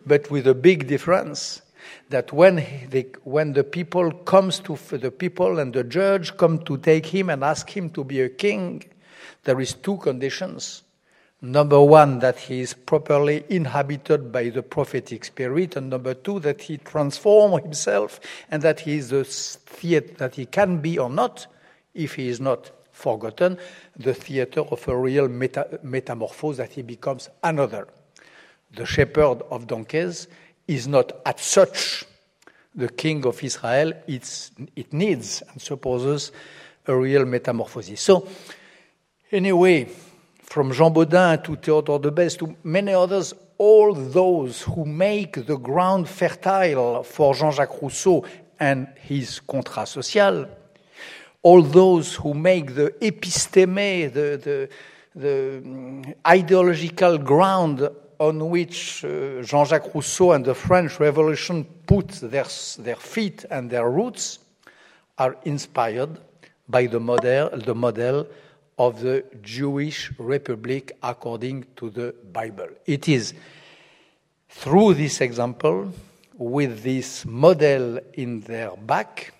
but 0.07 0.31
with 0.31 0.47
a 0.47 0.55
big 0.55 0.87
difference 0.87 1.63
that 2.09 2.33
when, 2.33 2.57
they, 2.89 3.07
when 3.25 3.53
the 3.53 3.65
people 3.65 4.11
comes 4.11 4.59
to 4.61 4.77
the 4.97 5.11
people 5.11 5.59
and 5.59 5.73
the 5.73 5.85
judge 5.85 6.37
come 6.37 6.59
to 6.59 6.77
take 6.77 7.07
him 7.07 7.31
and 7.31 7.45
ask 7.45 7.69
him 7.71 7.91
to 7.91 8.05
be 8.05 8.21
a 8.21 8.29
king, 8.29 8.85
there 9.45 9.61
is 9.61 9.75
two 9.75 9.97
conditions. 9.99 10.83
Number 11.43 11.81
one, 11.81 12.19
that 12.19 12.37
he 12.37 12.61
is 12.61 12.75
properly 12.75 13.45
inhabited 13.49 14.31
by 14.31 14.51
the 14.51 14.63
prophetic 14.63 15.25
spirit, 15.25 15.75
and 15.75 15.89
number 15.89 16.13
two, 16.13 16.39
that 16.41 16.61
he 16.61 16.77
transform 16.77 17.61
himself 17.63 18.21
and 18.51 18.61
that 18.63 18.81
he 18.81 18.97
is 18.97 19.09
the 19.09 19.25
theater 19.25 20.15
that 20.19 20.35
he 20.35 20.45
can 20.45 20.79
be 20.79 20.99
or 20.99 21.09
not 21.09 21.47
if 21.95 22.15
he 22.15 22.29
is 22.29 22.41
not 22.41 22.71
forgotten, 23.01 23.59
the 23.97 24.15
theater 24.15 24.61
of 24.61 24.87
a 24.89 24.97
real 24.97 25.29
meta- 25.29 25.81
metamorphose 25.83 26.59
that 26.59 26.71
he 26.73 26.83
becomes 26.83 27.29
another. 27.43 27.89
The 28.73 28.87
shepherd 28.87 29.43
of 29.51 29.67
donkeys 29.67 30.29
is 30.69 30.87
not 30.87 31.13
at 31.27 31.41
such 31.41 32.05
the 32.75 32.89
king 32.89 33.27
of 33.27 33.43
Israel, 33.43 33.93
it's, 34.07 34.53
it 34.77 34.93
needs 34.93 35.43
and 35.51 35.61
supposes 35.61 36.31
a 36.87 36.95
real 36.95 37.25
metamorphosis. 37.25 38.01
So, 38.01 38.29
anyway, 39.33 39.89
from 40.43 40.73
Jean 40.73 40.93
Bodin 40.93 41.43
to 41.45 41.57
Theodore 41.57 41.99
de 41.99 42.11
Beze 42.11 42.37
to 42.39 42.57
many 42.63 42.93
others, 42.93 43.35
all 43.59 43.93
those 43.95 44.63
who 44.63 44.85
make 44.85 45.47
the 45.47 45.57
ground 45.57 46.09
fertile 46.09 47.03
for 47.03 47.35
Jean 47.35 47.53
Jacques 47.53 47.83
Rousseau 47.83 48.25
and 48.59 48.89
his 49.03 49.41
contrat 49.41 49.89
social 49.89 50.47
all 51.43 51.63
those 51.63 52.15
who 52.15 52.35
make 52.35 52.75
the 52.75 52.91
episteme, 53.01 54.13
the, 54.13 54.37
the, 54.37 54.69
the 55.15 55.63
mm, 55.65 56.15
ideological 56.27 57.19
ground 57.19 57.89
on 58.19 58.51
which 58.51 59.05
uh, 59.05 59.43
Jean 59.43 59.65
Jacques 59.65 59.95
Rousseau 59.95 60.33
and 60.33 60.45
the 60.45 60.55
French 60.55 61.01
Revolution 61.01 61.65
put 61.87 62.09
their, 62.09 62.47
their 62.79 62.97
feet 62.97 63.45
and 63.51 63.71
their 63.71 63.89
roots, 63.91 64.41
are 65.19 65.37
inspired 65.45 66.19
by 66.69 66.87
the 66.87 67.01
model, 67.01 67.51
the 67.51 67.75
model 67.75 68.27
of 68.79 69.01
the 69.01 69.25
Jewish 69.43 70.11
Republic 70.19 70.97
according 71.03 71.67
to 71.77 71.91
the 71.91 72.15
Bible. 72.33 72.69
It 72.87 73.09
is 73.09 73.35
through 74.51 74.95
this 74.95 75.21
example, 75.21 75.93
with 76.37 76.83
this 76.83 77.25
model 77.25 78.01
in 78.15 78.41
their 78.41 78.71
back, 78.77 79.33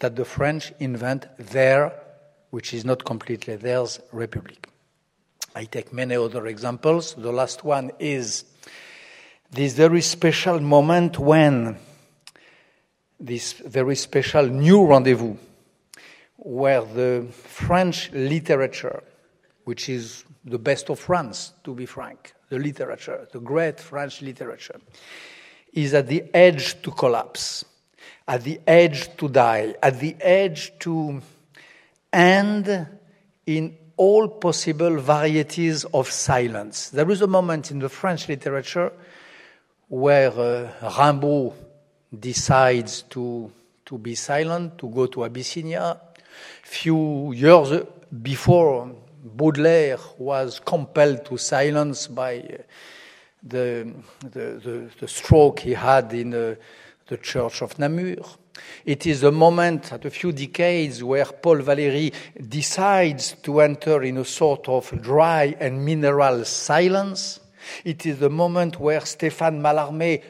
that 0.00 0.16
the 0.16 0.24
French 0.24 0.72
invent 0.78 1.26
their, 1.38 1.92
which 2.50 2.74
is 2.74 2.84
not 2.84 3.04
completely 3.04 3.56
theirs, 3.56 4.00
republic. 4.12 4.68
I 5.54 5.64
take 5.64 5.92
many 5.92 6.16
other 6.16 6.46
examples. 6.46 7.14
The 7.14 7.32
last 7.32 7.64
one 7.64 7.92
is 7.98 8.44
this 9.50 9.72
very 9.74 10.00
special 10.00 10.60
moment 10.60 11.18
when 11.18 11.78
this 13.20 13.52
very 13.52 13.94
special 13.94 14.46
new 14.48 14.84
rendezvous 14.86 15.36
where 16.36 16.82
the 16.82 17.26
French 17.30 18.10
literature, 18.12 19.02
which 19.64 19.88
is 19.88 20.24
the 20.44 20.58
best 20.58 20.90
of 20.90 20.98
France, 20.98 21.52
to 21.62 21.74
be 21.74 21.86
frank, 21.86 22.34
the 22.50 22.58
literature, 22.58 23.26
the 23.32 23.40
great 23.40 23.80
French 23.80 24.20
literature, 24.20 24.78
is 25.72 25.94
at 25.94 26.06
the 26.08 26.22
edge 26.34 26.80
to 26.82 26.90
collapse 26.90 27.64
at 28.26 28.42
the 28.42 28.60
edge 28.66 29.16
to 29.16 29.28
die, 29.28 29.74
at 29.82 30.00
the 30.00 30.16
edge 30.20 30.72
to 30.80 31.20
end 32.12 32.88
in 33.46 33.76
all 33.96 34.28
possible 34.28 34.98
varieties 34.98 35.84
of 35.84 36.10
silence. 36.10 36.90
There 36.90 37.10
is 37.10 37.22
a 37.22 37.26
moment 37.26 37.70
in 37.70 37.78
the 37.78 37.88
French 37.88 38.28
literature 38.28 38.92
where 39.88 40.30
uh, 40.30 40.72
Rimbaud 40.82 41.52
decides 42.18 43.02
to, 43.02 43.52
to 43.84 43.98
be 43.98 44.14
silent, 44.14 44.78
to 44.78 44.88
go 44.88 45.06
to 45.06 45.24
Abyssinia. 45.24 46.00
Few 46.62 47.32
years 47.32 47.82
before, 48.22 48.90
Baudelaire 49.24 49.98
was 50.18 50.60
compelled 50.60 51.24
to 51.26 51.38
silence 51.38 52.08
by 52.08 52.38
uh, 52.38 52.62
the, 53.42 53.92
the, 54.20 54.60
the, 54.64 54.90
the, 55.00 55.08
stroke 55.08 55.60
he 55.60 55.74
had 55.74 56.12
in 56.12 56.34
uh, 56.34 56.54
the 57.08 57.16
Church 57.18 57.62
of 57.62 57.78
Namur. 57.78 58.16
It 58.84 59.06
is 59.06 59.22
a 59.22 59.32
moment 59.32 59.92
at 59.92 60.04
a 60.04 60.10
few 60.10 60.32
decades 60.32 61.02
where 61.02 61.24
Paul 61.24 61.58
Valéry 61.58 62.12
decides 62.48 63.32
to 63.42 63.60
enter 63.60 64.02
in 64.02 64.18
a 64.18 64.24
sort 64.24 64.68
of 64.68 64.90
dry 65.02 65.56
and 65.58 65.84
mineral 65.84 66.44
silence. 66.44 67.40
It 67.84 68.06
is 68.06 68.18
the 68.18 68.30
moment 68.30 68.78
where 68.78 69.00
Stéphane 69.00 69.60
Mallarmé 69.60 70.22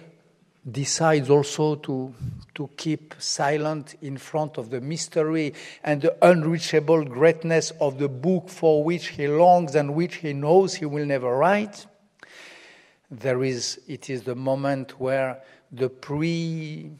decides 0.68 1.28
also 1.28 1.76
to, 1.76 2.14
to 2.54 2.70
keep 2.76 3.14
silent 3.18 3.96
in 4.00 4.16
front 4.16 4.56
of 4.56 4.70
the 4.70 4.80
mystery 4.80 5.52
and 5.82 6.00
the 6.00 6.16
unreachable 6.26 7.04
greatness 7.04 7.70
of 7.80 7.98
the 7.98 8.08
book 8.08 8.48
for 8.48 8.82
which 8.82 9.08
he 9.08 9.28
longs 9.28 9.74
and 9.74 9.94
which 9.94 10.16
he 10.16 10.32
knows 10.32 10.74
he 10.74 10.86
will 10.86 11.04
never 11.04 11.36
write. 11.36 11.86
There 13.10 13.44
is, 13.44 13.80
it 13.86 14.08
is 14.08 14.22
the 14.22 14.34
moment 14.34 14.98
where 14.98 15.42
the 15.74 15.88
pre-Dadaist 15.88 16.90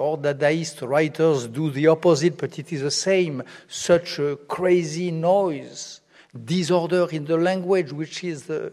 or 0.00 0.16
Dadaist 0.18 0.86
writers 0.88 1.46
do 1.46 1.70
the 1.70 1.88
opposite, 1.88 2.38
but 2.38 2.58
it 2.58 2.72
is 2.72 2.80
the 2.82 2.90
same. 2.90 3.42
Such 3.68 4.18
a 4.18 4.36
crazy 4.36 5.10
noise, 5.10 6.00
disorder 6.44 7.06
in 7.10 7.26
the 7.26 7.36
language, 7.36 7.92
which 7.92 8.24
is 8.24 8.44
the, 8.44 8.72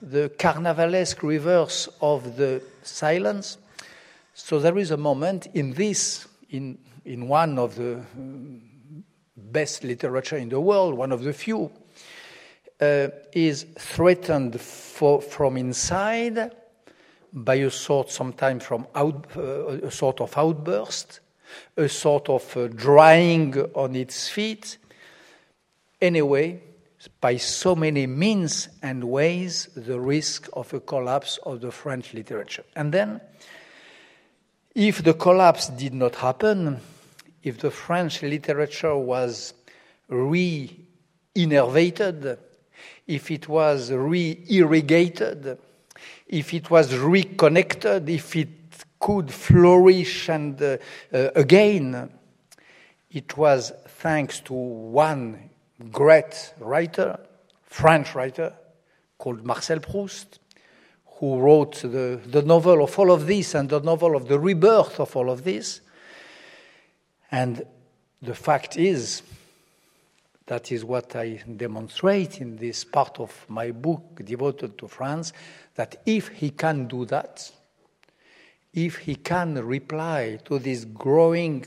the 0.00 0.30
carnavalesque 0.38 1.22
reverse 1.22 1.88
of 2.00 2.36
the 2.36 2.62
silence. 2.82 3.58
So 4.34 4.58
there 4.58 4.78
is 4.78 4.90
a 4.90 4.96
moment 4.96 5.46
in 5.54 5.74
this, 5.74 6.26
in, 6.50 6.78
in 7.04 7.28
one 7.28 7.58
of 7.58 7.76
the 7.76 8.00
best 9.36 9.84
literature 9.84 10.38
in 10.38 10.48
the 10.48 10.60
world, 10.60 10.94
one 10.94 11.12
of 11.12 11.22
the 11.22 11.32
few, 11.32 11.70
uh, 12.80 13.08
is 13.32 13.66
threatened 13.78 14.60
for, 14.60 15.20
from 15.22 15.56
inside 15.56 16.50
by 17.34 17.56
a 17.56 17.70
sort, 17.70 18.10
sometimes 18.10 18.64
from 18.64 18.86
out, 18.94 19.26
uh, 19.36 19.66
a 19.66 19.90
sort 19.90 20.20
of 20.20 20.38
outburst, 20.38 21.18
a 21.76 21.88
sort 21.88 22.28
of 22.28 22.56
uh, 22.56 22.68
drying 22.68 23.56
on 23.74 23.96
its 23.96 24.28
feet. 24.28 24.78
Anyway, 26.00 26.62
by 27.20 27.36
so 27.36 27.74
many 27.74 28.06
means 28.06 28.68
and 28.82 29.02
ways, 29.04 29.68
the 29.74 29.98
risk 29.98 30.48
of 30.52 30.72
a 30.72 30.80
collapse 30.80 31.38
of 31.42 31.60
the 31.60 31.72
French 31.72 32.14
literature. 32.14 32.64
And 32.76 32.92
then, 32.92 33.20
if 34.74 35.02
the 35.02 35.14
collapse 35.14 35.68
did 35.68 35.92
not 35.92 36.14
happen, 36.14 36.80
if 37.42 37.58
the 37.58 37.70
French 37.70 38.22
literature 38.22 38.96
was 38.96 39.54
re 40.08 40.70
innervated, 41.34 42.38
if 43.06 43.30
it 43.30 43.48
was 43.48 43.90
re 43.90 44.44
irrigated, 44.48 45.58
if 46.26 46.54
it 46.54 46.70
was 46.70 46.96
reconnected, 46.96 48.08
if 48.08 48.36
it 48.36 48.48
could 48.98 49.30
flourish 49.30 50.28
and 50.28 50.60
uh, 50.62 50.76
uh, 51.12 51.28
again, 51.34 52.10
it 53.10 53.36
was 53.36 53.72
thanks 53.86 54.40
to 54.40 54.54
one 54.54 55.50
great 55.92 56.54
writer, 56.58 57.18
French 57.62 58.14
writer, 58.14 58.52
called 59.18 59.44
Marcel 59.44 59.80
Proust, 59.80 60.38
who 61.18 61.38
wrote 61.38 61.82
the, 61.82 62.20
the 62.26 62.42
novel 62.42 62.82
of 62.82 62.98
all 62.98 63.12
of 63.12 63.26
this 63.26 63.54
and 63.54 63.68
the 63.68 63.80
novel 63.80 64.16
of 64.16 64.26
the 64.26 64.38
rebirth 64.38 64.98
of 64.98 65.14
all 65.16 65.30
of 65.30 65.44
this. 65.44 65.80
And 67.30 67.64
the 68.20 68.34
fact 68.34 68.76
is, 68.76 69.22
That 70.46 70.70
is 70.72 70.84
what 70.84 71.16
I 71.16 71.42
demonstrate 71.56 72.40
in 72.40 72.56
this 72.56 72.84
part 72.84 73.18
of 73.18 73.46
my 73.48 73.70
book 73.70 74.20
devoted 74.24 74.76
to 74.78 74.88
France. 74.88 75.32
That 75.74 76.02
if 76.04 76.28
he 76.28 76.50
can 76.50 76.86
do 76.86 77.06
that, 77.06 77.50
if 78.74 78.96
he 78.98 79.14
can 79.16 79.54
reply 79.54 80.38
to 80.44 80.58
this 80.58 80.84
growing 80.84 81.66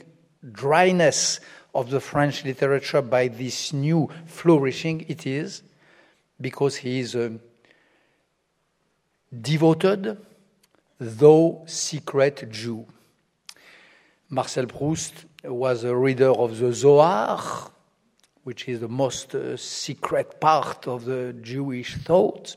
dryness 0.52 1.40
of 1.74 1.90
the 1.90 2.00
French 2.00 2.44
literature 2.44 3.02
by 3.02 3.28
this 3.28 3.72
new 3.72 4.08
flourishing, 4.26 5.04
it 5.08 5.26
is 5.26 5.62
because 6.40 6.76
he 6.76 7.00
is 7.00 7.14
a 7.14 7.38
devoted, 9.40 10.16
though 10.98 11.64
secret 11.66 12.48
Jew. 12.50 12.86
Marcel 14.30 14.66
Proust 14.66 15.24
was 15.42 15.84
a 15.84 15.96
reader 15.96 16.30
of 16.30 16.58
the 16.58 16.72
Zohar, 16.72 17.70
which 18.48 18.66
is 18.66 18.80
the 18.80 18.88
most 18.88 19.34
uh, 19.34 19.54
secret 19.58 20.40
part 20.40 20.88
of 20.88 21.04
the 21.04 21.34
Jewish 21.42 21.96
thought. 21.96 22.56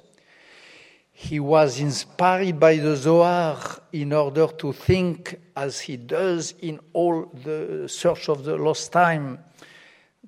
He 1.12 1.38
was 1.38 1.82
inspired 1.82 2.62
by 2.62 2.78
the 2.78 2.96
Zohar 2.96 3.60
in 3.92 4.14
order 4.14 4.48
to 4.48 4.72
think, 4.72 5.38
as 5.54 5.82
he 5.82 5.98
does 5.98 6.54
in 6.62 6.80
all 6.94 7.26
the 7.44 7.89
search 7.89 8.30
of 8.30 8.46
the 8.46 8.56
lost 8.56 8.94
time, 8.94 9.39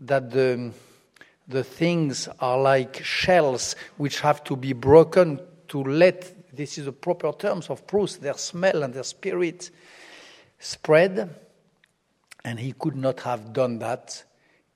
that 0.02 0.32
the, 0.32 0.74
the 1.48 1.64
things 1.64 2.28
are 2.42 2.60
like 2.60 3.02
shells 3.02 3.78
which 3.96 4.20
have 4.20 4.44
to 4.44 4.58
be 4.58 4.74
broken 4.74 5.40
to 5.70 5.82
let, 5.82 6.54
this 6.54 6.78
is 6.78 6.84
the 6.84 6.92
proper 6.92 7.32
terms 7.32 7.70
of 7.70 7.88
Proust, 7.88 8.22
their 8.22 8.34
smell 8.34 8.84
and 8.84 8.94
their 8.94 9.04
spirit 9.04 9.72
spread. 10.60 11.34
And 12.44 12.60
he 12.60 12.74
could 12.74 12.98
not 12.98 13.22
have 13.22 13.54
done 13.54 13.80
that 13.80 14.26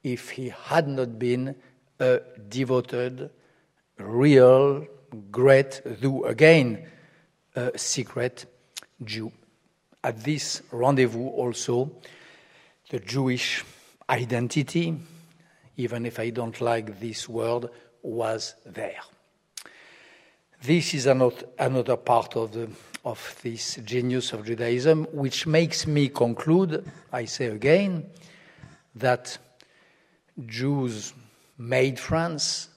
if 0.04 0.32
he 0.32 0.50
had 0.50 0.88
not 0.88 1.18
been 1.18 1.56
a 2.00 2.20
devoted, 2.50 3.30
real, 3.98 4.86
great, 5.32 5.82
though 5.86 6.26
again 6.26 6.86
a 7.56 7.78
secret 7.78 8.46
Jew. 9.04 9.32
At 10.04 10.24
this 10.24 10.62
rendezvous, 10.72 11.28
also, 11.28 11.92
the 12.90 13.00
Jewish 13.00 13.66
identity, 14.10 14.96
even 15.76 16.06
if 16.06 16.20
I 16.20 16.30
don't 16.30 16.60
like 16.62 17.00
this 17.00 17.28
word, 17.28 17.70
was 18.02 18.56
there. 18.66 19.02
This 20.64 20.94
is 20.94 21.06
another, 21.06 21.98
part 21.98 22.36
of, 22.36 22.52
the, 22.52 22.70
of 23.06 23.40
this 23.44 23.76
genius 23.86 24.34
of 24.34 24.46
Judaism, 24.46 25.06
which 25.12 25.46
makes 25.46 25.86
me 25.86 26.10
conclude, 26.10 26.90
I 27.12 27.26
say 27.26 27.48
again, 27.48 28.10
that 28.96 29.38
Jews 30.46 31.14
made 31.58 32.00
France, 32.00 32.70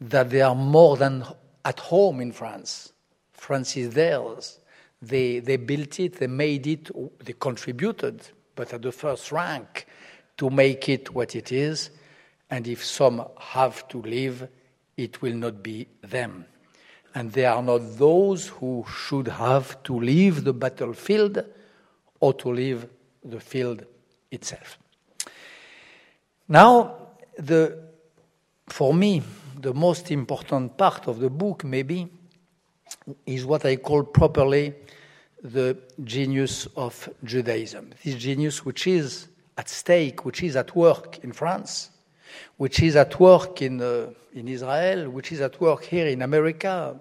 that 0.00 0.30
they 0.30 0.40
are 0.40 0.54
more 0.54 0.96
than 0.96 1.24
at 1.64 1.80
home 1.80 2.20
in 2.20 2.32
France. 2.32 2.92
France 3.32 3.76
is 3.76 3.94
theirs. 3.94 4.60
They, 5.00 5.40
they 5.40 5.56
built 5.56 6.00
it, 6.00 6.18
they 6.18 6.26
made 6.26 6.66
it, 6.66 6.90
they 7.24 7.34
contributed, 7.34 8.22
but 8.54 8.72
at 8.72 8.82
the 8.82 8.92
first 8.92 9.30
rank 9.32 9.86
to 10.38 10.50
make 10.50 10.88
it 10.88 11.14
what 11.14 11.36
it 11.36 11.52
is. 11.52 11.90
And 12.50 12.66
if 12.66 12.84
some 12.84 13.26
have 13.38 13.86
to 13.88 14.00
leave, 14.00 14.48
it 14.96 15.20
will 15.20 15.34
not 15.34 15.62
be 15.62 15.88
them. 16.02 16.46
And 17.14 17.32
they 17.32 17.44
are 17.44 17.62
not 17.62 17.98
those 17.98 18.48
who 18.48 18.84
should 18.88 19.28
have 19.28 19.82
to 19.84 19.98
leave 19.98 20.44
the 20.44 20.52
battlefield 20.52 21.44
or 22.20 22.34
to 22.34 22.50
leave 22.50 22.86
the 23.22 23.40
field 23.40 23.84
itself. 24.30 24.78
Now, 26.48 26.96
the, 27.38 27.78
for 28.68 28.92
me, 28.92 29.22
the 29.58 29.72
most 29.72 30.10
important 30.10 30.76
part 30.76 31.08
of 31.08 31.18
the 31.18 31.30
book, 31.30 31.64
maybe, 31.64 32.06
is 33.24 33.46
what 33.46 33.64
I 33.64 33.76
call 33.76 34.02
properly 34.02 34.74
the 35.42 35.78
genius 36.02 36.66
of 36.76 37.08
Judaism. 37.24 37.90
This 38.02 38.16
genius 38.16 38.64
which 38.64 38.86
is 38.86 39.28
at 39.56 39.70
stake, 39.70 40.26
which 40.26 40.42
is 40.42 40.56
at 40.56 40.76
work 40.76 41.24
in 41.24 41.32
France, 41.32 41.90
which 42.58 42.82
is 42.82 42.96
at 42.96 43.18
work 43.18 43.62
in, 43.62 43.80
uh, 43.80 44.10
in 44.34 44.48
Israel, 44.48 45.08
which 45.08 45.32
is 45.32 45.40
at 45.40 45.58
work 45.60 45.84
here 45.84 46.06
in 46.08 46.20
America, 46.20 46.98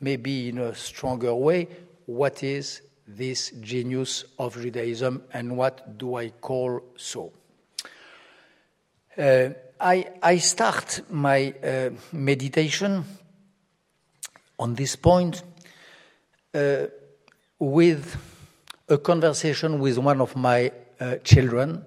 maybe 0.00 0.48
in 0.48 0.58
a 0.58 0.74
stronger 0.74 1.34
way. 1.34 1.68
What 2.06 2.44
is 2.44 2.82
this 3.06 3.50
genius 3.60 4.24
of 4.38 4.60
Judaism 4.60 5.24
and 5.32 5.56
what 5.56 5.98
do 5.98 6.16
I 6.16 6.30
call 6.30 6.82
so? 6.96 7.32
Uh, 9.16 9.50
I, 9.78 10.06
I, 10.22 10.38
start 10.38 11.02
my 11.10 11.52
uh, 11.62 11.90
meditation 12.12 13.04
on 14.58 14.74
this 14.74 14.96
point 14.96 15.42
uh, 16.54 16.86
with 17.58 18.16
a 18.88 18.96
conversation 18.96 19.80
with 19.80 19.98
one 19.98 20.22
of 20.22 20.34
my 20.34 20.72
uh, 20.98 21.16
children 21.16 21.84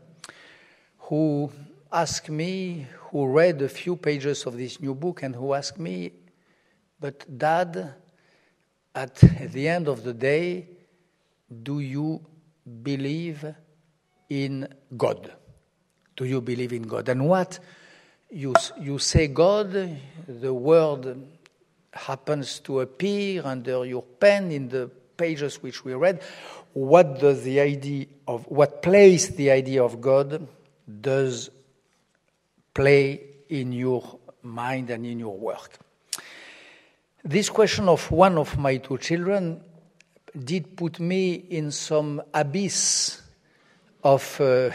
who 0.99 1.51
asked 1.91 2.29
me, 2.29 2.85
who 3.09 3.25
read 3.25 3.59
a 3.63 3.69
few 3.69 3.95
pages 3.95 4.45
of 4.45 4.55
this 4.55 4.79
new 4.79 4.93
book, 4.93 5.23
and 5.23 5.35
who 5.35 5.53
asked 5.53 5.79
me, 5.79 6.11
But, 6.99 7.25
Dad, 7.39 7.95
at 8.93 9.15
the 9.15 9.67
end 9.67 9.87
of 9.87 10.03
the 10.03 10.13
day, 10.13 10.67
do 11.63 11.79
you 11.79 12.23
believe 12.83 13.55
in 14.29 14.67
God? 14.95 15.31
Do 16.15 16.25
you 16.25 16.41
believe 16.41 16.73
in 16.73 16.83
God? 16.83 17.09
And 17.09 17.27
what 17.27 17.59
you, 18.29 18.53
you 18.79 18.99
say 18.99 19.27
God, 19.27 19.99
the 20.27 20.53
word 20.53 21.21
happens 21.93 22.59
to 22.61 22.81
appear 22.81 23.41
under 23.45 23.85
your 23.85 24.03
pen 24.03 24.51
in 24.51 24.69
the 24.69 24.89
pages 25.17 25.61
which 25.61 25.85
we 25.85 25.93
read. 25.93 26.21
What 26.73 27.19
does 27.19 27.43
the 27.43 27.59
idea 27.59 28.07
of 28.27 28.45
what 28.47 28.81
place 28.81 29.29
the 29.29 29.51
idea 29.51 29.83
of 29.83 30.01
God 30.01 30.47
does 31.01 31.49
play 32.73 33.21
in 33.49 33.71
your 33.71 34.19
mind 34.41 34.89
and 34.89 35.05
in 35.05 35.19
your 35.19 35.37
work? 35.37 35.77
This 37.23 37.49
question 37.49 37.87
of 37.87 38.11
one 38.11 38.37
of 38.37 38.57
my 38.57 38.77
two 38.77 38.97
children 38.97 39.61
did 40.37 40.75
put 40.75 40.99
me 40.99 41.33
in 41.33 41.71
some 41.71 42.21
abyss 42.33 43.21
of 44.03 44.39
uh, 44.41 44.69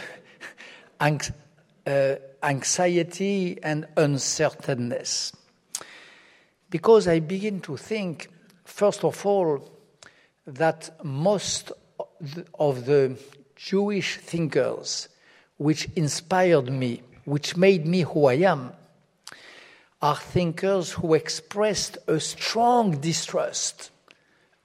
Uh, 1.00 2.16
anxiety 2.42 3.58
and 3.62 3.86
uncertainness. 3.96 5.32
Because 6.68 7.08
I 7.08 7.20
begin 7.20 7.60
to 7.62 7.76
think, 7.76 8.28
first 8.64 9.02
of 9.02 9.24
all, 9.24 9.70
that 10.46 10.90
most 11.04 11.72
of 12.58 12.84
the 12.84 13.18
Jewish 13.56 14.18
thinkers 14.18 15.08
which 15.56 15.88
inspired 15.96 16.70
me, 16.70 17.02
which 17.24 17.56
made 17.56 17.86
me 17.86 18.02
who 18.02 18.26
I 18.26 18.34
am, 18.34 18.72
are 20.02 20.16
thinkers 20.16 20.92
who 20.92 21.14
expressed 21.14 21.96
a 22.06 22.20
strong 22.20 23.00
distrust 23.00 23.90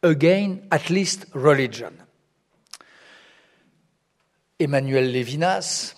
again, 0.03 0.67
at 0.71 0.89
least 0.89 1.25
religion. 1.33 1.97
Emmanuel 4.59 5.03
Levinas, 5.03 5.95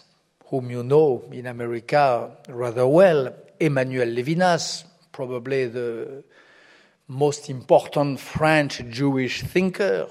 whom 0.49 0.71
you 0.71 0.83
know 0.83 1.23
in 1.31 1.47
America 1.47 2.31
rather 2.49 2.87
well, 2.87 3.33
Emmanuel 3.59 4.07
Levinas, 4.07 4.83
probably 5.11 5.67
the 5.67 6.23
most 7.07 7.49
important 7.49 8.19
French 8.19 8.81
Jewish 8.89 9.43
thinker, 9.43 10.07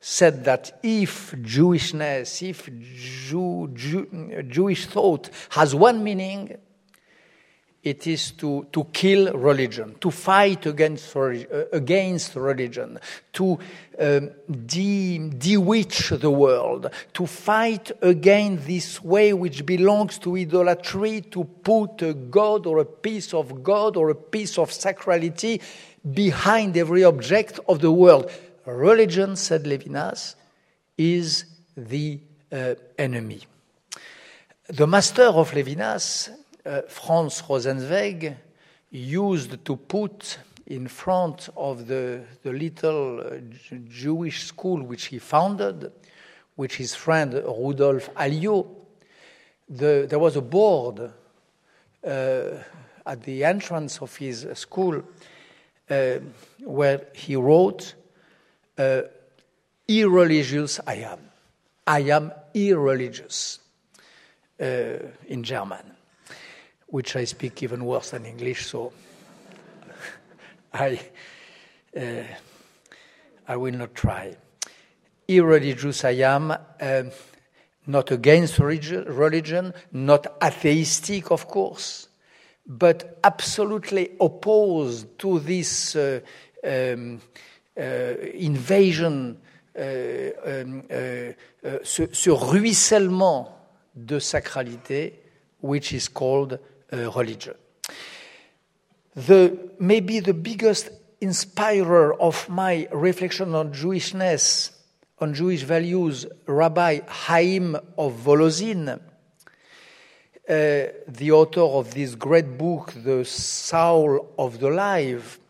said 0.00 0.44
that 0.44 0.78
if 0.82 1.32
Jewishness, 1.32 2.48
if 2.48 2.68
Jew, 2.94 3.70
Jew, 3.74 4.42
Jewish 4.48 4.86
thought 4.86 5.30
has 5.50 5.74
one 5.74 6.02
meaning, 6.04 6.56
it 7.88 8.06
is 8.06 8.32
to, 8.32 8.66
to 8.72 8.84
kill 8.92 9.32
religion, 9.32 9.96
to 10.00 10.10
fight 10.10 10.66
against, 10.66 11.16
uh, 11.16 11.30
against 11.72 12.34
religion, 12.36 12.98
to 13.32 13.58
um, 13.98 14.30
de, 14.66 15.30
de-witch 15.30 16.10
the 16.10 16.30
world, 16.30 16.90
to 17.14 17.26
fight 17.26 17.90
against 18.02 18.66
this 18.66 19.02
way 19.02 19.32
which 19.32 19.64
belongs 19.64 20.18
to 20.18 20.36
idolatry, 20.36 21.22
to 21.22 21.44
put 21.44 22.02
a 22.02 22.12
God 22.14 22.66
or 22.66 22.78
a 22.78 22.84
piece 22.84 23.32
of 23.32 23.62
God 23.62 23.96
or 23.96 24.10
a 24.10 24.14
piece 24.14 24.58
of 24.58 24.70
sacrality 24.70 25.60
behind 26.12 26.76
every 26.76 27.04
object 27.04 27.58
of 27.68 27.80
the 27.80 27.90
world. 27.90 28.30
Religion, 28.66 29.34
said 29.34 29.64
Levinas, 29.64 30.34
is 30.98 31.44
the 31.76 32.20
uh, 32.52 32.74
enemy. 32.98 33.40
The 34.68 34.86
master 34.86 35.22
of 35.22 35.52
Levinas, 35.52 36.28
uh, 36.68 36.82
Franz 36.88 37.42
Rosenzweig 37.42 38.36
used 38.90 39.64
to 39.64 39.76
put 39.76 40.38
in 40.66 40.86
front 40.86 41.48
of 41.56 41.86
the, 41.86 42.22
the 42.42 42.52
little 42.52 43.20
uh, 43.20 43.36
Jewish 43.88 44.44
school 44.44 44.82
which 44.82 45.06
he 45.06 45.18
founded, 45.18 45.90
which 46.56 46.76
his 46.76 46.94
friend 46.94 47.32
Rudolf 47.32 48.10
Hallo, 48.14 48.66
the, 49.68 50.06
there 50.08 50.18
was 50.18 50.36
a 50.36 50.42
board 50.42 51.00
uh, 51.00 51.10
at 53.06 53.22
the 53.22 53.44
entrance 53.44 54.02
of 54.02 54.14
his 54.16 54.46
school 54.54 55.02
uh, 55.90 56.18
where 56.64 57.06
he 57.14 57.36
wrote, 57.36 57.94
Irreligious 59.88 60.80
I 60.86 60.94
am. 60.96 61.18
I 61.86 62.00
am 62.00 62.32
irreligious 62.52 63.60
uh, 64.60 64.64
in 65.26 65.42
German, 65.42 65.96
which 66.88 67.16
I 67.16 67.24
speak 67.24 67.62
even 67.62 67.84
worse 67.84 68.10
than 68.10 68.26
English, 68.26 68.66
so 68.66 68.92
I, 70.72 71.00
uh, 71.96 72.22
I 73.46 73.56
will 73.56 73.74
not 73.74 73.94
try. 73.94 74.36
Irreligious 75.28 76.04
I 76.04 76.10
am. 76.10 76.52
Um, 76.80 77.10
not 77.88 78.10
against 78.10 78.58
religion, 78.58 79.72
not 79.92 80.26
atheistic, 80.44 81.30
of 81.30 81.48
course, 81.48 82.08
but 82.66 83.18
absolutely 83.24 84.10
opposed 84.20 85.18
to 85.18 85.38
this 85.40 85.96
uh, 85.96 86.20
um, 86.62 87.18
uh, 87.76 87.82
invasion, 88.34 89.38
uh, 89.74 89.82
um, 90.44 90.82
uh, 90.90 90.94
uh, 90.94 91.78
ce, 91.82 92.02
ce, 92.12 92.30
ruissellement 92.30 93.48
de 93.96 94.18
sacralité, 94.18 95.14
which 95.62 95.94
is 95.94 96.08
called 96.08 96.52
uh, 96.52 96.77
religion. 96.92 97.54
The, 99.14 99.70
maybe 99.78 100.20
the 100.20 100.34
biggest 100.34 100.90
inspirer 101.20 102.14
of 102.14 102.48
my 102.48 102.88
reflection 102.92 103.54
on 103.54 103.72
Jewishness 103.72 104.72
on 105.20 105.34
Jewish 105.34 105.62
values, 105.62 106.26
Rabbi 106.46 107.00
Haim 107.06 107.74
of 107.96 108.14
Volozhin, 108.14 108.88
uh, 108.88 109.00
the 110.46 111.30
author 111.32 111.60
of 111.60 111.92
this 111.92 112.14
great 112.14 112.56
book, 112.56 112.92
The 112.96 113.24
Soul 113.24 114.32
of 114.38 114.60
the 114.60 114.70
Life, 114.70 115.40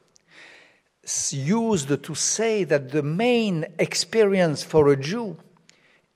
used 1.30 2.02
to 2.02 2.14
say 2.14 2.64
that 2.64 2.90
the 2.90 3.02
main 3.02 3.66
experience 3.78 4.62
for 4.62 4.88
a 4.88 4.96
Jew 4.96 5.36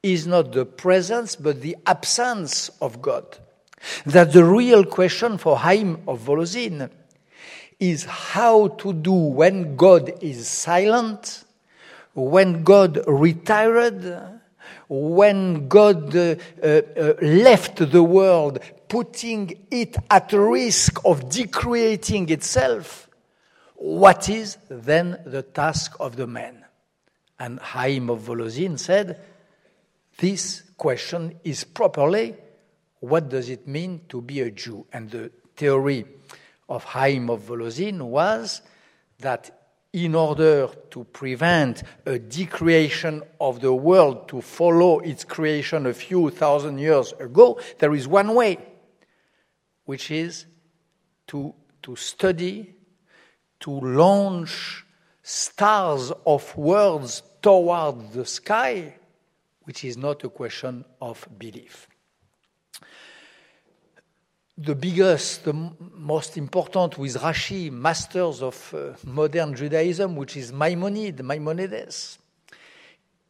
is 0.03 0.27
not 0.27 0.53
the 0.53 0.67
presence 0.67 1.37
but 1.37 1.61
the 1.61 1.77
absence 1.87 2.71
of 2.81 3.01
God. 3.01 3.39
That 4.07 4.33
the 4.33 4.45
real 4.45 4.85
question 4.85 5.39
for 5.39 5.59
Haim 5.59 6.03
of 6.07 6.21
Volozhin 6.21 6.91
is 7.81 8.05
how 8.05 8.69
to 8.69 8.93
do 8.93 9.13
when 9.13 9.77
God 9.77 10.13
is 10.23 10.49
silent 10.49 11.45
when 12.15 12.63
God 12.63 13.03
retired, 13.07 14.41
when 14.89 15.69
God 15.69 16.15
uh, 16.15 16.37
uh, 16.63 16.83
left 17.23 17.91
the 17.91 18.03
world, 18.03 18.59
putting 18.89 19.67
it 19.71 19.97
at 20.11 20.33
risk 20.33 20.99
of 21.05 21.31
decreating 21.31 22.29
itself, 22.29 23.09
what 23.75 24.29
is 24.29 24.59
then 24.69 25.21
the 25.25 25.43
task 25.43 25.97
of 25.99 26.17
the 26.17 26.27
man? 26.27 26.65
And 27.39 27.59
Haim 27.59 28.11
of 28.11 28.21
Volozhin 28.21 28.79
said, 28.79 29.21
this 30.19 30.63
question 30.77 31.41
is 31.43 31.65
properly 31.65 32.37
what 33.03 33.29
does 33.29 33.51
it 33.51 33.67
mean 33.67 34.01
to 34.09 34.21
be 34.21 34.41
a 34.43 34.51
Jew? 34.53 34.87
And 34.93 35.11
the 35.11 35.33
theory 35.57 36.07
of 36.69 36.85
Haim 36.85 37.31
of 37.31 37.43
Volozhin 37.43 38.01
was 38.01 38.63
that 39.19 39.71
in 39.93 40.15
order 40.15 40.69
to 40.91 41.03
prevent 41.05 41.83
a 42.07 42.21
decreation 42.21 43.21
of 43.41 43.61
the 43.61 43.75
world 43.75 44.29
to 44.29 44.41
follow 44.41 45.01
its 45.01 45.25
creation 45.25 45.87
a 45.87 45.93
few 45.93 46.31
thousand 46.31 46.79
years 46.79 47.13
ago, 47.19 47.59
there 47.81 47.93
is 47.93 48.07
one 48.07 48.37
way, 48.37 48.57
which 49.85 50.13
is 50.13 50.47
to, 51.27 51.53
to 51.83 51.97
study, 51.97 52.73
to 53.59 53.71
launch 53.81 54.85
stars 55.25 56.13
of 56.25 56.57
words 56.57 57.25
toward 57.43 58.13
the 58.13 58.25
sky, 58.25 58.95
which 59.65 59.85
is 59.85 59.97
not 59.97 60.23
a 60.23 60.29
question 60.29 60.85
of 61.01 61.29
belief 61.37 61.89
the 64.57 64.75
biggest, 64.75 65.45
the 65.45 65.55
most 65.95 66.37
important 66.37 66.99
with 66.99 67.17
Rashi, 67.17 67.71
masters 67.71 68.43
of 68.43 68.75
uh, 68.75 68.95
modern 69.05 69.55
Judaism, 69.55 70.15
which 70.15 70.37
is 70.37 70.53
Maimonides, 70.53 71.23
Maimonides. 71.23 72.19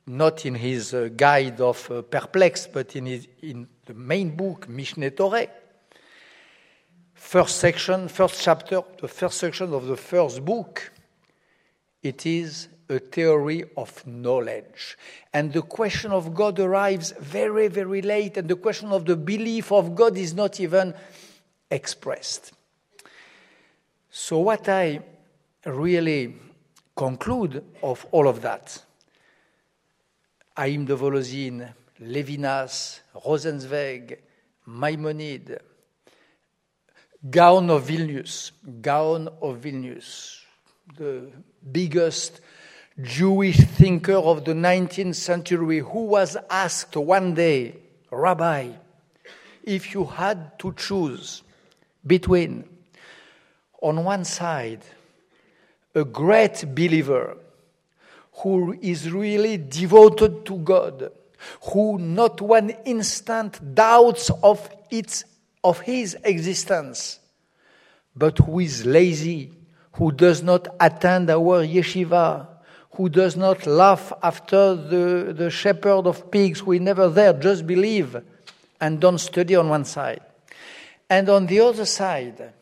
Not 0.06 0.44
in 0.44 0.56
his 0.56 0.92
uh, 0.94 1.08
guide 1.16 1.60
of 1.60 1.88
uh, 1.90 2.02
Perplex, 2.02 2.66
but 2.66 2.96
in, 2.96 3.06
his, 3.06 3.28
in 3.40 3.68
the 3.86 3.94
main 3.94 4.34
book, 4.34 4.66
Mishneh 4.66 5.16
Torah. 5.16 5.46
First 7.14 7.58
section, 7.58 8.08
first 8.08 8.42
chapter, 8.42 8.82
the 9.00 9.06
first 9.06 9.38
section 9.38 9.72
of 9.72 9.86
the 9.86 9.96
first 9.96 10.44
book, 10.44 10.92
it 12.02 12.26
is 12.26 12.68
a 12.92 12.98
theory 12.98 13.64
of 13.76 14.06
knowledge. 14.06 14.96
And 15.32 15.52
the 15.52 15.62
question 15.62 16.12
of 16.12 16.34
God 16.34 16.58
arrives 16.58 17.12
very, 17.18 17.68
very 17.68 18.02
late, 18.02 18.36
and 18.36 18.48
the 18.48 18.56
question 18.56 18.92
of 18.92 19.04
the 19.04 19.16
belief 19.16 19.72
of 19.72 19.94
God 19.94 20.16
is 20.16 20.34
not 20.34 20.60
even 20.60 20.94
expressed. 21.70 22.52
So, 24.10 24.38
what 24.38 24.68
I 24.68 25.00
really 25.64 26.36
conclude 26.94 27.64
of 27.82 28.06
all 28.12 28.28
of 28.28 28.42
that, 28.42 28.82
Haim 30.56 30.84
de 30.84 30.94
Volozhin, 30.94 31.72
Levinas, 32.00 33.00
Rosenzweig, 33.14 34.18
Maimonides, 34.66 35.58
Gaon 37.30 37.70
of 37.70 37.84
Vilnius, 37.86 38.50
Gaon 38.80 39.28
of 39.40 39.60
Vilnius, 39.60 40.40
the 40.96 41.30
biggest 41.70 42.40
Jewish 43.00 43.56
thinker 43.56 44.16
of 44.16 44.44
the 44.44 44.52
19th 44.52 45.14
century, 45.14 45.78
who 45.78 46.04
was 46.04 46.36
asked 46.50 46.94
one 46.96 47.34
day, 47.34 47.76
Rabbi, 48.10 48.72
if 49.64 49.94
you 49.94 50.04
had 50.04 50.58
to 50.58 50.74
choose 50.74 51.42
between, 52.06 52.64
on 53.80 54.04
one 54.04 54.24
side, 54.24 54.82
a 55.94 56.04
great 56.04 56.64
believer 56.74 57.36
who 58.34 58.76
is 58.80 59.10
really 59.10 59.56
devoted 59.56 60.44
to 60.46 60.58
God, 60.58 61.10
who 61.72 61.98
not 61.98 62.40
one 62.40 62.70
instant 62.84 63.74
doubts 63.74 64.30
of, 64.42 64.68
its, 64.90 65.24
of 65.64 65.80
his 65.80 66.16
existence, 66.24 67.20
but 68.14 68.38
who 68.38 68.60
is 68.60 68.84
lazy, 68.84 69.50
who 69.92 70.12
does 70.12 70.42
not 70.42 70.68
attend 70.78 71.30
our 71.30 71.64
yeshiva, 71.66 72.48
who 72.96 73.08
does 73.08 73.36
not 73.36 73.66
laugh 73.66 74.12
after 74.22 74.74
the, 74.74 75.32
the 75.36 75.50
shepherd 75.50 76.06
of 76.06 76.30
pigs 76.30 76.60
who 76.60 76.72
is 76.72 76.80
never 76.80 77.08
there, 77.08 77.32
just 77.32 77.66
believe 77.66 78.16
and 78.80 79.00
don't 79.00 79.18
study 79.18 79.56
on 79.56 79.68
one 79.68 79.84
side. 79.84 80.20
And 81.08 81.28
on 81.28 81.46
the 81.46 81.60
other 81.60 81.84
side, 81.84 82.52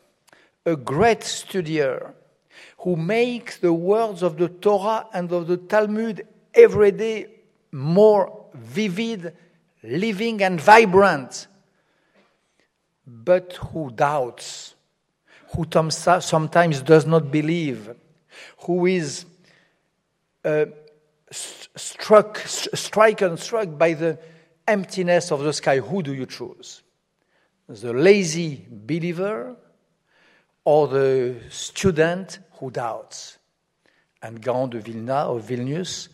a 0.66 0.76
great 0.76 1.20
studier 1.20 2.12
who 2.78 2.96
makes 2.96 3.58
the 3.58 3.72
words 3.72 4.22
of 4.22 4.36
the 4.36 4.48
Torah 4.48 5.06
and 5.12 5.30
of 5.32 5.46
the 5.46 5.56
Talmud 5.56 6.26
every 6.54 6.92
day 6.92 7.26
more 7.72 8.46
vivid, 8.54 9.34
living, 9.82 10.42
and 10.42 10.60
vibrant, 10.60 11.46
but 13.06 13.54
who 13.54 13.90
doubts, 13.90 14.74
who 15.54 15.66
sometimes 16.20 16.82
does 16.82 17.06
not 17.06 17.30
believe, 17.30 17.94
who 18.58 18.86
is 18.86 19.24
uh, 20.44 20.66
struck, 21.30 22.40
and 23.22 23.38
struck 23.38 23.78
by 23.78 23.94
the 23.94 24.18
emptiness 24.66 25.32
of 25.32 25.40
the 25.40 25.52
sky, 25.52 25.78
who 25.78 26.02
do 26.02 26.14
you 26.14 26.26
choose? 26.26 26.82
The 27.68 27.92
lazy 27.92 28.66
believer 28.70 29.56
or 30.64 30.88
the 30.88 31.36
student 31.50 32.40
who 32.52 32.70
doubts? 32.70 33.38
And 34.22 34.42
Gaon 34.42 34.70
de 34.70 34.80
Vilna 34.80 35.32
of 35.34 35.44
Vilnius 35.44 36.08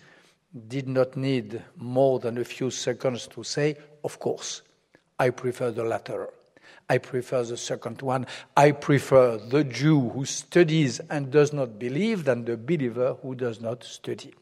did 0.69 0.89
not 0.89 1.17
need 1.17 1.63
more 1.77 2.19
than 2.19 2.39
a 2.39 2.45
few 2.45 2.71
seconds 2.71 3.27
to 3.29 3.43
say, 3.43 3.77
Of 4.05 4.19
course, 4.19 4.63
I 5.19 5.31
prefer 5.31 5.71
the 5.71 5.85
latter. 5.85 6.29
I 6.89 6.99
prefer 6.99 7.43
the 7.43 7.57
second 7.57 8.01
one. 8.03 8.27
I 8.57 8.71
prefer 8.71 9.39
the 9.39 9.65
Jew 9.65 10.09
who 10.11 10.25
studies 10.25 11.01
and 11.11 11.31
does 11.31 11.53
not 11.53 11.79
believe 11.79 12.25
than 12.25 12.45
the 12.45 12.57
believer 12.57 13.17
who 13.23 13.35
does 13.35 13.61
not 13.61 13.83
study. 13.83 14.35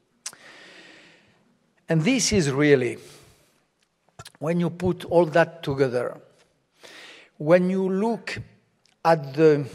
And 1.88 2.03
this 2.03 2.32
is 2.32 2.51
really, 2.51 2.99
when 4.38 4.61
you 4.61 4.70
put 4.70 5.05
all 5.07 5.26
that 5.26 5.62
together, 5.62 6.20
when 7.38 7.70
you 7.70 7.88
look 7.88 8.38
at 9.05 9.34
the, 9.34 9.66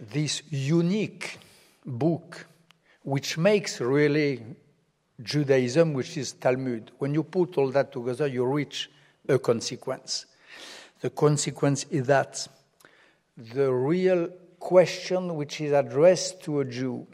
this 0.00 0.42
unique 0.50 1.38
book, 1.84 2.46
which 3.02 3.38
makes 3.38 3.80
really 3.80 4.42
Judaism, 5.22 5.94
which 5.94 6.16
is 6.16 6.32
Talmud, 6.32 6.90
when 6.98 7.14
you 7.14 7.22
put 7.22 7.58
all 7.58 7.70
that 7.70 7.92
together, 7.92 8.26
you 8.26 8.44
reach 8.44 8.90
a 9.28 9.38
consequence. 9.38 10.26
The 11.00 11.10
consequence 11.10 11.84
is 11.90 12.06
that 12.06 12.48
the 13.36 13.72
real 13.72 14.28
question 14.58 15.36
which 15.36 15.60
is 15.60 15.72
addressed 15.72 16.42
to 16.42 16.60
a 16.60 16.64
Jew, 16.64 17.06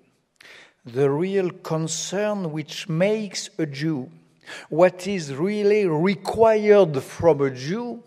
the 0.85 1.11
real 1.11 1.51
concern 1.51 2.53
which 2.53 2.89
makes 2.89 3.51
a 3.59 3.67
Jew, 3.67 4.11
what 4.69 5.07
is 5.07 5.35
really 5.35 5.87
required 5.87 7.03
from 7.03 7.41
a 7.43 7.51
Jew 7.51 8.03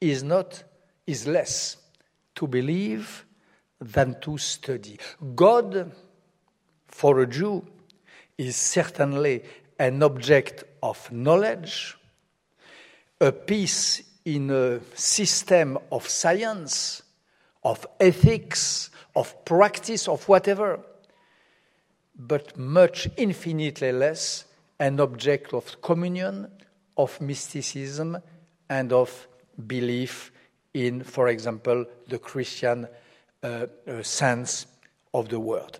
is 0.00 0.22
not 0.22 0.62
is 1.06 1.26
less 1.26 1.76
to 2.34 2.46
believe 2.46 3.24
than 3.80 4.20
to 4.20 4.38
study. 4.38 4.98
God 5.34 5.92
for 6.88 7.20
a 7.20 7.26
Jew 7.26 7.64
is 8.36 8.56
certainly 8.56 9.42
an 9.78 10.02
object 10.02 10.64
of 10.82 11.10
knowledge, 11.10 11.96
a 13.20 13.32
piece 13.32 14.02
in 14.24 14.50
a 14.50 14.80
system 14.94 15.78
of 15.92 16.08
science, 16.08 17.02
of 17.62 17.86
ethics, 18.00 18.90
of 19.14 19.44
practice, 19.44 20.08
of 20.08 20.26
whatever, 20.28 20.80
but 22.16 22.56
much 22.56 23.08
infinitely 23.16 23.92
less 23.92 24.44
an 24.78 25.00
object 25.00 25.52
of 25.52 25.80
communion, 25.82 26.50
of 26.96 27.20
mysticism, 27.20 28.18
and 28.68 28.92
of 28.92 29.28
belief 29.66 30.32
in, 30.72 31.02
for 31.02 31.28
example, 31.28 31.84
the 32.08 32.18
Christian 32.18 32.88
uh, 33.42 33.66
uh, 33.86 34.02
sense 34.02 34.66
of 35.12 35.28
the 35.28 35.38
word. 35.38 35.78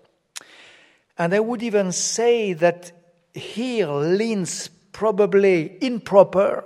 And 1.17 1.33
I 1.33 1.39
would 1.39 1.63
even 1.63 1.91
say 1.91 2.53
that 2.53 2.91
here 3.33 3.87
leans 3.89 4.69
probably 4.91 5.77
improper 5.81 6.63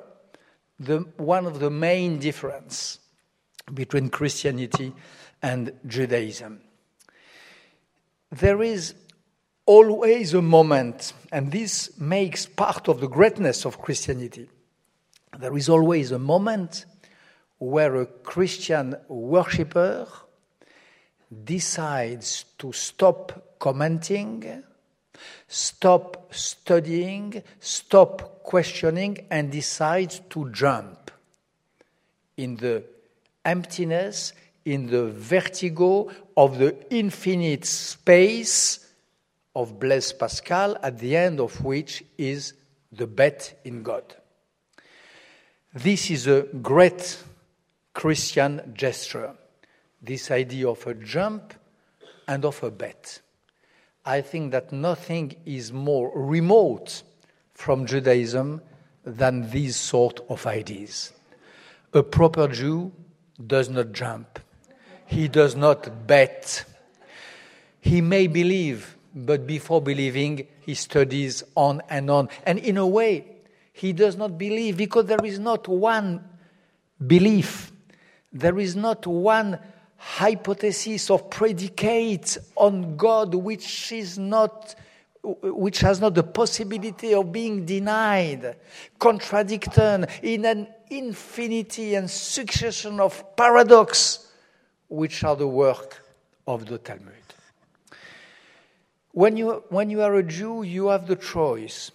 the, 0.79 0.99
one 1.17 1.45
of 1.45 1.59
the 1.59 1.69
main 1.69 2.19
difference 2.19 2.99
between 3.73 4.09
Christianity 4.09 4.93
and 5.41 5.73
Judaism. 5.85 6.61
There 8.31 8.61
is 8.61 8.93
always 9.65 10.33
a 10.33 10.41
moment, 10.41 11.13
and 11.31 11.51
this 11.51 11.99
makes 11.99 12.45
part 12.45 12.87
of 12.87 13.01
the 13.01 13.07
greatness 13.07 13.65
of 13.65 13.79
Christianity. 13.79 14.49
There 15.37 15.55
is 15.55 15.69
always 15.69 16.11
a 16.11 16.19
moment 16.19 16.85
where 17.59 17.95
a 17.97 18.05
Christian 18.05 18.95
worshipper 19.07 20.07
decides 21.43 22.45
to 22.57 22.71
stop 22.71 23.57
commenting, 23.59 24.63
stop 25.47 26.33
studying, 26.33 27.43
stop 27.59 28.43
questioning, 28.43 29.27
and 29.29 29.51
decides 29.51 30.21
to 30.29 30.49
jump 30.51 31.11
in 32.37 32.55
the 32.55 32.83
emptiness, 33.43 34.33
in 34.65 34.87
the 34.87 35.07
vertigo 35.07 36.09
of 36.37 36.57
the 36.57 36.75
infinite 36.89 37.65
space 37.65 38.87
of 39.55 39.79
Blaise 39.79 40.13
Pascal, 40.13 40.77
at 40.81 40.99
the 40.99 41.15
end 41.15 41.39
of 41.39 41.63
which 41.63 42.03
is 42.17 42.53
the 42.91 43.07
bet 43.07 43.59
in 43.63 43.83
God. 43.83 44.03
This 45.73 46.09
is 46.09 46.27
a 46.27 46.47
great 46.61 47.17
Christian 47.93 48.73
gesture, 48.73 49.33
this 50.01 50.31
idea 50.31 50.69
of 50.69 50.85
a 50.87 50.93
jump 50.93 51.53
and 52.27 52.45
of 52.45 52.63
a 52.63 52.71
bet. 52.71 53.21
I 54.09 54.21
think 54.21 54.53
that 54.53 54.71
nothing 54.71 55.35
is 55.45 55.71
more 55.71 56.11
remote 56.15 57.03
from 57.53 57.85
Judaism 57.85 58.59
than 59.05 59.51
these 59.51 59.75
sort 59.75 60.19
of 60.29 60.47
ideas. 60.47 61.13
A 61.93 62.01
proper 62.01 62.47
Jew 62.47 62.91
does 63.45 63.69
not 63.69 63.91
jump. 63.91 64.39
He 65.05 65.27
does 65.27 65.55
not 65.55 66.07
bet. 66.07 66.65
He 67.81 68.01
may 68.01 68.25
believe, 68.25 68.97
but 69.13 69.45
before 69.45 69.79
believing, 69.79 70.47
he 70.61 70.73
studies 70.73 71.43
on 71.53 71.83
and 71.87 72.09
on. 72.09 72.29
And 72.47 72.57
in 72.57 72.77
a 72.77 72.87
way, 72.87 73.25
he 73.73 73.93
does 73.93 74.15
not 74.15 74.39
believe 74.39 74.75
because 74.75 75.05
there 75.05 75.23
is 75.23 75.37
not 75.37 75.67
one 75.67 76.27
belief, 77.05 77.71
there 78.33 78.57
is 78.57 78.75
not 78.75 79.05
one 79.05 79.59
hypothesis 79.99 81.09
of 81.09 81.29
predicate 81.29 82.37
on 82.55 82.95
God 82.95 83.35
which 83.35 83.91
is 83.91 84.17
not 84.17 84.75
which 85.21 85.81
has 85.81 85.99
not 85.99 86.15
the 86.15 86.23
possibility 86.23 87.13
of 87.13 87.29
being 87.31 87.65
denied, 87.65 88.55
contradicted 88.97 90.07
in 90.23 90.45
an 90.45 90.65
infinity 90.89 91.95
and 91.95 92.09
succession 92.09 93.01
of 93.01 93.35
paradox, 93.35 94.31
which 94.87 95.25
are 95.25 95.35
the 95.35 95.47
work 95.47 96.01
of 96.47 96.65
the 96.65 96.77
Talmud. 96.77 97.13
When 99.11 99.35
you, 99.35 99.63
when 99.67 99.89
you 99.89 100.01
are 100.01 100.15
a 100.15 100.23
Jew, 100.23 100.63
you 100.63 100.87
have 100.87 101.05
the 101.05 101.17
choice. 101.17 101.91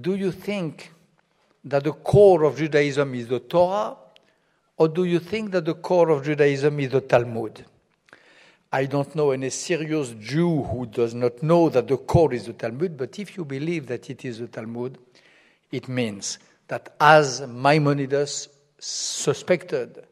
Do 0.00 0.14
you 0.14 0.30
think 0.30 0.92
that 1.64 1.84
the 1.84 1.92
core 1.92 2.44
of 2.44 2.58
Judaism 2.58 3.14
is 3.14 3.28
the 3.28 3.40
Torah, 3.40 3.96
or 4.76 4.88
do 4.88 5.04
you 5.04 5.18
think 5.18 5.52
that 5.52 5.64
the 5.64 5.74
core 5.74 6.10
of 6.10 6.24
Judaism 6.24 6.80
is 6.80 6.90
the 6.90 7.00
Talmud? 7.00 7.64
I 8.72 8.86
don't 8.86 9.14
know 9.14 9.30
any 9.30 9.50
serious 9.50 10.10
Jew 10.18 10.64
who 10.64 10.86
does 10.86 11.14
not 11.14 11.42
know 11.42 11.68
that 11.68 11.86
the 11.86 11.96
core 11.96 12.34
is 12.34 12.46
the 12.46 12.54
Talmud, 12.54 12.96
but 12.96 13.18
if 13.20 13.36
you 13.36 13.44
believe 13.44 13.86
that 13.86 14.10
it 14.10 14.24
is 14.24 14.40
the 14.40 14.48
Talmud, 14.48 14.98
it 15.70 15.88
means 15.88 16.38
that 16.66 16.94
as 17.00 17.40
Maimonides 17.42 18.48
suspected, 18.80 20.04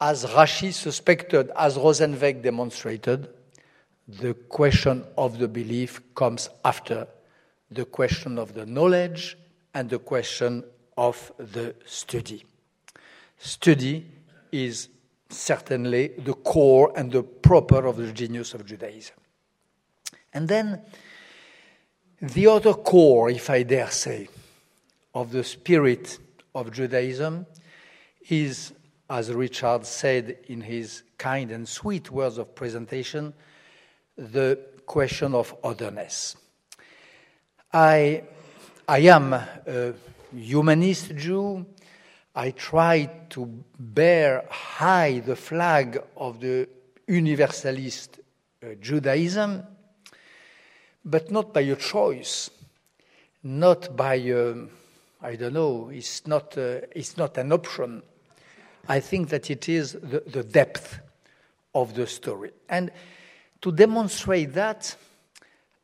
as 0.00 0.26
Rashi 0.26 0.72
suspected, 0.72 1.50
as 1.56 1.76
Rosenzweig 1.76 2.42
demonstrated, 2.42 3.28
the 4.06 4.34
question 4.34 5.04
of 5.16 5.38
the 5.38 5.48
belief 5.48 6.02
comes 6.14 6.50
after 6.64 7.06
the 7.70 7.84
question 7.84 8.38
of 8.38 8.54
the 8.54 8.66
knowledge 8.66 9.36
and 9.74 9.90
the 9.90 9.98
question 9.98 10.64
of 10.96 11.32
the 11.38 11.74
study. 11.84 12.44
Study 13.38 14.06
is 14.52 14.88
certainly 15.30 16.08
the 16.18 16.34
core 16.34 16.92
and 16.96 17.12
the 17.12 17.22
proper 17.22 17.86
of 17.86 17.96
the 17.96 18.12
genius 18.12 18.54
of 18.54 18.66
Judaism. 18.66 19.16
And 20.32 20.48
then 20.48 20.82
the 22.20 22.46
other 22.48 22.74
core, 22.74 23.30
if 23.30 23.48
I 23.50 23.62
dare 23.62 23.90
say, 23.90 24.28
of 25.14 25.30
the 25.30 25.44
spirit 25.44 26.18
of 26.54 26.72
Judaism 26.72 27.46
is, 28.28 28.72
as 29.08 29.32
Richard 29.32 29.86
said 29.86 30.38
in 30.48 30.60
his 30.60 31.02
kind 31.16 31.50
and 31.50 31.68
sweet 31.68 32.10
words 32.10 32.38
of 32.38 32.54
presentation, 32.54 33.32
the 34.16 34.58
question 34.84 35.34
of 35.34 35.54
otherness. 35.62 36.36
I, 37.72 38.22
I 38.86 38.98
am 39.00 39.32
a 39.32 39.94
humanist 40.34 41.14
Jew. 41.16 41.66
I 42.38 42.52
try 42.52 43.10
to 43.30 43.46
bear 43.80 44.44
high 44.48 45.18
the 45.18 45.34
flag 45.34 46.00
of 46.16 46.38
the 46.38 46.68
universalist 47.08 48.20
uh, 48.62 48.74
Judaism, 48.80 49.64
but 51.04 51.32
not 51.32 51.52
by 51.52 51.62
a 51.62 51.74
choice, 51.74 52.48
not 53.42 53.96
by, 53.96 54.20
uh, 54.30 54.54
I 55.20 55.34
don't 55.34 55.54
know, 55.54 55.88
it's 55.88 56.28
not, 56.28 56.56
uh, 56.56 56.82
it's 56.92 57.16
not 57.16 57.36
an 57.38 57.50
option. 57.50 58.04
I 58.88 59.00
think 59.00 59.30
that 59.30 59.50
it 59.50 59.68
is 59.68 59.94
the, 59.94 60.22
the 60.24 60.44
depth 60.44 61.00
of 61.74 61.94
the 61.94 62.06
story. 62.06 62.52
And 62.68 62.92
to 63.62 63.72
demonstrate 63.72 64.54
that, 64.54 64.94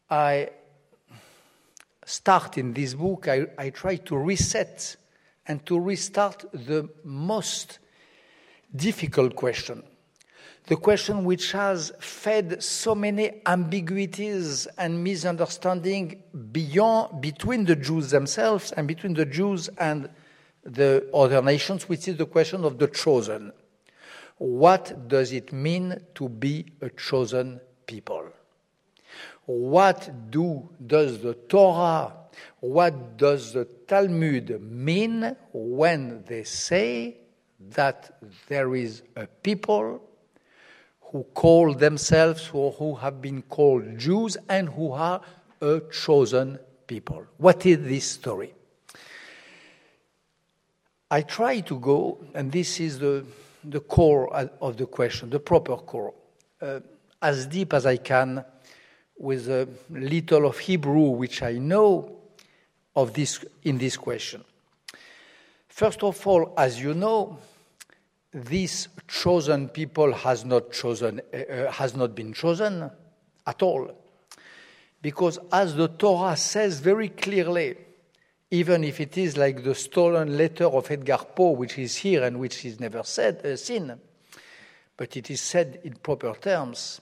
I 0.09 0.51
start 2.07 2.59
in 2.59 2.75
this 2.75 2.95
book, 2.95 3.27
I, 3.27 3.47
I 3.59 3.71
try 3.71 3.97
to 3.97 4.17
reset 4.17 4.95
and 5.47 5.65
to 5.67 5.79
restart 5.79 6.45
the 6.53 6.89
most 7.05 7.79
difficult 8.75 9.37
question. 9.37 9.83
The 10.67 10.77
question 10.77 11.25
which 11.25 11.53
has 11.53 11.93
fed 12.01 12.63
so 12.63 12.95
many 12.95 13.43
ambiguities 13.45 14.67
and 14.79 15.05
misunderstanding 15.05 16.23
beyond, 16.53 17.21
between 17.21 17.67
the 17.67 17.77
Jews 17.77 18.11
themselves 18.11 18.73
and 18.73 18.89
between 18.89 19.13
the 19.13 19.27
Jews 19.27 19.69
and 19.79 20.09
the 20.65 21.07
other 21.13 21.43
nations, 21.43 21.87
which 21.87 22.09
is 22.09 22.17
the 22.17 22.25
question 22.25 22.65
of 22.65 22.79
the 22.79 22.87
chosen. 22.89 23.53
What 24.39 25.07
does 25.07 25.33
it 25.33 25.53
mean 25.53 26.01
to 26.15 26.31
be 26.31 26.65
a 26.81 26.89
chosen 26.89 27.61
people? 27.87 28.25
What 29.45 30.31
do, 30.31 30.71
does 30.87 31.19
the 31.19 31.35
Torah, 31.35 32.15
what 32.61 33.17
does 33.17 33.53
the 33.53 33.65
Talmud 33.65 34.61
mean 34.61 35.37
when 35.53 36.25
they 36.27 36.45
say 36.45 37.17
that 37.71 38.19
there 38.49 38.75
is 38.75 39.03
a 39.17 39.27
people 39.27 40.03
who 41.01 41.25
call 41.35 41.75
themselves 41.75 42.51
or 42.53 42.73
who 42.73 42.95
have 42.97 43.21
been 43.21 43.43
called 43.43 43.99
Jews 43.99 44.37
and 44.49 44.69
who 44.69 44.93
are 44.93 45.21
a 45.61 45.81
chosen 45.91 46.59
people? 46.87 47.25
What 47.37 47.65
is 47.67 47.79
this 47.79 48.11
story? 48.11 48.55
I 51.11 51.23
try 51.23 51.61
to 51.61 51.79
go, 51.79 52.25
and 52.35 52.51
this 52.51 52.81
is 52.81 52.99
the 52.99 53.25
the 53.65 53.81
core 53.81 54.35
of 54.61 54.77
the 54.77 54.87
question, 54.87 55.31
the 55.31 55.41
proper 55.41 55.77
core, 55.77 56.15
uh, 56.61 56.81
as 57.21 57.47
deep 57.47 57.73
as 57.73 57.87
I 57.87 57.97
can 57.97 58.45
with 59.19 59.49
a 59.49 59.69
little 59.91 60.47
of 60.47 60.59
Hebrew 60.59 61.11
which 61.11 61.43
I 61.43 61.53
know 61.53 62.17
of 62.97 63.13
this 63.13 63.45
in 63.63 63.79
this 63.79 63.97
question. 63.97 64.45
First 65.69 66.03
of 66.03 66.27
all, 66.27 66.55
as 66.57 66.81
you 66.81 66.95
know, 66.95 67.39
this 68.35 68.89
chosen 69.07 69.69
people 69.69 70.13
has 70.13 70.45
not 70.45 70.73
chosen 70.73 71.21
uh, 71.33 71.71
has 71.71 71.95
not 71.95 72.17
been 72.17 72.33
chosen 72.33 72.91
at 73.47 73.63
all 73.63 73.89
because 75.01 75.39
as 75.53 75.77
the 75.77 75.87
torah 75.87 76.37
says 76.37 76.81
very 76.81 77.11
clearly 77.11 77.77
even 78.51 78.83
if 78.83 79.01
it 79.01 79.17
is 79.17 79.37
like 79.37 79.63
the 79.63 79.75
stolen 79.75 80.37
letter 80.37 80.65
of 80.65 80.91
edgar 80.91 81.19
poe 81.19 81.51
which 81.51 81.79
is 81.79 81.95
here 81.97 82.25
and 82.25 82.41
which 82.41 82.65
is 82.65 82.81
never 82.81 83.05
said 83.05 83.37
uh, 83.47 83.57
seen 83.57 83.95
but 84.97 85.17
it 85.17 85.31
is 85.31 85.41
said 85.41 85.79
in 85.85 85.95
proper 85.95 86.35
terms 86.35 87.01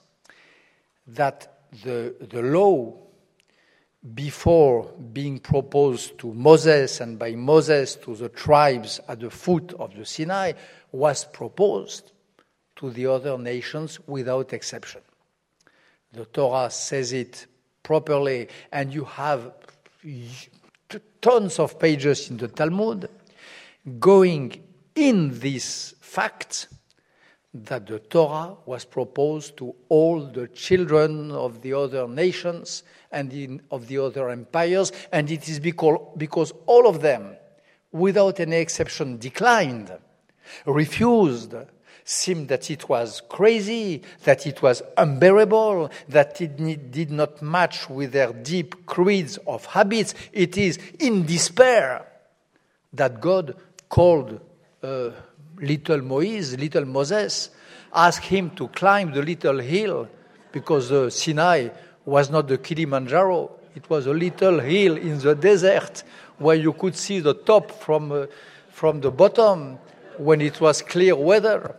that 1.07 1.63
the, 1.83 2.13
the 2.29 2.43
law 2.43 2.93
before 4.13 4.91
being 5.13 5.39
proposed 5.39 6.17
to 6.17 6.33
Moses 6.33 6.99
and 6.99 7.17
by 7.17 7.31
Moses 7.31 7.95
to 7.95 8.15
the 8.15 8.29
tribes 8.29 8.99
at 9.07 9.21
the 9.21 9.29
foot 9.29 9.73
of 9.79 9.95
the 9.95 10.05
Sinai 10.05 10.53
was 10.91 11.23
proposed 11.23 12.11
to 12.75 12.89
the 12.89 13.05
other 13.05 13.37
nations 13.37 13.99
without 14.07 14.51
exception. 14.51 15.01
The 16.11 16.25
Torah 16.25 16.69
says 16.69 17.13
it 17.13 17.47
properly, 17.81 18.49
and 18.71 18.93
you 18.93 19.05
have 19.05 19.53
tons 21.21 21.59
of 21.59 21.79
pages 21.79 22.29
in 22.29 22.37
the 22.37 22.49
Talmud 22.49 23.09
going 23.99 24.61
in 24.95 25.39
this 25.39 25.95
fact 26.01 26.67
that 27.53 27.85
the 27.85 27.99
Torah 27.99 28.55
was 28.65 28.83
proposed 28.83 29.57
to 29.57 29.75
all 29.87 30.25
the 30.25 30.47
children 30.49 31.31
of 31.31 31.61
the 31.61 31.73
other 31.73 32.07
nations 32.07 32.83
and 33.13 33.31
in, 33.31 33.61
of 33.71 33.87
the 33.87 33.99
other 33.99 34.29
empires, 34.29 34.91
and 35.11 35.31
it 35.31 35.47
is 35.47 35.59
because, 35.59 36.53
all 36.65 36.87
of 36.87 37.01
them, 37.01 37.35
without 37.91 38.39
any 38.39 38.57
exception, 38.57 39.17
declined, 39.17 39.91
refused, 40.65 41.53
seemed 42.03 42.49
that 42.49 42.69
it 42.69 42.89
was 42.89 43.21
crazy, 43.29 44.01
that 44.23 44.45
it 44.45 44.61
was 44.61 44.81
unbearable, 44.97 45.89
that 46.09 46.41
it 46.41 46.91
did 46.91 47.11
not 47.11 47.41
match 47.41 47.89
with 47.89 48.11
their 48.11 48.33
deep 48.33 48.85
creeds 48.85 49.37
of 49.47 49.65
habits. 49.65 50.13
It 50.33 50.57
is 50.57 50.79
in 50.99 51.25
despair 51.25 52.05
that 52.91 53.21
God 53.21 53.55
called 53.87 54.41
uh, 54.81 55.11
little 55.57 56.01
Moses, 56.01 56.57
little 56.57 56.85
Moses, 56.85 57.51
asked 57.93 58.25
him 58.25 58.49
to 58.51 58.67
climb 58.69 59.13
the 59.13 59.21
little 59.21 59.59
hill 59.59 60.09
because 60.51 60.89
the 60.89 61.09
Sinai 61.09 61.69
was 62.05 62.29
not 62.29 62.47
the 62.47 62.57
Kilimanjaro. 62.57 63.51
It 63.75 63.89
was 63.89 64.05
a 64.05 64.13
little 64.13 64.59
hill 64.59 64.97
in 64.97 65.19
the 65.19 65.35
desert 65.35 66.03
where 66.37 66.55
you 66.55 66.73
could 66.73 66.95
see 66.95 67.19
the 67.19 67.33
top 67.33 67.71
from, 67.71 68.11
uh, 68.11 68.25
from 68.69 69.01
the 69.01 69.11
bottom 69.11 69.77
when 70.17 70.41
it 70.41 70.59
was 70.61 70.81
clear 70.81 71.15
weather. 71.15 71.75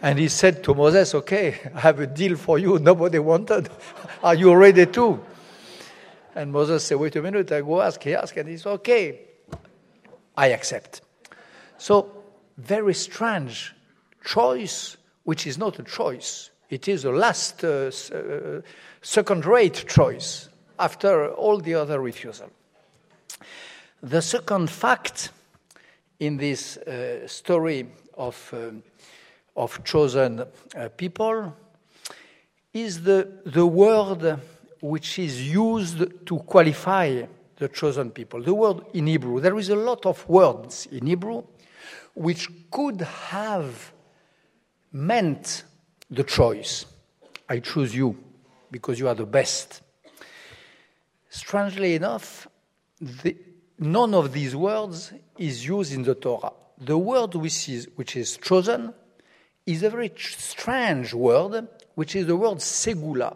And 0.00 0.18
he 0.18 0.28
said 0.28 0.62
to 0.64 0.74
Moses, 0.74 1.14
Okay, 1.14 1.58
I 1.74 1.80
have 1.80 2.00
a 2.00 2.06
deal 2.06 2.36
for 2.36 2.58
you 2.58 2.78
nobody 2.80 3.18
wanted. 3.18 3.68
Are 4.22 4.34
you 4.34 4.54
ready 4.54 4.86
too? 4.86 5.24
And 6.34 6.52
Moses 6.52 6.84
said, 6.84 6.98
Wait 6.98 7.16
a 7.16 7.22
minute, 7.22 7.50
I 7.52 7.62
go 7.62 7.80
ask. 7.80 8.02
He 8.02 8.14
asked, 8.14 8.36
and 8.36 8.48
he 8.48 8.56
said, 8.56 8.70
Okay, 8.70 9.20
I 10.36 10.48
accept. 10.48 11.00
So, 11.78 12.12
very 12.58 12.94
strange 12.94 13.74
choice, 14.24 14.96
which 15.24 15.46
is 15.46 15.58
not 15.58 15.78
a 15.78 15.82
choice. 15.82 16.50
It 16.68 16.88
is 16.88 17.04
a 17.04 17.10
last 17.10 17.64
uh, 17.64 17.90
uh, 18.12 18.60
second 19.06 19.46
rate 19.46 19.84
choice 19.86 20.48
after 20.80 21.30
all 21.34 21.58
the 21.58 21.74
other 21.74 22.00
refusal. 22.00 22.50
The 24.02 24.20
second 24.20 24.68
fact 24.68 25.30
in 26.18 26.36
this 26.36 26.76
uh, 26.76 27.28
story 27.28 27.86
of, 28.14 28.52
uh, 28.52 28.72
of 29.56 29.84
chosen 29.84 30.40
uh, 30.40 30.88
people 30.96 31.54
is 32.74 33.02
the, 33.04 33.28
the 33.46 33.64
word 33.64 34.40
which 34.80 35.20
is 35.20 35.48
used 35.48 36.26
to 36.26 36.38
qualify 36.40 37.22
the 37.58 37.68
chosen 37.68 38.10
people. 38.10 38.42
The 38.42 38.54
word 38.54 38.86
in 38.92 39.06
Hebrew. 39.06 39.40
There 39.40 39.56
is 39.56 39.68
a 39.70 39.76
lot 39.76 40.04
of 40.04 40.28
words 40.28 40.86
in 40.90 41.06
Hebrew 41.06 41.44
which 42.14 42.48
could 42.72 43.02
have 43.02 43.92
meant 44.92 45.62
the 46.10 46.24
choice. 46.24 46.86
I 47.48 47.60
choose 47.60 47.94
you 47.94 48.25
because 48.76 48.98
you 48.98 49.08
are 49.08 49.14
the 49.14 49.24
best. 49.24 49.80
Strangely 51.30 51.94
enough, 51.94 52.46
the, 53.00 53.34
none 53.78 54.12
of 54.12 54.34
these 54.34 54.54
words 54.54 55.14
is 55.38 55.66
used 55.66 55.94
in 55.94 56.02
the 56.02 56.14
Torah. 56.14 56.52
The 56.78 56.98
word 56.98 57.34
which 57.34 57.70
is, 57.70 57.88
which 57.94 58.16
is 58.16 58.36
chosen 58.36 58.92
is 59.64 59.82
a 59.82 59.88
very 59.88 60.12
strange 60.18 61.14
word, 61.14 61.68
which 61.94 62.14
is 62.14 62.26
the 62.26 62.36
word 62.36 62.58
segula. 62.58 63.34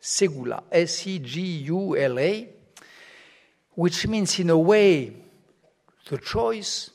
Segula, 0.00 0.62
S 0.70 1.04
E 1.06 1.18
G 1.18 1.40
U 1.74 1.96
L 1.96 2.18
A, 2.18 2.48
which 3.72 4.06
means 4.06 4.38
in 4.38 4.50
a 4.50 4.58
way 4.58 5.16
the 6.08 6.18
choice, 6.18 6.90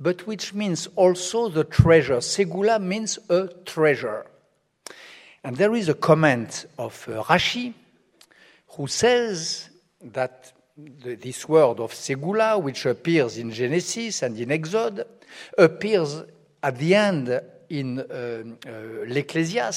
but 0.00 0.26
which 0.26 0.52
means 0.52 0.88
also 0.96 1.48
the 1.48 1.62
treasure. 1.62 2.16
Segula 2.16 2.82
means 2.82 3.20
a 3.28 3.48
treasure. 3.64 4.26
And 5.44 5.58
there 5.58 5.74
is 5.74 5.90
a 5.90 5.94
comment 5.94 6.64
of 6.78 7.06
uh, 7.06 7.22
Rashi 7.22 7.74
who 8.68 8.86
says 8.86 9.68
that 10.00 10.54
the, 10.74 11.16
this 11.16 11.46
word 11.46 11.80
of 11.80 11.92
segula, 11.92 12.60
which 12.60 12.86
appears 12.86 13.36
in 13.36 13.52
Genesis 13.52 14.22
and 14.22 14.38
in 14.40 14.50
Exodus, 14.50 15.04
appears 15.58 16.22
at 16.62 16.78
the 16.78 16.94
end 16.94 17.40
in 17.68 18.00
uh, 18.00 18.42
uh. 18.66 19.70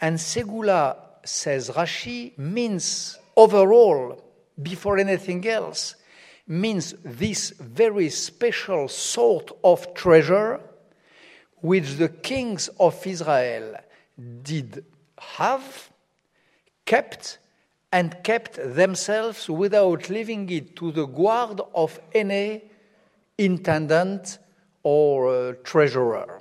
And 0.00 0.16
segula, 0.16 0.96
says 1.24 1.70
Rashi, 1.70 2.38
means 2.38 3.18
overall, 3.36 4.22
before 4.62 4.98
anything 4.98 5.46
else, 5.48 5.96
means 6.46 6.94
this 7.04 7.50
very 7.58 8.10
special 8.10 8.86
sort 8.86 9.50
of 9.64 9.92
treasure 9.94 10.60
which 11.62 11.96
the 11.96 12.08
kings 12.08 12.68
of 12.78 13.04
Israel 13.04 13.74
did 14.42 14.84
have, 15.18 15.90
kept, 16.84 17.38
and 17.92 18.16
kept 18.22 18.58
themselves 18.74 19.48
without 19.48 20.08
leaving 20.08 20.48
it 20.50 20.76
to 20.76 20.92
the 20.92 21.06
guard 21.06 21.60
of 21.74 22.00
any 22.14 22.62
intendant 23.38 24.38
or 24.82 25.28
uh, 25.28 25.52
treasurer. 25.64 26.40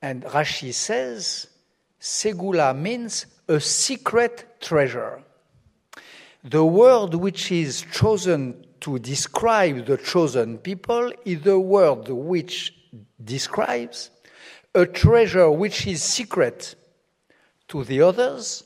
And 0.00 0.24
Rashi 0.24 0.72
says, 0.74 1.48
Segula 2.00 2.76
means 2.76 3.26
a 3.48 3.60
secret 3.60 4.60
treasure. 4.60 5.22
The 6.44 6.64
word 6.64 7.14
which 7.14 7.52
is 7.52 7.82
chosen 7.92 8.66
to 8.80 8.98
describe 8.98 9.86
the 9.86 9.96
chosen 9.96 10.58
people 10.58 11.12
is 11.24 11.42
the 11.42 11.60
word 11.60 12.08
which 12.08 12.74
describes 13.22 14.10
a 14.74 14.86
treasure 14.86 15.50
which 15.50 15.86
is 15.86 16.02
secret 16.02 16.74
to 17.68 17.84
the 17.84 18.00
others 18.00 18.64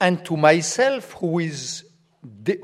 and 0.00 0.24
to 0.24 0.36
myself, 0.36 1.12
who 1.14 1.38
is, 1.38 1.84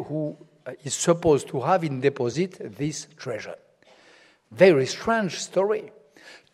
who 0.06 0.36
uh, 0.66 0.72
is 0.84 0.94
supposed 0.94 1.48
to 1.48 1.60
have 1.60 1.84
in 1.84 2.00
deposit 2.00 2.76
this 2.76 3.06
treasure. 3.16 3.56
Very 4.50 4.86
strange 4.86 5.38
story. 5.38 5.92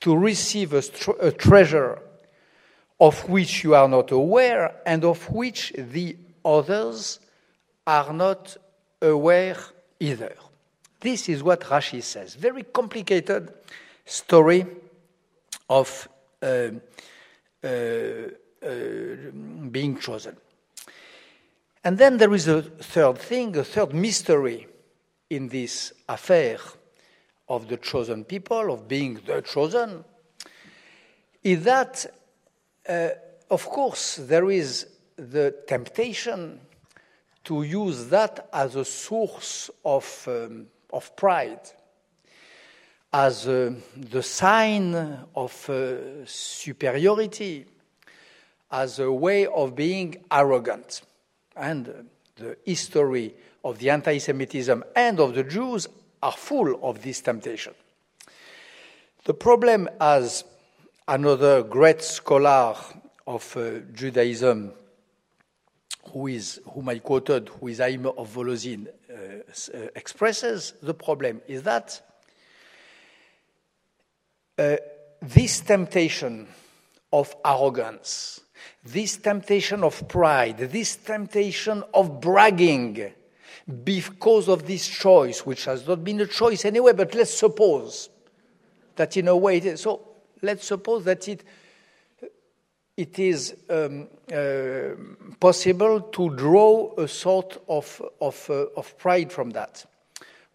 To 0.01 0.17
receive 0.17 0.73
a, 0.73 0.83
a 1.21 1.31
treasure 1.31 2.01
of 2.99 3.29
which 3.29 3.63
you 3.65 3.75
are 3.75 3.89
not 3.89 4.11
aware 4.11 4.77
and 4.87 5.05
of 5.05 5.31
which 5.31 5.73
the 5.77 6.17
others 6.45 7.21
are 7.87 8.13
not 8.13 8.57
aware 9.03 9.59
either. 9.99 10.35
This 11.01 11.29
is 11.29 11.43
what 11.43 11.61
Rashi 11.61 12.03
says. 12.03 12.35
Very 12.35 12.63
complicated 12.63 13.53
story 14.05 14.67
of 15.71 16.09
uh, 16.43 16.71
uh, 17.63 17.69
uh, 17.69 18.71
being 19.71 19.99
chosen. 19.99 20.37
And 21.83 21.97
then 21.97 22.19
there 22.19 22.35
is 22.35 22.49
a 22.49 22.61
third 22.61 23.19
thing, 23.19 23.57
a 23.57 23.65
third 23.65 23.95
mystery 23.95 24.67
in 25.31 25.49
this 25.49 25.93
affair 26.09 26.59
of 27.49 27.69
the 27.69 27.79
chosen 27.79 28.25
people, 28.25 28.73
of 28.73 28.87
being 28.87 29.21
the 29.25 29.41
chosen, 29.41 30.05
is 31.43 31.65
that, 31.65 32.07
uh, 32.89 33.09
of 33.51 33.65
course, 33.67 34.17
there 34.17 34.51
is 34.51 34.87
the 35.17 35.55
temptation 35.67 36.61
to 37.45 37.63
use 37.63 38.09
that 38.09 38.49
as 38.53 38.77
a 38.77 38.85
source 38.85 39.71
of, 39.85 40.25
um, 40.29 40.67
of 40.93 41.15
pride. 41.17 41.61
As 43.13 43.45
the 43.45 44.23
sign 44.23 44.95
of 45.35 45.71
uh, 45.71 46.25
superiority, 46.25 47.67
as 48.71 48.99
a 49.01 49.11
way 49.11 49.47
of 49.47 49.75
being 49.75 50.17
arrogant. 50.31 51.03
And 51.57 51.89
uh, 51.89 51.93
the 52.37 52.57
history 52.65 53.35
of 53.65 53.79
the 53.79 53.91
anti 53.91 54.19
Semitism 54.19 54.85
and 54.95 55.21
of 55.21 55.35
the 55.35 55.45
Jews 55.45 55.89
are 56.23 56.33
full 56.33 56.79
of 56.83 57.03
this 57.03 57.21
temptation. 57.21 57.75
The 59.25 59.35
problem, 59.35 59.89
as 60.01 60.45
another 61.09 61.63
great 61.63 62.03
scholar 62.03 62.77
of 63.27 63.57
uh, 63.57 63.81
Judaism, 63.93 64.73
who 66.13 66.29
is, 66.29 66.61
whom 66.73 66.89
I 66.89 66.99
quoted, 66.99 67.49
who 67.49 67.69
is 67.69 67.79
Haim 67.79 68.07
of 68.07 68.35
Volozhin, 68.35 68.87
uh, 68.87 69.13
uh, 69.15 69.79
expresses, 69.95 70.75
the 70.83 70.95
problem 70.95 71.43
is 71.47 71.63
that 71.65 72.01
uh, 74.61 74.77
this 75.23 75.61
temptation 75.61 76.47
of 77.13 77.35
arrogance, 77.45 78.41
this 78.85 79.17
temptation 79.17 79.83
of 79.83 80.07
pride, 80.07 80.59
this 80.59 80.97
temptation 80.97 81.83
of 81.95 82.21
bragging, 82.21 83.13
because 83.85 84.49
of 84.49 84.67
this 84.67 84.87
choice, 84.87 85.47
which 85.47 85.65
has 85.65 85.87
not 85.87 86.05
been 86.05 86.21
a 86.21 86.27
choice 86.27 86.65
anyway, 86.65 86.93
but 86.93 87.15
let's 87.15 87.35
suppose 87.35 88.11
that 88.97 89.17
in 89.17 89.29
a 89.29 89.37
way 89.37 89.57
it 89.57 89.65
is. 89.65 89.81
So 89.81 90.01
let's 90.43 90.67
suppose 90.67 91.05
that 91.05 91.27
it, 91.29 91.45
it 92.97 93.19
is 93.19 93.55
um, 93.71 94.09
uh, 94.33 94.95
possible 95.39 96.01
to 96.01 96.37
draw 96.37 96.95
a 96.99 97.09
sort 97.09 97.63
of, 97.69 98.03
of, 98.21 98.51
uh, 98.51 98.67
of 98.77 98.97
pride 98.99 99.33
from 99.33 99.51
that. 99.51 99.87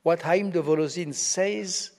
What 0.03 0.21
Haim 0.21 0.51
de 0.51 0.61
Volozhin 0.61 1.13
says, 1.13 1.91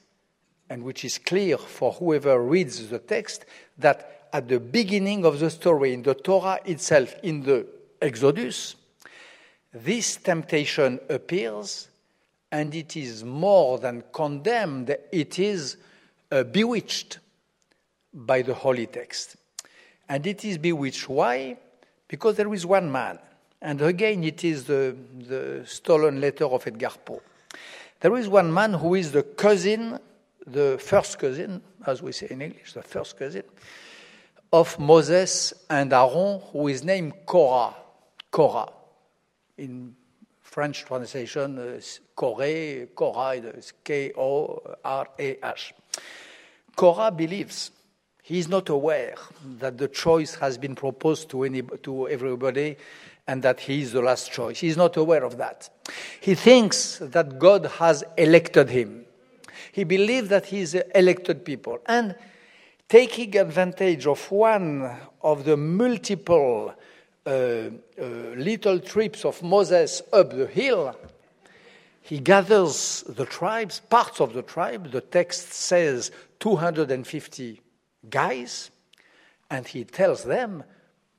and 0.68 0.82
which 0.82 1.04
is 1.04 1.18
clear 1.18 1.58
for 1.58 1.92
whoever 1.92 2.42
reads 2.42 2.88
the 2.88 2.98
text, 2.98 3.44
that 3.78 4.28
at 4.32 4.48
the 4.48 4.60
beginning 4.60 5.24
of 5.24 5.38
the 5.38 5.50
story, 5.50 5.94
in 5.94 6.02
the 6.02 6.14
Torah 6.14 6.58
itself, 6.64 7.14
in 7.22 7.42
the 7.42 7.66
Exodus, 8.02 8.76
this 9.72 10.16
temptation 10.16 11.00
appears 11.08 11.88
and 12.52 12.74
it 12.74 12.96
is 12.96 13.24
more 13.24 13.78
than 13.78 14.02
condemned, 14.12 14.96
it 15.12 15.38
is 15.38 15.76
uh, 16.30 16.42
bewitched 16.44 17.18
by 18.12 18.42
the 18.42 18.54
holy 18.54 18.86
text. 18.86 19.36
And 20.08 20.26
it 20.26 20.44
is 20.44 20.58
bewitched. 20.58 21.08
Why? 21.08 21.56
Because 22.08 22.36
there 22.36 22.52
is 22.54 22.64
one 22.64 22.90
man. 22.90 23.18
And 23.60 23.82
again, 23.82 24.22
it 24.22 24.44
is 24.44 24.64
the, 24.64 24.96
the 25.26 25.64
stolen 25.66 26.20
letter 26.20 26.44
of 26.44 26.66
Edgar 26.66 26.90
Poe. 27.04 27.22
There 28.00 28.16
is 28.16 28.28
one 28.28 28.52
man 28.52 28.74
who 28.74 28.94
is 28.94 29.12
the 29.12 29.22
cousin, 29.22 29.98
the 30.46 30.78
first 30.78 31.18
cousin, 31.18 31.60
as 31.86 32.02
we 32.02 32.12
say 32.12 32.28
in 32.30 32.42
English, 32.42 32.72
the 32.72 32.82
first 32.82 33.18
cousin, 33.18 33.42
of 34.52 34.78
Moses 34.78 35.52
and 35.68 35.92
Aaron, 35.92 36.40
who 36.52 36.68
is 36.68 36.84
named 36.84 37.12
Korah. 37.26 37.74
Korah. 38.30 38.72
In 39.58 39.94
French 40.40 40.84
translation, 40.84 41.58
uh, 41.58 41.80
Korah, 42.14 42.86
Korah 42.94 43.32
is 43.32 43.72
K 43.82 44.12
O 44.16 44.62
R 44.84 45.08
A 45.18 45.38
H. 45.44 45.74
Korah 46.76 47.10
believes 47.10 47.70
he 48.22 48.38
is 48.38 48.48
not 48.48 48.68
aware 48.68 49.14
that 49.58 49.78
the 49.78 49.88
choice 49.88 50.34
has 50.34 50.58
been 50.58 50.74
proposed 50.74 51.28
to, 51.30 51.44
any, 51.44 51.62
to 51.62 52.08
everybody 52.08 52.76
and 53.26 53.42
that 53.42 53.60
he 53.60 53.82
is 53.82 53.92
the 53.92 54.02
last 54.02 54.30
choice. 54.32 54.58
He 54.58 54.68
is 54.68 54.76
not 54.76 54.96
aware 54.96 55.24
of 55.24 55.38
that. 55.38 55.70
He 56.20 56.34
thinks 56.34 56.98
that 56.98 57.38
God 57.38 57.66
has 57.78 58.04
elected 58.16 58.68
him. 58.68 59.05
He 59.76 59.84
believes 59.84 60.30
that 60.30 60.46
he 60.46 60.60
is 60.60 60.74
elected 60.94 61.44
people. 61.44 61.80
And 61.84 62.14
taking 62.88 63.36
advantage 63.36 64.06
of 64.06 64.30
one 64.30 64.90
of 65.20 65.44
the 65.44 65.58
multiple 65.58 66.74
uh, 67.26 67.30
uh, 67.30 67.70
little 68.38 68.80
trips 68.80 69.26
of 69.26 69.42
Moses 69.42 70.00
up 70.14 70.30
the 70.30 70.46
hill, 70.46 70.96
he 72.00 72.20
gathers 72.20 73.04
the 73.06 73.26
tribes, 73.26 73.80
parts 73.80 74.18
of 74.18 74.32
the 74.32 74.40
tribe. 74.40 74.92
The 74.92 75.02
text 75.02 75.52
says 75.52 76.10
250 76.40 77.60
guys, 78.08 78.70
and 79.50 79.68
he 79.68 79.84
tells 79.84 80.24
them, 80.24 80.64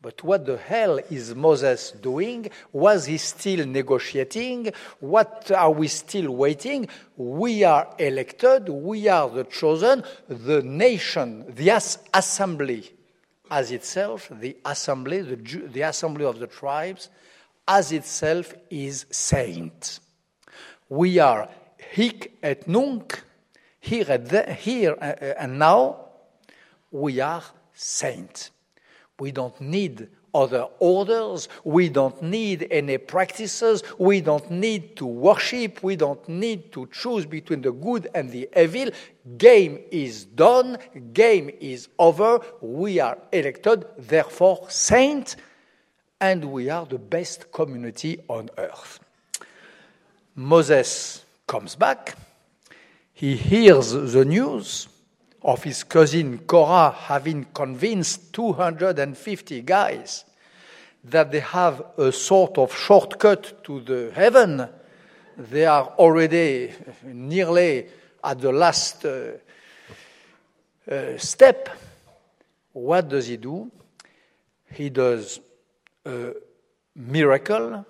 but 0.02 0.24
what 0.24 0.46
the 0.46 0.58
hell 0.58 1.00
is 1.10 1.34
Moses 1.34 1.92
doing? 1.92 2.50
Was 2.72 3.08
he 3.08 3.18
still 3.18 3.66
negotiating? 3.66 4.72
What 5.00 5.52
are 5.52 5.72
we 5.72 5.88
still 5.88 6.32
waiting? 6.32 6.88
We 7.16 7.64
are 7.64 7.94
elected, 7.98 8.70
we 8.70 9.08
are 9.08 9.30
the 9.30 9.44
chosen, 9.44 10.04
the 10.28 10.62
nation, 10.62 11.46
the 11.50 11.72
as- 11.72 12.00
assembly 12.14 12.92
as 13.50 13.72
itself, 13.72 14.30
the 14.32 14.58
assembly, 14.66 15.22
the, 15.22 15.36
the 15.36 15.82
assembly 15.82 16.26
of 16.26 16.40
the 16.40 16.48
tribes, 16.48 17.10
as 17.68 17.92
itself 17.92 18.54
is 18.70 19.06
saint. 19.10 20.00
We 20.90 21.20
are 21.20 21.50
hic 21.78 22.38
et 22.44 22.68
nunc, 22.68 23.22
here, 23.80 24.06
uh, 24.10 25.04
uh, 25.04 25.34
and 25.40 25.60
now, 25.60 26.08
we 26.92 27.20
are 27.20 27.44
saints. 27.74 28.52
We 29.20 29.32
don't 29.32 29.60
need 29.60 30.10
other 30.34 30.68
orders. 30.80 31.50
We 31.64 31.90
don't 31.90 32.22
need 32.22 32.68
any 32.70 32.98
practices. 33.00 33.82
We 33.98 34.22
don't 34.22 34.50
need 34.52 34.96
to 34.98 35.06
worship. 35.06 35.82
We 35.82 35.96
don't 35.96 36.28
need 36.30 36.72
to 36.74 36.88
choose 36.92 37.26
between 37.26 37.62
the 37.62 37.72
good 37.72 38.10
and 38.14 38.30
the 38.30 38.48
evil. 38.56 38.92
Game 39.38 39.80
is 39.92 40.26
done. 40.26 40.78
Game 41.14 41.50
is 41.60 41.90
over. 41.98 42.40
We 42.62 43.00
are 43.00 43.18
elected, 43.32 43.86
therefore 43.98 44.68
saints, 44.70 45.36
and 46.22 46.46
we 46.46 46.70
are 46.70 46.86
the 46.86 47.00
best 47.00 47.52
community 47.52 48.20
on 48.28 48.50
earth. 48.58 49.00
Moses 50.36 51.26
comes 51.48 51.76
back. 51.76 52.16
He 53.14 53.36
hears 53.36 53.92
the 53.92 54.24
news 54.24 54.88
of 55.42 55.64
his 55.64 55.84
cousin 55.84 56.40
Korah 56.40 56.92
having 56.92 57.46
convinced 57.54 58.34
250 58.34 59.62
guys 59.62 60.26
that 61.04 61.32
they 61.32 61.40
have 61.40 61.84
a 61.98 62.12
sort 62.12 62.58
of 62.58 62.76
shortcut 62.76 63.64
to 63.64 63.82
the 63.82 64.12
heaven. 64.14 64.68
They 65.38 65.66
are 65.66 65.94
already 65.98 66.74
nearly 67.04 67.88
at 68.24 68.40
the 68.40 68.52
last 68.52 69.06
uh, 69.06 69.34
uh, 70.90 71.18
step. 71.18 71.70
What 72.74 73.10
does 73.10 73.28
he 73.28 73.38
do? 73.38 73.72
He 74.72 74.90
does 74.90 75.40
a 76.06 76.34
miracle 76.96 77.86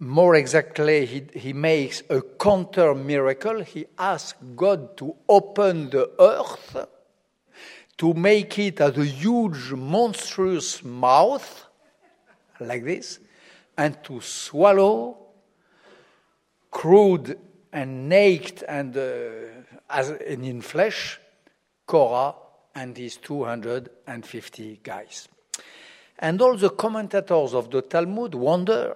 more 0.00 0.36
exactly, 0.36 1.06
he, 1.06 1.24
he 1.34 1.52
makes 1.52 2.02
a 2.08 2.20
counter 2.20 2.94
miracle. 2.94 3.62
He 3.62 3.86
asks 3.98 4.38
God 4.54 4.96
to 4.98 5.14
open 5.28 5.90
the 5.90 6.10
earth, 6.20 6.76
to 7.96 8.14
make 8.14 8.58
it 8.58 8.80
as 8.80 8.96
a 8.96 9.04
huge, 9.04 9.72
monstrous 9.72 10.84
mouth, 10.84 11.66
like 12.60 12.84
this, 12.84 13.18
and 13.76 14.02
to 14.04 14.20
swallow 14.20 15.18
crude 16.70 17.38
and 17.72 18.08
naked 18.08 18.62
and 18.68 18.96
uh, 18.96 19.00
as 19.90 20.10
and 20.10 20.44
in 20.44 20.60
flesh 20.60 21.18
Korah 21.86 22.34
and 22.74 22.96
his 22.96 23.16
250 23.16 24.80
guys. 24.82 25.28
And 26.18 26.40
all 26.40 26.56
the 26.56 26.70
commentators 26.70 27.54
of 27.54 27.70
the 27.70 27.82
Talmud 27.82 28.34
wonder 28.34 28.94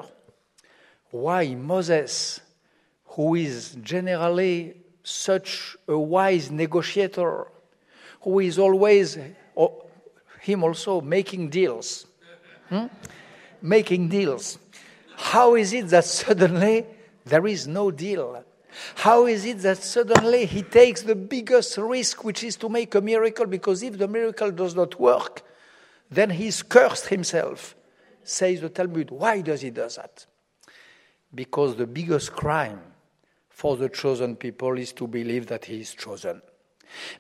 why 1.13 1.55
Moses, 1.55 2.41
who 3.05 3.35
is 3.35 3.77
generally 3.83 4.75
such 5.05 5.77
a 5.87 5.97
wise 5.97 6.51
negotiator, 6.51 7.47
who 8.23 8.41
is 8.41 8.59
always, 8.59 9.19
oh, 9.57 9.85
him 10.41 10.65
also, 10.65 11.03
making 11.03 11.51
deals, 11.51 12.07
hmm? 12.69 12.87
making 13.61 14.09
deals. 14.09 14.59
How 15.17 15.55
is 15.55 15.75
it 15.75 15.89
that 15.89 16.07
suddenly 16.07 16.87
there 17.27 17.47
is 17.47 17.69
no 17.69 17.91
deal? 17.91 18.43
How 18.95 19.27
is 19.27 19.45
it 19.45 19.59
that 19.59 19.83
suddenly 19.83 20.47
he 20.47 20.63
takes 20.63 21.03
the 21.03 21.15
biggest 21.15 21.77
risk, 21.77 22.25
which 22.25 22.43
is 22.43 22.57
to 22.57 22.71
make 22.71 22.95
a 22.95 23.03
miracle? 23.03 23.45
Because 23.45 23.83
if 23.83 23.99
the 23.99 24.09
miracle 24.09 24.51
does 24.51 24.75
not 24.75 24.99
work, 24.99 25.43
then 26.11 26.31
he's 26.31 26.63
cursed 26.63 27.09
himself, 27.09 27.77
says 28.25 28.63
the 28.63 28.71
Talmud. 28.71 29.11
Why 29.11 29.43
does 29.43 29.61
he 29.61 29.69
do 29.69 29.87
that? 29.89 30.27
Because 31.35 31.77
the 31.77 31.87
biggest 31.87 32.33
crime 32.33 32.81
for 33.49 33.77
the 33.77 33.89
chosen 33.89 34.37
people 34.37 34.79
is 34.79 34.93
to 34.93 35.07
believe 35.07 35.47
that 35.47 35.65
he 35.65 35.81
is 35.81 35.95
chosen. 35.95 36.43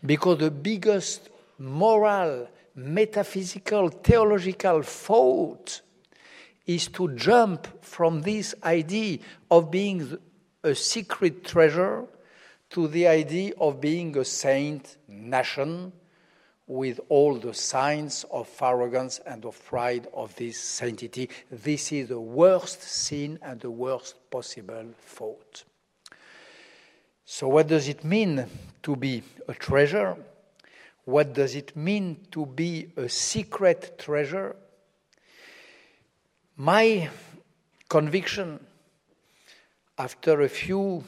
Because 0.04 0.38
the 0.38 0.50
biggest 0.50 1.30
moral, 1.58 2.48
metaphysical, 2.74 3.88
theological 3.88 4.82
fault 4.82 5.82
is 6.66 6.88
to 6.88 7.14
jump 7.14 7.66
from 7.82 8.22
this 8.22 8.54
idea 8.64 9.18
of 9.50 9.70
being 9.70 10.18
a 10.62 10.74
secret 10.74 11.44
treasure 11.44 12.04
to 12.70 12.88
the 12.88 13.06
idea 13.06 13.52
of 13.58 13.80
being 13.80 14.16
a 14.16 14.24
saint 14.24 14.96
nation 15.08 15.92
with 16.72 16.98
all 17.10 17.34
the 17.34 17.52
signs 17.52 18.24
of 18.30 18.48
arrogance 18.62 19.20
and 19.26 19.44
of 19.44 19.62
pride 19.66 20.08
of 20.14 20.34
this 20.36 20.58
sanctity. 20.58 21.28
This 21.50 21.92
is 21.92 22.08
the 22.08 22.18
worst 22.18 22.82
sin 22.82 23.38
and 23.42 23.60
the 23.60 23.70
worst 23.70 24.14
possible 24.30 24.86
fault. 24.98 25.64
So, 27.26 27.48
what 27.48 27.66
does 27.68 27.88
it 27.88 28.04
mean 28.04 28.46
to 28.82 28.96
be 28.96 29.22
a 29.46 29.54
treasure? 29.54 30.16
What 31.04 31.34
does 31.34 31.54
it 31.54 31.76
mean 31.76 32.16
to 32.30 32.46
be 32.46 32.88
a 32.96 33.08
secret 33.08 33.98
treasure? 33.98 34.56
My 36.56 37.10
conviction, 37.86 38.60
after 39.98 40.40
a 40.40 40.48
few 40.48 41.04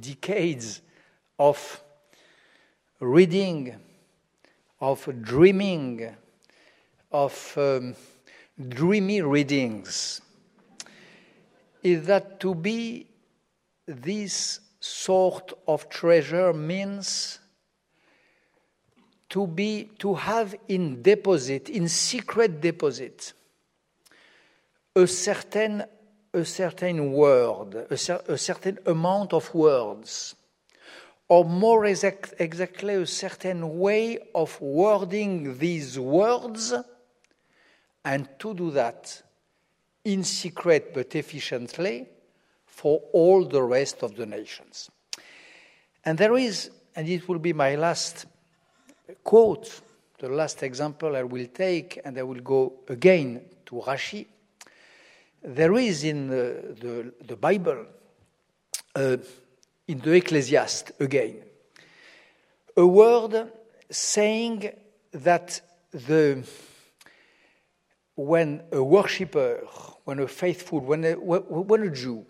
decades 0.00 0.80
of 1.38 1.82
reading, 3.00 3.74
of 4.80 5.08
dreaming, 5.22 6.14
of 7.10 7.54
um, 7.56 7.94
dreamy 8.68 9.22
readings, 9.22 10.20
is 11.82 12.06
that 12.06 12.40
to 12.40 12.54
be 12.54 13.06
this 13.86 14.60
sort 14.80 15.52
of 15.66 15.88
treasure 15.88 16.52
means 16.52 17.38
to 19.28 19.46
be 19.46 19.90
to 19.98 20.14
have 20.14 20.54
in 20.68 21.02
deposit 21.02 21.68
in 21.68 21.88
secret 21.88 22.60
deposit 22.60 23.32
a 24.94 25.06
certain 25.06 25.84
a 26.32 26.44
certain 26.44 27.12
word 27.12 27.86
a, 27.90 27.96
cer- 27.96 28.22
a 28.28 28.38
certain 28.38 28.78
amount 28.86 29.32
of 29.32 29.52
words 29.54 30.34
or 31.28 31.44
more 31.44 31.84
exact, 31.86 32.34
exactly 32.38 32.94
a 32.94 33.06
certain 33.06 33.78
way 33.78 34.18
of 34.34 34.60
wording 34.60 35.58
these 35.58 35.98
words 35.98 36.74
and 38.04 38.28
to 38.38 38.54
do 38.54 38.70
that 38.70 39.22
in 40.04 40.24
secret 40.24 40.94
but 40.94 41.14
efficiently 41.14 42.06
for 42.66 43.02
all 43.12 43.44
the 43.44 43.62
rest 43.62 44.02
of 44.02 44.16
the 44.16 44.24
nations. 44.24 44.90
And 46.04 46.16
there 46.16 46.36
is, 46.36 46.70
and 46.96 47.08
it 47.08 47.28
will 47.28 47.38
be 47.38 47.52
my 47.52 47.74
last 47.74 48.26
quote, 49.22 49.80
the 50.18 50.28
last 50.28 50.62
example 50.62 51.14
I 51.14 51.22
will 51.22 51.46
take, 51.46 52.00
and 52.04 52.16
I 52.18 52.22
will 52.22 52.40
go 52.40 52.72
again 52.88 53.42
to 53.66 53.76
Rashi. 53.76 54.26
There 55.42 55.74
is 55.74 56.04
in 56.04 56.28
the, 56.28 56.74
the, 56.80 57.12
the 57.26 57.36
Bible, 57.36 57.86
uh, 58.94 59.16
in 59.88 59.98
the 60.00 60.12
Ecclesiast 60.12 60.92
again, 61.00 61.36
a 62.76 62.86
word 62.86 63.50
saying 63.90 64.70
that 65.12 65.60
the 65.90 66.44
when 68.14 68.62
a 68.72 68.82
worshipper, 68.82 69.64
when 70.04 70.18
a 70.18 70.26
faithful, 70.26 70.80
when 70.80 71.04
a, 71.04 71.12
when 71.14 71.82
a 71.82 71.90
Jew 71.90 72.26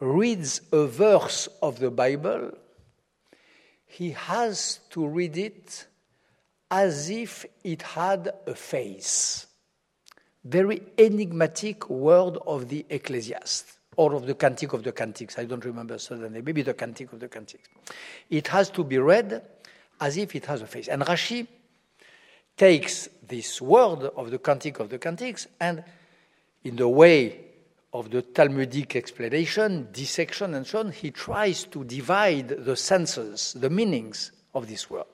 reads 0.00 0.62
a 0.72 0.86
verse 0.86 1.46
of 1.60 1.78
the 1.78 1.90
Bible, 1.90 2.52
he 3.84 4.12
has 4.12 4.80
to 4.90 5.06
read 5.06 5.36
it 5.36 5.86
as 6.70 7.10
if 7.10 7.44
it 7.62 7.82
had 7.82 8.32
a 8.46 8.54
face. 8.54 9.46
Very 10.42 10.82
enigmatic 10.96 11.90
word 11.90 12.38
of 12.46 12.68
the 12.68 12.86
Ecclesiast, 12.88 13.64
or 13.96 14.14
of 14.14 14.26
the 14.26 14.34
Cantic 14.34 14.72
of 14.72 14.82
the 14.82 14.92
Cantics. 14.92 15.38
I 15.38 15.44
don't 15.44 15.64
remember 15.64 15.98
suddenly, 15.98 16.42
maybe 16.42 16.62
the 16.62 16.74
Cantic 16.74 17.12
of 17.12 17.20
the 17.20 17.28
Cantics. 17.28 17.68
It 18.30 18.48
has 18.48 18.70
to 18.70 18.84
be 18.84 18.98
read 18.98 19.42
as 20.00 20.16
if 20.16 20.34
it 20.34 20.46
has 20.46 20.62
a 20.62 20.66
face. 20.66 20.88
And 20.88 21.02
Rashi 21.02 21.46
takes 22.56 23.08
this 23.26 23.60
word 23.60 24.04
of 24.16 24.30
the 24.30 24.38
Cantic 24.38 24.80
of 24.80 24.88
the 24.88 24.98
Cantics 24.98 25.46
and, 25.60 25.84
in 26.64 26.76
the 26.76 26.88
way 26.88 27.40
of 27.92 28.10
the 28.10 28.22
Talmudic 28.22 28.96
explanation, 28.96 29.88
dissection, 29.92 30.54
and 30.54 30.66
so 30.66 30.80
on, 30.80 30.92
he 30.92 31.10
tries 31.10 31.64
to 31.64 31.84
divide 31.84 32.48
the 32.48 32.76
senses, 32.76 33.54
the 33.58 33.68
meanings 33.68 34.32
of 34.54 34.66
this 34.66 34.88
word. 34.88 35.04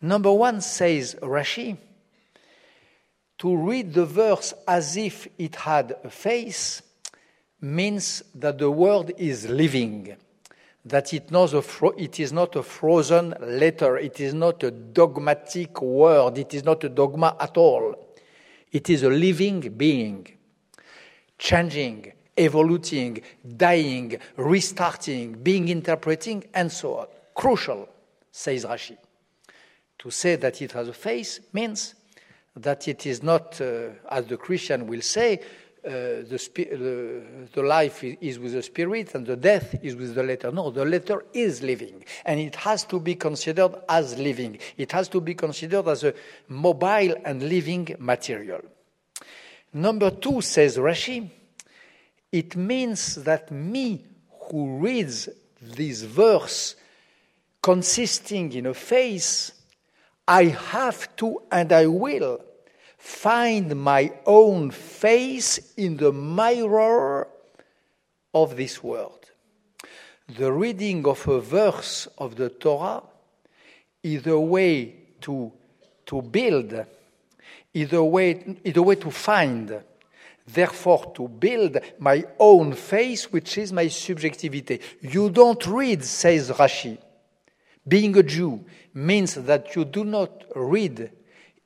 Number 0.00 0.32
one 0.32 0.60
says 0.60 1.14
Rashi, 1.20 1.76
to 3.38 3.56
read 3.56 3.92
the 3.92 4.06
verse 4.06 4.54
as 4.66 4.96
if 4.96 5.28
it 5.38 5.56
had 5.56 5.96
a 6.04 6.10
face 6.10 6.82
means 7.64 8.22
that 8.34 8.58
the 8.58 8.70
world 8.70 9.10
is 9.16 9.48
living, 9.48 10.14
that 10.84 11.12
it, 11.14 11.30
it 11.32 12.20
is 12.20 12.32
not 12.32 12.54
a 12.54 12.62
frozen 12.62 13.34
letter, 13.40 13.96
it 13.96 14.20
is 14.20 14.34
not 14.34 14.62
a 14.62 14.70
dogmatic 14.70 15.80
word, 15.80 16.38
it 16.38 16.52
is 16.54 16.62
not 16.62 16.84
a 16.84 16.88
dogma 16.88 17.36
at 17.40 17.56
all. 17.56 17.96
It 18.70 18.90
is 18.90 19.02
a 19.02 19.08
living 19.08 19.60
being 19.76 20.26
changing, 21.38 22.12
evolving, 22.36 23.22
dying, 23.56 24.18
restarting, 24.36 25.32
being 25.42 25.68
interpreting, 25.68 26.44
and 26.52 26.70
so 26.70 26.98
on. 26.98 27.06
Crucial, 27.34 27.88
says 28.30 28.64
Rashi. 28.64 28.96
To 29.98 30.10
say 30.10 30.36
that 30.36 30.60
it 30.60 30.72
has 30.72 30.88
a 30.88 30.92
face 30.92 31.40
means 31.52 31.94
that 32.56 32.86
it 32.88 33.06
is 33.06 33.22
not, 33.22 33.60
uh, 33.60 33.88
as 34.10 34.26
the 34.26 34.36
Christian 34.36 34.86
will 34.86 35.00
say, 35.00 35.40
uh, 35.86 35.90
the, 35.90 36.50
the, 36.56 37.22
the, 37.52 37.62
life 37.62 38.02
is 38.02 38.38
with 38.38 38.52
the 38.52 38.62
spirit 38.62 39.14
and 39.14 39.26
the 39.26 39.36
death 39.36 39.74
is 39.82 39.94
with 39.94 40.14
the 40.14 40.22
letter. 40.22 40.50
No, 40.50 40.70
the 40.70 40.84
letter 40.84 41.26
is 41.34 41.62
living 41.62 42.02
and 42.24 42.40
it 42.40 42.56
has 42.56 42.84
to 42.84 42.98
be 42.98 43.16
considered 43.16 43.74
as 43.86 44.18
living. 44.18 44.58
It 44.78 44.92
has 44.92 45.08
to 45.08 45.20
be 45.20 45.34
considered 45.34 45.86
as 45.88 46.04
a 46.04 46.14
mobile 46.48 47.14
and 47.24 47.42
living 47.42 47.94
material. 47.98 48.62
Number 49.74 50.10
two, 50.10 50.40
says 50.40 50.78
Rashi, 50.78 51.28
it 52.32 52.56
means 52.56 53.16
that 53.16 53.50
me 53.50 54.04
who 54.50 54.78
reads 54.78 55.28
this 55.60 56.02
verse 56.02 56.76
consisting 57.60 58.52
in 58.52 58.66
a 58.66 58.74
face, 58.74 59.52
I 60.26 60.44
have 60.44 61.14
to 61.16 61.42
and 61.52 61.70
I 61.72 61.86
will 61.88 62.42
find 63.04 63.76
my 63.76 64.10
own 64.24 64.70
face 64.70 65.74
in 65.76 65.94
the 65.98 66.10
mirror 66.10 67.28
of 68.32 68.56
this 68.56 68.82
world. 68.82 69.30
The 70.38 70.50
reading 70.50 71.06
of 71.06 71.28
a 71.28 71.38
verse 71.38 72.08
of 72.16 72.36
the 72.36 72.48
Torah 72.48 73.02
is 74.02 74.26
a 74.26 74.40
way 74.40 74.94
to, 75.20 75.52
to 76.06 76.22
build 76.22 76.86
is 77.74 77.92
a 77.92 78.02
way, 78.02 78.56
is 78.64 78.76
a 78.76 78.82
way 78.82 78.94
to 78.94 79.10
find, 79.10 79.82
therefore 80.46 81.12
to 81.14 81.28
build 81.28 81.76
my 81.98 82.24
own 82.38 82.72
face, 82.72 83.30
which 83.30 83.58
is 83.58 83.70
my 83.70 83.88
subjectivity. 83.88 84.80
You 85.02 85.28
don't 85.28 85.66
read, 85.66 86.02
says 86.02 86.50
Rashi. 86.50 86.96
Being 87.86 88.16
a 88.16 88.22
Jew 88.22 88.64
means 88.94 89.34
that 89.34 89.76
you 89.76 89.84
do 89.84 90.04
not 90.04 90.44
read 90.56 91.10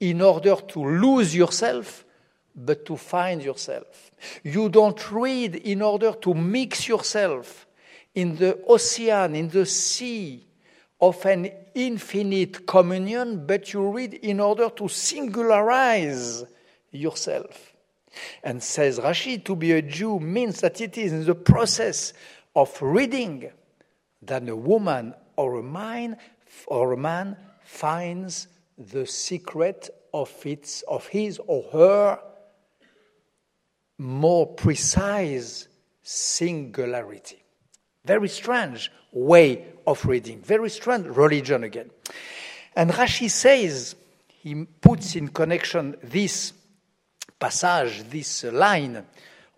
in 0.01 0.21
order 0.21 0.57
to 0.57 0.85
lose 0.85 1.35
yourself, 1.35 2.05
but 2.55 2.85
to 2.87 2.97
find 2.97 3.43
yourself. 3.43 4.11
You 4.43 4.69
don't 4.69 5.11
read 5.13 5.57
in 5.57 5.83
order 5.83 6.13
to 6.13 6.35
mix 6.35 6.89
yourself 6.89 7.67
in 8.15 8.37
the 8.37 8.63
ocean, 8.67 9.35
in 9.35 9.49
the 9.49 9.67
sea, 9.67 10.45
of 11.01 11.25
an 11.27 11.51
infinite 11.75 12.67
communion, 12.67 13.47
but 13.47 13.73
you 13.73 13.89
read 13.91 14.15
in 14.15 14.41
order 14.41 14.69
to 14.71 14.85
singularize 14.85 16.45
yourself. 16.91 17.73
And 18.43 18.61
says 18.63 18.99
Rashi, 18.99 19.45
to 19.45 19.55
be 19.55 19.73
a 19.73 19.83
Jew 19.83 20.19
means 20.19 20.61
that 20.61 20.81
it 20.81 20.99
is 20.99 21.13
in 21.13 21.25
the 21.25 21.37
process 21.37 22.13
of 22.57 22.77
reading 22.83 23.51
that 24.23 24.49
a 24.49 24.57
woman 24.57 25.15
or 25.37 25.61
a 25.61 25.63
man 25.63 26.17
or 26.67 26.93
a 26.93 26.97
man 26.97 27.37
finds 27.63 28.49
the 28.79 29.07
secret 29.07 29.91
of 30.15 30.33
its 30.45 30.83
of 30.83 31.07
his 31.09 31.41
or 31.47 31.65
her 31.73 32.21
more 33.99 34.47
precise 34.47 35.69
singularity. 36.03 37.43
Very 38.05 38.29
strange 38.29 38.91
way 39.13 39.67
of 39.87 40.05
reading, 40.07 40.41
very 40.41 40.71
strange 40.71 41.07
religion 41.07 41.65
again. 41.65 41.91
And 42.77 42.91
Rashi 42.91 43.29
says, 43.29 43.97
he 44.29 44.65
puts 44.65 45.17
in 45.17 45.29
connection 45.29 45.97
this 46.03 46.53
passage, 47.39 48.05
this 48.09 48.45
line 48.45 49.05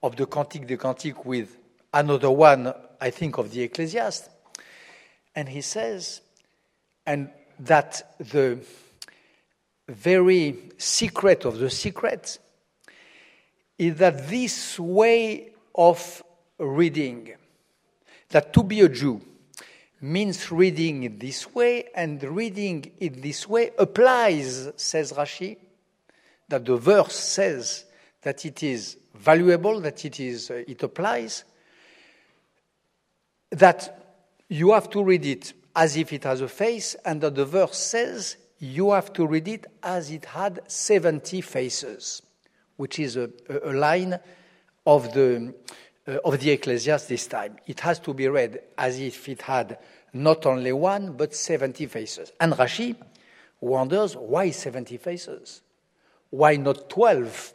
of 0.02 0.16
the 0.16 0.26
Cantique 0.26 0.66
de 0.66 0.76
Cantique 0.76 1.24
with 1.24 1.56
another 1.92 2.30
one, 2.30 2.72
I 3.01 3.10
think, 3.10 3.38
of 3.38 3.52
the 3.52 3.62
Ecclesiast. 3.62 4.30
And 5.34 5.48
he 5.48 5.60
says, 5.60 6.22
and 7.06 7.30
that 7.60 8.16
the 8.18 8.59
very 9.91 10.57
secret 10.79 11.45
of 11.45 11.59
the 11.59 11.71
secret 11.71 12.39
is 13.79 13.97
that 13.97 14.29
this 14.29 14.79
way 14.79 15.53
of 15.75 16.23
reading, 16.59 17.35
that 18.29 18.53
to 18.53 18.62
be 18.62 18.81
a 18.81 18.89
Jew 18.89 19.21
means 20.01 20.51
reading 20.51 21.03
it 21.05 21.21
this 21.21 21.55
way, 21.55 21.89
and 21.95 22.23
reading 22.23 22.91
it 23.01 23.23
this 23.23 23.49
way 23.49 23.71
applies, 23.79 24.71
says 24.77 25.12
Rashi, 25.12 25.57
that 26.49 26.65
the 26.65 26.77
verse 26.77 27.15
says 27.15 27.85
that 28.23 28.45
it 28.45 28.62
is 28.62 28.97
valuable, 29.15 29.81
that 29.81 30.05
it, 30.05 30.21
is, 30.21 30.51
uh, 30.51 30.62
it 30.67 30.83
applies, 30.83 31.45
that 33.51 34.19
you 34.49 34.73
have 34.73 34.89
to 34.91 35.03
read 35.03 35.25
it 35.25 35.53
as 35.75 35.97
if 35.97 36.12
it 36.12 36.25
has 36.25 36.41
a 36.41 36.49
face, 36.49 36.97
and 37.05 37.21
that 37.21 37.35
the 37.35 37.45
verse 37.45 37.79
says 37.79 38.37
you 38.61 38.93
have 38.93 39.12
to 39.15 39.27
read 39.27 39.49
it 39.49 39.66
as 39.82 40.11
it 40.11 40.27
had 40.27 40.61
70 40.70 41.41
faces, 41.41 42.23
which 42.77 42.99
is 42.99 43.16
a, 43.16 43.31
a 43.65 43.73
line 43.73 44.20
of 44.87 45.12
the, 45.15 45.55
uh, 46.07 46.19
of 46.24 46.39
the 46.39 46.51
Ecclesiastes 46.51 47.09
this 47.09 47.27
time. 47.27 47.57
It 47.66 47.81
has 47.81 47.99
to 48.01 48.12
be 48.12 48.28
read 48.28 48.61
as 48.77 49.01
if 49.01 49.28
it 49.28 49.43
had 49.43 49.78
not 50.12 50.45
only 50.45 50.73
one, 50.73 51.12
but 51.16 51.35
70 51.35 51.87
faces. 51.87 52.32
And 52.39 52.53
Rashi 52.53 52.97
wonders 53.61 54.15
why 54.15 54.51
70 54.51 54.99
faces? 54.99 55.62
Why 56.28 56.57
not 56.57 56.91
12 56.91 57.55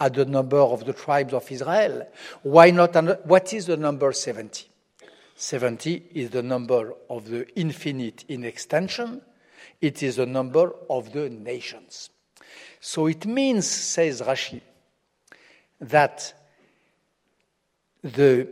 at 0.00 0.14
the 0.14 0.24
number 0.24 0.58
of 0.58 0.84
the 0.84 0.92
tribes 0.92 1.34
of 1.34 1.50
Israel? 1.50 2.08
Why 2.42 2.70
not? 2.70 2.94
What 3.26 3.52
is 3.52 3.66
the 3.66 3.76
number 3.76 4.12
70? 4.12 4.68
70 5.36 6.10
is 6.14 6.30
the 6.30 6.42
number 6.42 6.94
of 7.10 7.28
the 7.28 7.46
infinite 7.58 8.24
in 8.28 8.44
extension. 8.44 9.20
It 9.84 10.02
is 10.02 10.16
the 10.16 10.24
number 10.24 10.72
of 10.88 11.12
the 11.12 11.28
nations. 11.28 12.08
So 12.80 13.06
it 13.06 13.26
means, 13.26 13.66
says 13.66 14.22
Rashi, 14.22 14.62
that 15.78 16.32
the 18.02 18.48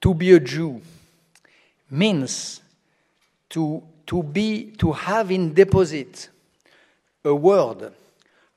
to 0.00 0.14
be 0.14 0.30
a 0.34 0.38
Jew 0.38 0.80
means 1.90 2.60
to, 3.50 3.82
to 4.06 4.22
be 4.22 4.70
to 4.78 4.92
have 4.92 5.32
in 5.32 5.52
deposit 5.52 6.28
a 7.24 7.34
word 7.34 7.92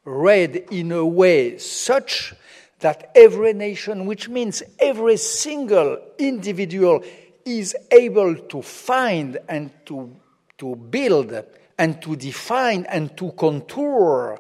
read 0.06 0.56
in 0.70 0.92
a 0.92 1.04
way 1.04 1.58
such 1.58 2.36
that 2.82 3.10
every 3.16 3.54
nation, 3.54 4.06
which 4.06 4.30
means 4.30 4.62
every 4.78 5.18
single 5.18 5.98
individual, 6.20 7.04
is 7.46 7.76
able 7.90 8.36
to 8.36 8.62
find 8.62 9.40
and 9.50 9.72
to, 9.88 10.16
to 10.62 10.76
build 10.76 11.34
and 11.76 12.00
to 12.00 12.16
define 12.16 12.86
and 12.86 13.18
to 13.18 13.32
contour 13.32 14.40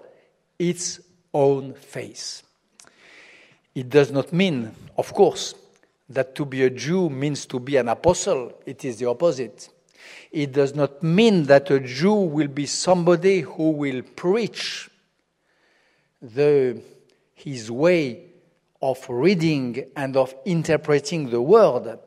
its 0.60 1.00
own 1.34 1.74
face. 1.74 2.44
It 3.74 3.90
does 3.90 4.12
not 4.12 4.32
mean, 4.32 4.72
of 5.00 5.12
course, 5.16 5.56
that 6.10 6.36
to 6.36 6.46
be 6.46 6.62
a 6.62 6.70
Jew 6.70 7.10
means 7.10 7.48
to 7.48 7.60
be 7.60 7.78
an 7.78 7.88
apostle. 7.88 8.54
It 8.68 8.86
is 8.86 9.00
the 9.00 9.08
opposite. 9.08 9.68
It 10.32 10.52
does 10.52 10.76
not 10.76 11.02
mean 11.02 11.46
that 11.46 11.72
a 11.72 11.80
Jew 11.80 12.14
will 12.14 12.50
be 12.50 12.68
somebody 12.68 13.42
who 13.42 13.72
will 13.72 14.04
preach 14.04 14.92
the, 16.22 16.80
his 17.34 17.72
way 17.72 18.26
of 18.80 19.04
reading 19.10 19.86
and 19.96 20.16
of 20.16 20.36
interpreting 20.46 21.32
the 21.32 21.42
word, 21.42 21.98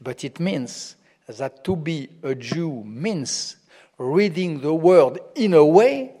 but 0.00 0.24
it 0.24 0.40
means 0.40 0.96
that 1.26 1.64
to 1.64 1.76
be 1.76 2.08
a 2.22 2.34
Jew 2.34 2.82
means 2.84 3.56
reading 3.98 4.60
the 4.60 4.74
word 4.74 5.18
in 5.34 5.54
a 5.54 5.64
way 5.64 6.12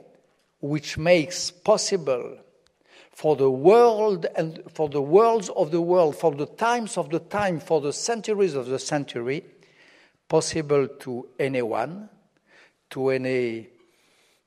which 0.60 0.96
makes 0.96 1.50
possible 1.50 2.38
for 3.10 3.36
the 3.36 3.50
world 3.50 4.26
and 4.34 4.62
for 4.72 4.88
the 4.88 5.02
worlds 5.02 5.48
of 5.50 5.70
the 5.70 5.80
world, 5.80 6.16
for 6.16 6.32
the 6.32 6.46
times 6.46 6.96
of 6.96 7.10
the 7.10 7.20
time, 7.20 7.60
for 7.60 7.80
the 7.80 7.92
centuries 7.92 8.54
of 8.54 8.66
the 8.66 8.78
century, 8.78 9.44
possible 10.28 10.88
to 10.88 11.28
anyone, 11.38 12.08
to 12.90 13.10
any 13.10 13.68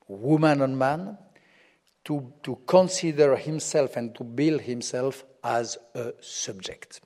woman 0.06 0.62
and 0.62 0.78
man, 0.78 1.16
to, 2.04 2.32
to 2.42 2.58
consider 2.66 3.36
himself 3.36 3.96
and 3.96 4.14
to 4.14 4.24
build 4.24 4.60
himself 4.62 5.24
as 5.44 5.78
a 5.94 6.12
subject. 6.20 7.00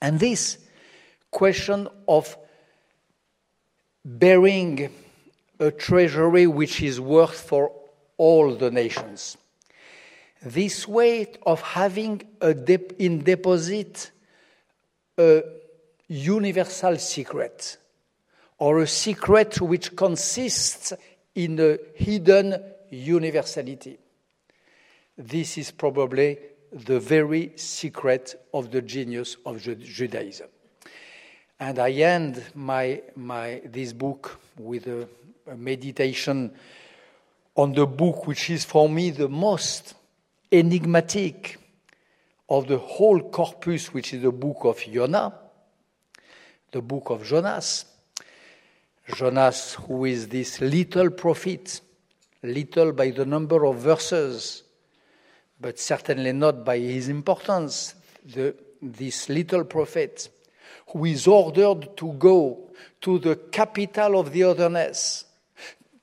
And 0.00 0.18
this 0.20 0.58
question 1.30 1.88
of 2.06 2.36
bearing 4.04 4.90
a 5.58 5.70
treasury 5.70 6.46
which 6.46 6.82
is 6.82 7.00
worth 7.00 7.38
for 7.38 7.72
all 8.16 8.54
the 8.54 8.70
nations. 8.70 9.36
This 10.42 10.88
way 10.88 11.32
of 11.46 11.60
having 11.60 12.22
dep- 12.40 12.92
in 12.98 13.22
deposit 13.22 14.10
a 15.16 15.42
universal 16.08 16.96
secret, 16.96 17.76
or 18.58 18.80
a 18.80 18.86
secret 18.86 19.60
which 19.60 19.94
consists 19.94 20.92
in 21.34 21.60
a 21.60 21.78
hidden 21.94 22.60
universality. 22.90 23.98
This 25.16 25.58
is 25.58 25.70
probably 25.70 26.38
the 26.72 26.98
very 26.98 27.52
secret 27.56 28.34
of 28.52 28.70
the 28.70 28.82
genius 28.82 29.36
of 29.44 29.60
Judaism. 29.60 30.48
And 31.62 31.78
I 31.78 31.90
end 31.90 32.42
my, 32.56 33.00
my, 33.14 33.62
this 33.64 33.92
book 33.92 34.40
with 34.58 34.84
a, 34.88 35.08
a 35.48 35.56
meditation 35.56 36.50
on 37.54 37.72
the 37.72 37.86
book 37.86 38.26
which 38.26 38.50
is 38.50 38.64
for 38.64 38.88
me 38.88 39.10
the 39.10 39.28
most 39.28 39.94
enigmatic 40.50 41.60
of 42.48 42.66
the 42.66 42.78
whole 42.78 43.30
corpus, 43.30 43.94
which 43.94 44.12
is 44.12 44.22
the 44.22 44.32
book 44.32 44.64
of 44.64 44.80
Jonah, 44.80 45.32
the 46.72 46.82
book 46.82 47.10
of 47.10 47.24
Jonas. 47.24 47.84
Jonas, 49.14 49.74
who 49.74 50.06
is 50.06 50.26
this 50.26 50.60
little 50.60 51.10
prophet, 51.10 51.80
little 52.42 52.90
by 52.90 53.10
the 53.10 53.24
number 53.24 53.64
of 53.66 53.76
verses, 53.76 54.64
but 55.60 55.78
certainly 55.78 56.32
not 56.32 56.64
by 56.64 56.78
his 56.80 57.08
importance, 57.08 57.94
the, 58.24 58.52
this 58.82 59.28
little 59.28 59.62
prophet 59.62 60.28
who 60.92 61.06
is 61.06 61.26
ordered 61.26 61.96
to 61.96 62.12
go 62.12 62.70
to 63.00 63.18
the 63.18 63.36
capital 63.36 64.20
of 64.20 64.32
the 64.32 64.44
otherness, 64.44 65.24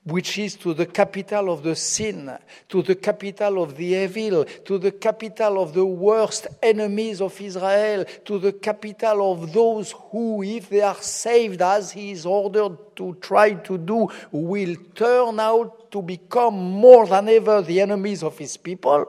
which 0.04 0.38
is 0.38 0.56
to 0.56 0.74
the 0.74 0.86
capital 0.86 1.52
of 1.52 1.62
the 1.62 1.76
sin, 1.76 2.36
to 2.68 2.82
the 2.82 2.94
capital 2.94 3.62
of 3.62 3.76
the 3.76 3.84
evil, 3.84 4.44
to 4.64 4.78
the 4.78 4.90
capital 4.90 5.62
of 5.62 5.74
the 5.74 5.84
worst 5.84 6.46
enemies 6.62 7.20
of 7.20 7.38
Israel, 7.40 8.04
to 8.24 8.38
the 8.38 8.52
capital 8.52 9.32
of 9.32 9.52
those 9.52 9.92
who, 10.10 10.42
if 10.42 10.68
they 10.68 10.80
are 10.80 11.00
saved 11.00 11.62
as 11.62 11.92
he 11.92 12.10
is 12.10 12.26
ordered 12.26 12.76
to 12.96 13.14
try 13.20 13.52
to 13.52 13.78
do, 13.78 14.08
will 14.32 14.74
turn 14.94 15.38
out 15.38 15.90
to 15.92 16.02
become 16.02 16.54
more 16.54 17.06
than 17.06 17.28
ever 17.28 17.62
the 17.62 17.80
enemies 17.80 18.22
of 18.22 18.36
his 18.38 18.56
people. 18.56 19.06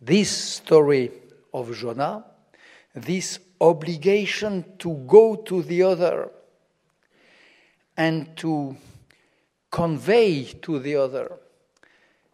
This 0.00 0.30
story 0.30 1.10
of 1.52 1.76
Jonah, 1.76 2.24
this 2.94 3.38
obligation 3.60 4.64
to 4.78 4.94
go 5.06 5.36
to 5.36 5.62
the 5.62 5.82
other 5.82 6.30
and 7.96 8.36
to 8.36 8.76
convey 9.70 10.44
to 10.44 10.78
the 10.78 10.96
other 10.96 11.38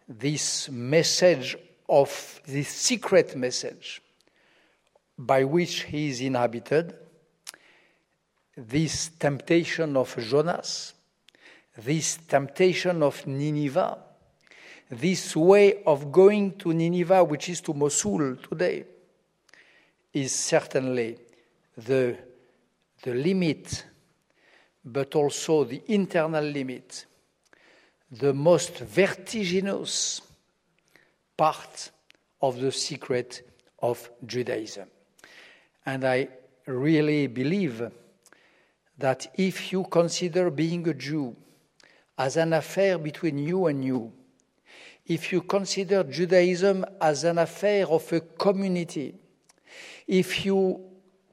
this 0.07 0.69
message 0.69 1.57
of 1.89 2.41
this 2.45 2.69
secret 2.69 3.35
message 3.35 4.01
by 5.17 5.43
which 5.43 5.83
he 5.83 6.09
is 6.09 6.21
inhabited, 6.21 6.95
this 8.55 9.09
temptation 9.09 9.97
of 9.97 10.15
Jonas, 10.17 10.93
this 11.77 12.17
temptation 12.17 13.03
of 13.03 13.25
Nineveh, 13.27 13.97
this 14.89 15.35
way 15.35 15.83
of 15.83 16.11
going 16.11 16.57
to 16.59 16.73
Nineveh, 16.73 17.23
which 17.23 17.49
is 17.49 17.61
to 17.61 17.73
Mosul 17.73 18.37
today, 18.37 18.85
is 20.13 20.31
certainly 20.31 21.17
the, 21.77 22.17
the 23.03 23.13
limit, 23.13 23.85
but 24.83 25.15
also 25.15 25.63
the 25.63 25.81
internal 25.87 26.43
limit, 26.43 27.05
the 28.11 28.33
most 28.33 28.79
vertiginous 28.79 30.21
part 31.35 31.91
of 32.41 32.59
the 32.59 32.71
secret 32.71 33.49
of 33.79 34.09
Judaism. 34.25 34.87
And 35.85 36.03
I 36.03 36.29
really 36.65 37.27
believe 37.27 37.91
that 38.97 39.27
if 39.35 39.71
you 39.71 39.83
consider 39.85 40.49
being 40.49 40.87
a 40.87 40.93
Jew 40.93 41.35
as 42.17 42.37
an 42.37 42.53
affair 42.53 42.97
between 42.97 43.37
you 43.37 43.67
and 43.67 43.85
you, 43.85 44.11
if 45.05 45.31
you 45.31 45.41
consider 45.41 46.03
Judaism 46.03 46.85
as 46.99 47.23
an 47.23 47.37
affair 47.37 47.87
of 47.87 48.11
a 48.11 48.19
community, 48.19 49.15
if 50.07 50.45
you 50.45 50.79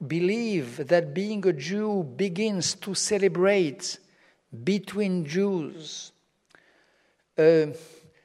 believe 0.05 0.87
that 0.87 1.13
being 1.13 1.45
a 1.47 1.53
Jew 1.53 2.03
begins 2.03 2.75
to 2.75 2.93
celebrate 2.93 3.97
between 4.63 5.25
Jews 5.25 6.11
a 7.37 7.73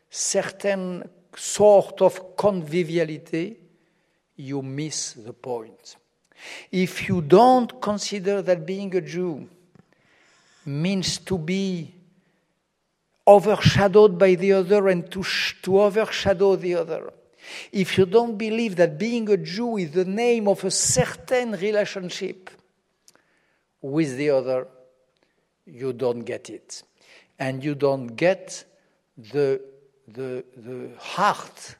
certain 0.08 1.08
sort 1.36 2.02
of 2.02 2.36
conviviality, 2.36 3.56
you 4.36 4.62
miss 4.62 5.12
the 5.12 5.32
point. 5.32 5.96
if 6.70 7.08
you 7.08 7.20
don't 7.20 7.80
consider 7.80 8.42
that 8.42 8.66
being 8.66 8.94
a 8.96 9.00
Jew 9.00 9.48
means 10.64 11.18
to 11.18 11.38
be 11.38 11.94
overshadowed 13.26 14.18
by 14.18 14.34
the 14.34 14.52
other 14.52 14.88
and 14.88 15.10
to, 15.10 15.22
to 15.62 15.80
overshadow 15.80 16.56
the 16.56 16.74
other, 16.74 17.12
if 17.72 17.98
you 17.98 18.06
don't 18.06 18.36
believe 18.36 18.76
that 18.76 18.98
being 18.98 19.28
a 19.30 19.36
Jew 19.36 19.76
is 19.76 19.92
the 19.92 20.04
name 20.04 20.48
of 20.48 20.64
a 20.64 20.70
certain 20.70 21.52
relationship 21.52 22.50
with 23.80 24.16
the 24.16 24.30
other, 24.30 24.66
you 25.66 25.92
don't 25.92 26.20
get 26.20 26.50
it. 26.50 26.82
And 27.38 27.64
you 27.64 27.74
don't 27.74 28.08
get 28.08 28.64
the, 29.16 29.60
the, 30.06 30.44
the 30.56 30.90
heart, 30.98 31.76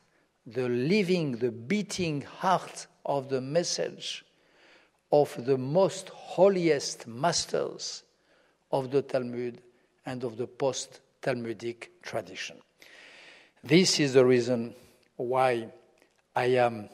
the 0.47 0.69
living, 0.69 1.33
the 1.33 1.51
beating 1.51 2.23
heart 2.23 2.87
of 3.05 3.29
the 3.29 3.41
message 3.41 4.25
of 5.13 5.45
the 5.45 5.59
most 5.59 6.09
holiest 6.11 7.07
masters 7.07 8.05
of 8.71 8.91
the 8.91 9.03
Talmud 9.03 9.61
and 10.07 10.25
of 10.25 10.37
the 10.37 10.47
post 10.47 11.01
Talmudic 11.21 11.91
tradition. 12.03 12.57
This 13.63 14.01
is 14.01 14.15
the 14.15 14.25
reason 14.25 14.75
why 15.21 15.69
I 16.35 16.47
am 16.47 16.89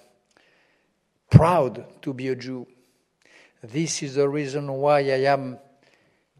proud 1.30 1.84
to 2.02 2.12
be 2.12 2.28
a 2.28 2.36
Jew. 2.36 2.66
This 3.62 4.02
is 4.02 4.16
the 4.16 4.28
reason 4.28 4.70
why 4.72 4.98
I 4.98 5.24
am 5.32 5.58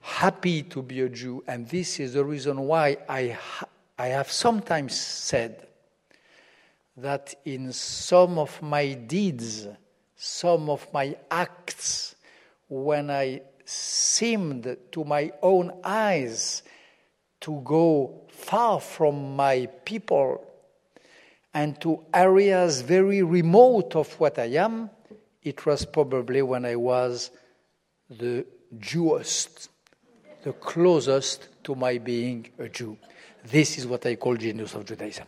happy 0.01 0.63
to 0.63 0.83
be 0.83 1.01
a 1.01 1.09
Jew, 1.09 1.43
and 1.47 1.69
this 1.69 1.99
is 2.01 2.15
the 2.15 2.25
reason 2.25 2.61
why 2.61 2.97
I, 3.09 3.29
ha- 3.29 3.69
I 3.99 4.09
have 4.09 4.31
sometimes 4.31 4.99
said 4.99 5.67
that 6.97 7.35
in 7.45 7.73
some 7.73 8.39
of 8.39 8.61
my 8.63 8.93
deeds, 8.93 9.67
some 10.17 10.71
of 10.71 10.87
my 10.93 11.17
acts, 11.31 12.15
when 12.69 13.11
I 13.11 13.43
seemed 13.65 14.77
to 14.93 15.05
my 15.05 15.33
own 15.43 15.73
eyes 15.83 16.63
to 17.41 17.61
go 17.65 18.23
far 18.29 18.81
from 18.81 19.37
my 19.37 19.67
people 19.85 20.46
and 21.57 21.81
to 21.81 22.05
areas 22.13 22.83
very 22.83 23.23
remote 23.23 23.97
of 23.97 24.13
what 24.21 24.39
I 24.39 24.51
am, 24.67 24.91
it 25.43 25.65
was 25.65 25.87
probably 25.87 26.43
when 26.43 26.67
I 26.67 26.77
was 26.77 27.31
the 28.11 28.45
Jewest, 28.79 29.71
the 30.43 30.53
closest 30.53 31.49
to 31.65 31.75
my 31.75 31.97
being 31.97 32.47
a 32.59 32.69
Jew. 32.69 32.99
This 33.43 33.79
is 33.79 33.87
what 33.87 34.05
I 34.05 34.17
call 34.17 34.37
genius 34.37 34.75
of 34.75 34.85
Judaism. 34.85 35.27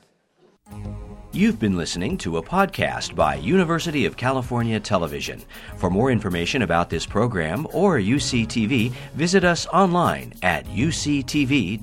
You've 1.33 1.59
been 1.59 1.79
listening 1.79 2.19
to 2.19 2.37
a 2.37 2.43
podcast 2.43 3.15
by 3.15 3.37
University 3.37 4.05
of 4.05 4.19
California 4.19 4.79
Television. 4.81 5.43
For 5.79 5.89
more 5.89 6.11
information 6.11 6.61
about 6.61 6.91
this 6.91 7.07
program 7.07 7.67
or 7.73 7.97
UCTV, 7.97 8.93
visit 9.15 9.45
us 9.45 9.67
online 9.69 10.35
at 10.43 10.67
uctv.tv. 10.67 11.79